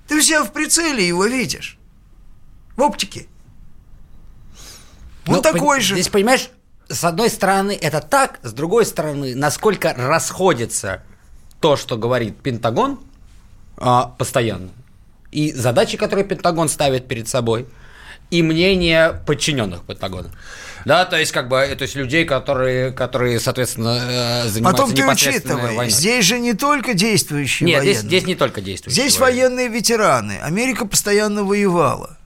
ты 0.08 0.22
себя 0.22 0.44
в 0.44 0.54
прицеле 0.54 1.08
его 1.08 1.26
видишь, 1.26 1.80
в 2.76 2.84
оптике. 2.84 3.26
Он 5.26 5.36
ну, 5.38 5.42
такой 5.42 5.82
же. 5.82 5.96
Здесь, 5.96 6.10
понимаешь, 6.10 6.50
с 6.90 7.04
одной 7.04 7.30
стороны, 7.30 7.78
это 7.80 8.02
так, 8.02 8.40
с 8.44 8.52
другой 8.52 8.86
стороны, 8.86 9.36
насколько 9.36 9.94
расходится 9.94 11.04
то, 11.62 11.76
что 11.76 11.98
говорит 11.98 12.38
Пентагон 12.38 13.00
а, 13.78 14.06
постоянно, 14.18 14.70
и 15.32 15.52
задачи, 15.54 15.98
которые 15.98 16.26
Пентагон 16.26 16.70
ставит 16.70 17.08
перед 17.08 17.28
собой, 17.28 17.68
и 18.32 18.44
мнение 18.44 19.22
подчиненных 19.26 19.84
Пентагона. 19.84 20.32
Да, 20.86 21.06
то 21.06 21.18
есть, 21.18 21.32
как 21.32 21.50
бы, 21.50 21.68
то 21.78 21.82
есть 21.82 21.96
людей, 21.96 22.26
которые, 22.26 22.92
которые 22.92 23.40
соответственно, 23.40 24.44
э, 24.46 24.48
занимаются 24.48 24.84
Потом 24.84 24.96
ты 24.96 25.08
учитывай, 25.08 25.76
войной. 25.76 25.90
здесь 25.90 26.26
же 26.26 26.40
не 26.40 26.54
только 26.54 26.94
действующие 26.94 27.68
Нет, 27.68 27.80
военные. 27.80 27.96
Здесь, 27.96 28.08
здесь 28.08 28.26
не 28.28 28.36
только 28.36 28.62
действующие 28.62 29.04
Здесь 29.04 29.20
военные 29.20 29.68
ветераны. 29.68 30.40
Америка 30.42 30.86
постоянно 30.86 31.44
воевала. 31.44 32.19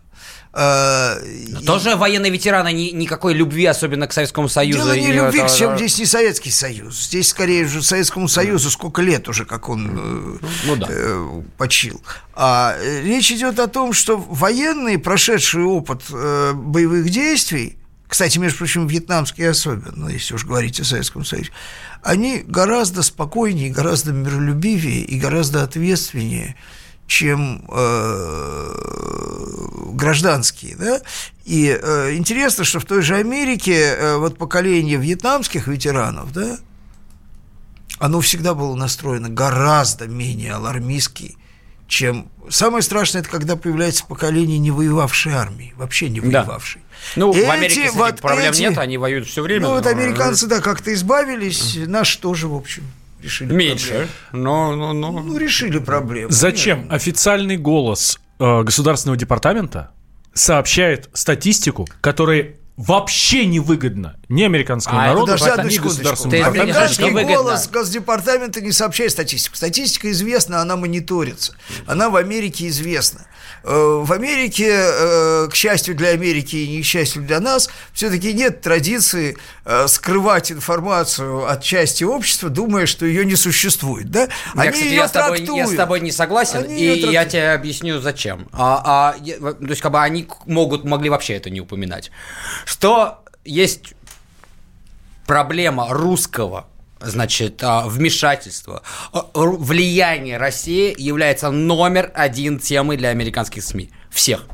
Э, 0.56 1.20
тоже 1.66 1.96
военные 1.96 2.32
ветераны 2.32 2.72
ни, 2.72 2.92
никакой 2.92 3.34
любви, 3.34 3.66
особенно 3.66 4.08
к 4.08 4.14
Советскому 4.14 4.48
Союзу. 4.48 4.84
Дело 4.84 4.94
не 4.94 5.12
любви, 5.12 5.40
это... 5.40 5.58
чем 5.58 5.76
здесь 5.76 5.98
не 5.98 6.06
Советский 6.06 6.52
Союз. 6.52 7.06
Здесь 7.08 7.30
скорее 7.30 7.66
уже 7.66 7.82
Советскому 7.82 8.28
Союзу 8.28 8.70
сколько 8.70 9.02
лет 9.02 9.28
уже, 9.28 9.46
как 9.46 9.68
он 9.68 10.40
э, 10.42 10.46
ну, 10.68 10.76
да. 10.76 10.88
э, 10.90 11.42
почил. 11.58 12.04
А 12.36 12.76
э, 12.78 13.02
речь 13.02 13.32
идет 13.32 13.60
о 13.60 13.68
том, 13.68 13.94
что 13.94 14.16
военные, 14.18 15.00
прошедшие 15.00 15.66
опыт 15.66 16.04
э, 16.12 16.54
боевых 16.54 17.10
действий, 17.10 17.78
кстати, 18.08 18.38
между 18.38 18.60
прочим, 18.60 18.86
вьетнамские 18.86 19.50
особенно, 19.50 20.08
если 20.10 20.36
уж 20.36 20.46
говорить 20.46 20.80
о 20.80 20.84
Советском 20.84 21.26
Союзе, 21.26 21.50
они 22.04 22.44
гораздо 22.46 23.02
спокойнее, 23.02 23.72
гораздо 23.72 24.12
миролюбивее 24.12 25.02
и 25.02 25.18
гораздо 25.18 25.64
ответственнее 25.64 26.56
чем 27.08 27.66
э, 27.70 28.74
гражданские, 29.94 30.76
да, 30.76 31.02
и 31.46 31.78
э, 31.80 32.16
интересно, 32.16 32.64
что 32.64 32.80
в 32.80 32.86
той 32.86 33.02
же 33.02 33.16
Америке 33.16 33.78
э, 33.78 34.18
вот 34.18 34.38
поколение 34.38 34.98
вьетнамских 34.98 35.68
ветеранов, 35.68 36.32
да, 36.32 36.58
оно 38.00 38.22
всегда 38.22 38.54
было 38.54 38.76
настроено 38.76 39.30
гораздо 39.30 40.08
менее 40.08 40.54
алармистски, 40.54 41.38
чем... 41.88 42.30
Самое 42.50 42.82
страшное, 42.82 43.22
это 43.22 43.30
когда 43.30 43.56
появляется 43.56 44.06
поколение 44.06 44.58
не 44.58 44.72
воевавшей 44.72 45.34
армии, 45.34 45.74
вообще 45.78 46.10
не 46.10 46.20
воевавшей. 46.20 46.82
Да. 46.82 46.88
Ну, 47.16 47.34
эти, 47.34 47.46
в 47.46 47.50
Америке 47.50 47.92
вот 47.94 48.20
проблем 48.20 48.52
эти, 48.52 48.62
нет, 48.62 48.78
они 48.78 48.98
воюют 48.98 49.28
все 49.28 49.42
время. 49.42 49.68
Ну, 49.68 49.74
вот 49.76 49.86
американцы, 49.86 50.48
да, 50.48 50.60
как-то 50.60 50.94
избавились, 50.94 51.78
наши 51.86 52.20
тоже, 52.20 52.48
в 52.48 52.56
общем 52.56 52.84
решили 53.24 53.54
Меньше, 53.54 54.08
но, 54.32 54.76
но, 54.76 54.94
но... 54.94 55.12
Ну, 55.12 55.38
решили 55.38 55.80
проблему. 55.80 56.32
Зачем 56.32 56.84
Нет. 56.84 56.94
официальный 56.94 57.58
голос 57.58 58.20
э, 58.40 58.64
Государственного 58.64 59.18
департамента 59.18 59.92
сообщает 60.34 61.10
статистику, 61.14 61.88
которая 62.02 62.56
вообще 62.76 63.46
невыгодно 63.46 64.16
ни 64.30 64.44
американскому 64.44 65.00
а 65.00 65.08
народу, 65.08 65.34
ни 65.34 65.78
государственному 65.78 66.44
Американский 66.44 67.10
голос 67.10 67.70
Госдепартамента 67.70 68.62
не 68.62 68.72
сообщает 68.72 69.12
статистику. 69.12 69.56
Статистика 69.56 70.12
известна, 70.12 70.62
она 70.62 70.76
мониторится. 70.76 71.56
Она 71.86 72.10
в 72.10 72.16
Америке 72.16 72.68
известна. 72.68 73.28
Э, 73.64 74.02
в 74.04 74.12
Америке, 74.12 74.70
э, 74.70 75.48
к 75.50 75.56
счастью 75.56 75.96
для 75.96 76.10
Америки 76.10 76.56
и 76.58 76.68
не 76.68 76.82
к 76.82 76.86
счастью 76.86 77.24
для 77.24 77.40
нас, 77.40 77.70
все-таки 77.94 78.34
нет 78.34 78.62
традиции 78.62 79.38
э, 79.64 79.88
скрывать 79.88 80.52
информацию 80.52 81.50
от 81.50 81.64
части 81.64 82.04
общества, 82.04 82.50
думая, 82.50 82.86
что 82.86 83.06
ее 83.06 83.26
не 83.26 83.38
существует. 83.38 84.12
Да? 84.12 84.28
Они 84.54 84.66
я, 84.66 84.72
кстати, 84.72 84.86
ее 84.86 84.96
я, 84.96 85.08
с 85.08 85.12
тобой, 85.12 85.42
я 85.42 85.68
с 85.68 85.76
тобой 85.76 86.00
не 86.02 86.12
согласен, 86.12 86.66
они 86.66 86.76
и 86.76 87.12
я 87.12 87.24
тебе 87.24 87.52
объясню, 87.52 88.02
зачем. 88.02 88.50
А, 88.52 89.14
а, 89.14 89.54
то 89.54 89.68
есть, 89.70 89.82
как 89.82 89.94
бы 89.94 90.02
они 90.02 90.28
могут, 90.46 90.84
могли 90.84 91.10
вообще 91.10 91.36
это 91.36 91.50
не 91.50 91.62
упоминать. 91.62 92.12
Что 92.66 93.24
есть 93.46 93.94
проблема 95.26 95.88
русского 95.90 96.68
значит, 97.04 97.64
а, 97.64 97.88
вмешательство, 97.88 98.84
влияние 99.34 100.38
России 100.38 100.94
является 100.98 101.50
номер 101.52 102.12
один 102.14 102.60
темой 102.60 102.98
для 102.98 103.10
американских 103.10 103.64
СМИ. 103.64 103.92
Всех. 104.10 104.46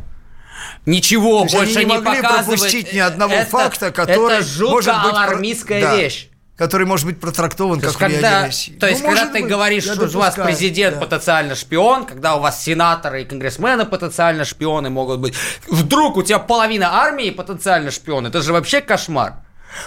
Ничего 0.85 1.45
То 1.45 1.57
больше 1.57 1.79
они 1.79 1.85
не, 1.85 1.95
не 1.95 2.01
могли 2.01 2.21
пропустить 2.21 2.93
ни 2.93 2.99
одного 2.99 3.33
это, 3.33 3.49
факта, 3.49 3.91
который 3.91 4.37
это 4.37 4.45
жутко 4.45 4.73
может 4.73 4.93
быть 5.03 5.13
алармистская 5.13 5.81
да. 5.81 5.95
вещь 5.95 6.29
который 6.59 6.85
может 6.85 7.05
быть 7.05 7.21
протрактован 7.21 7.79
то 7.79 7.87
как 7.87 7.97
когда, 7.97 8.47
России. 8.47 8.73
То 8.73 8.85
есть, 8.85 9.01
ну, 9.01 9.07
когда 9.07 9.27
ты 9.27 9.43
быть, 9.43 9.49
говоришь, 9.49 9.83
что 9.83 9.95
допускаю, 9.95 10.17
у 10.17 10.25
вас 10.25 10.35
президент 10.35 10.95
да. 10.95 11.05
потенциально 11.05 11.55
шпион, 11.55 12.05
когда 12.05 12.35
у 12.35 12.41
вас 12.41 12.61
сенаторы 12.61 13.21
и 13.21 13.25
конгрессмены 13.25 13.85
потенциально 13.85 14.43
шпионы 14.43 14.89
могут 14.89 15.21
быть, 15.21 15.35
вдруг 15.69 16.17
у 16.17 16.21
тебя 16.21 16.37
половина 16.37 17.01
армии 17.01 17.29
потенциально 17.29 17.91
шпионы, 17.91 18.27
это 18.27 18.41
же 18.41 18.51
вообще 18.51 18.81
кошмар. 18.81 19.35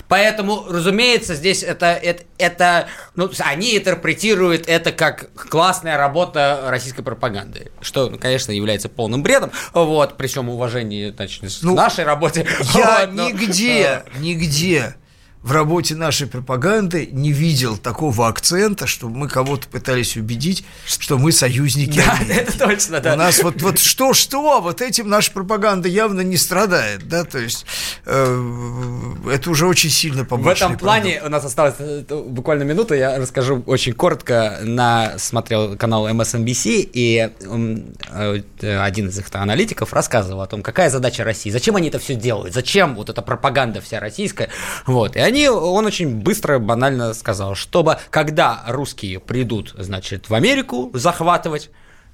Поэтому, 0.09 0.65
разумеется, 0.69 1.35
здесь 1.35 1.63
это, 1.63 1.87
это, 1.87 2.25
это 2.39 2.89
ну, 3.15 3.31
они 3.41 3.77
интерпретируют 3.77 4.69
это 4.69 4.93
как 4.93 5.31
классная 5.35 5.97
работа 5.97 6.65
российской 6.69 7.03
пропаганды, 7.03 7.73
что, 7.81 8.09
ну, 8.09 8.19
конечно, 8.19 8.53
является 8.53 8.89
полным 8.89 9.23
бредом, 9.23 9.51
вот, 9.73 10.17
при 10.17 10.27
всем 10.27 10.49
уважении 10.49 11.11
значит, 11.11 11.43
ну, 11.63 11.75
нашей 11.75 12.05
работе. 12.05 12.47
Я 12.75 13.01
вот, 13.07 13.13
но, 13.13 13.29
нигде, 13.29 14.05
нигде 14.19 14.97
в 15.43 15.51
работе 15.51 15.97
нашей 15.97 16.29
пропаганды 16.29 17.09
не 17.11 17.33
видел 17.33 17.77
такого 17.77 18.29
акцента, 18.29 18.87
что 18.87 19.09
мы 19.09 19.29
кого-то 19.29 19.67
пытались 19.69 20.17
убедить, 20.17 20.65
что 20.87 21.19
мы 21.19 21.33
союзники. 21.33 21.97
Да, 21.97 22.19
это 22.33 22.57
точно, 22.57 23.01
да. 23.01 23.15
У 23.15 23.17
нас 23.17 23.43
вот, 23.43 23.61
вот 23.61 23.79
что-что, 23.81 24.57
а 24.57 24.61
вот 24.61 24.81
этим 24.81 25.09
наша 25.09 25.33
пропаганда 25.33 25.89
явно 25.89 26.21
не 26.21 26.37
страдает, 26.37 27.09
да, 27.09 27.25
то 27.25 27.39
есть 27.39 27.67
э, 28.07 29.15
это 29.33 29.51
уже 29.51 29.67
очень 29.67 29.91
сильно 29.91 30.25
побочный 30.25 30.69
В 30.69 30.71
этом 30.71 30.79
плане 30.79 31.15
продукт. 31.15 31.27
у 31.27 31.31
нас 31.31 31.45
осталось 31.45 31.75
э, 31.79 32.05
буквально 32.09 32.63
минута, 32.63 32.95
я 32.95 33.19
расскажу 33.19 33.65
очень 33.67 33.95
коротко. 33.95 34.61
На, 34.63 35.19
смотрел 35.19 35.77
канал 35.77 36.09
MSNBC, 36.09 36.91
и 36.93 37.31
э, 37.41 38.79
один 38.79 39.09
из 39.09 39.19
их 39.19 39.27
аналитиков 39.33 39.93
рассказывал 39.93 40.43
о 40.43 40.47
том, 40.47 40.63
какая 40.63 40.89
задача 40.89 41.25
России, 41.25 41.51
зачем 41.51 41.75
они 41.75 41.89
это 41.89 41.99
все 41.99 42.15
делают, 42.15 42.55
зачем 42.55 42.95
вот 42.95 43.11
эта 43.11 43.23
пропаганда 43.23 43.81
вся 43.81 43.99
российская, 43.99 44.49
вот, 44.87 45.17
и 45.17 45.19
они 45.19 45.32
они, 45.33 45.49
он 45.49 45.87
очень 45.87 46.17
быстро, 46.17 46.59
банально 46.59 47.15
сказал, 47.15 47.55
чтобы 47.55 47.99
когда 48.11 48.63
русские 48.69 49.19
придут, 49.19 49.75
значит, 49.77 50.29
в 50.29 50.35
Америку 50.35 50.91
захватывать, 50.93 51.71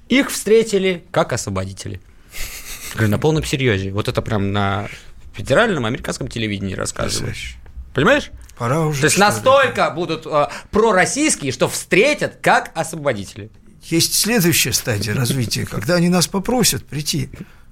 их 0.07 0.31
встретили 0.31 1.05
как 1.11 1.33
освободители. 1.33 2.01
Говорю, 2.93 3.11
на 3.11 3.19
полном 3.19 3.43
серьезе. 3.43 3.91
Вот 3.91 4.07
это 4.07 4.21
прям 4.21 4.51
на 4.51 4.87
федеральном 5.33 5.85
американском 5.85 6.27
телевидении 6.27 6.73
рассказывают. 6.73 7.35
Понимаешь? 7.93 8.31
Пора 8.57 8.81
уже. 8.81 9.01
То 9.01 9.05
есть 9.07 9.17
настолько 9.17 9.89
будут 9.91 10.25
э, 10.25 10.47
пророссийские, 10.71 11.51
что 11.51 11.67
встретят 11.67 12.37
как 12.41 12.71
освободители. 12.73 13.51
Есть 13.83 14.13
следующая 14.15 14.73
стадия 14.73 15.13
развития, 15.13 15.65
когда 15.65 15.95
они 15.95 16.09
нас 16.09 16.27
попросят 16.27 16.85
прийти 16.85 17.29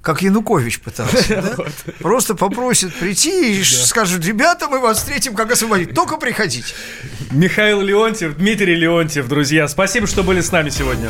как 0.08 0.22
Янукович 0.22 0.80
пытался. 0.80 1.18
Да? 1.38 1.66
Просто 1.99 2.34
попросят 2.34 2.93
прийти 2.95 3.60
и 3.60 3.64
скажут, 3.64 4.24
ребята, 4.26 4.70
мы 4.70 4.80
вас 4.80 4.99
встретим 4.99 5.36
как 5.36 5.51
освободить. 5.51 5.93
Только 5.93 6.16
приходите. 6.16 6.74
Михаил 7.30 7.82
Леонтьев, 7.82 8.38
Дмитрий 8.38 8.76
Леонтьев, 8.76 9.28
друзья, 9.28 9.68
спасибо, 9.68 10.08
что 10.08 10.24
были 10.24 10.39
с 10.39 10.49
нами 10.49 10.70
сегодня. 10.70 11.10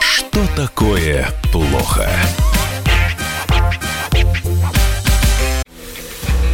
Что 0.00 0.46
такое 0.56 1.28
плохо? 1.52 2.08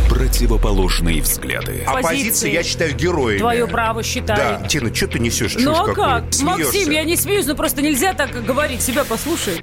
Противоположные 0.09 1.23
взгляды. 1.23 1.85
Оппозиция, 1.87 2.51
я 2.51 2.65
считаю, 2.65 2.97
героями. 2.97 3.39
Твое 3.39 3.69
право 3.69 4.03
считаю. 4.03 4.59
Да, 4.61 4.67
Тина, 4.67 4.93
что 4.93 5.07
ты 5.07 5.21
несешь? 5.21 5.55
Ну 5.57 5.73
а 5.73 5.95
как? 5.95 6.25
Максим, 6.43 6.91
я 6.91 7.05
не 7.05 7.17
смеюсь, 7.17 7.47
но 7.47 7.55
просто 7.55 7.81
нельзя 7.81 8.13
так 8.13 8.45
говорить. 8.45 8.83
Себя 8.83 9.05
послушай. 9.05 9.63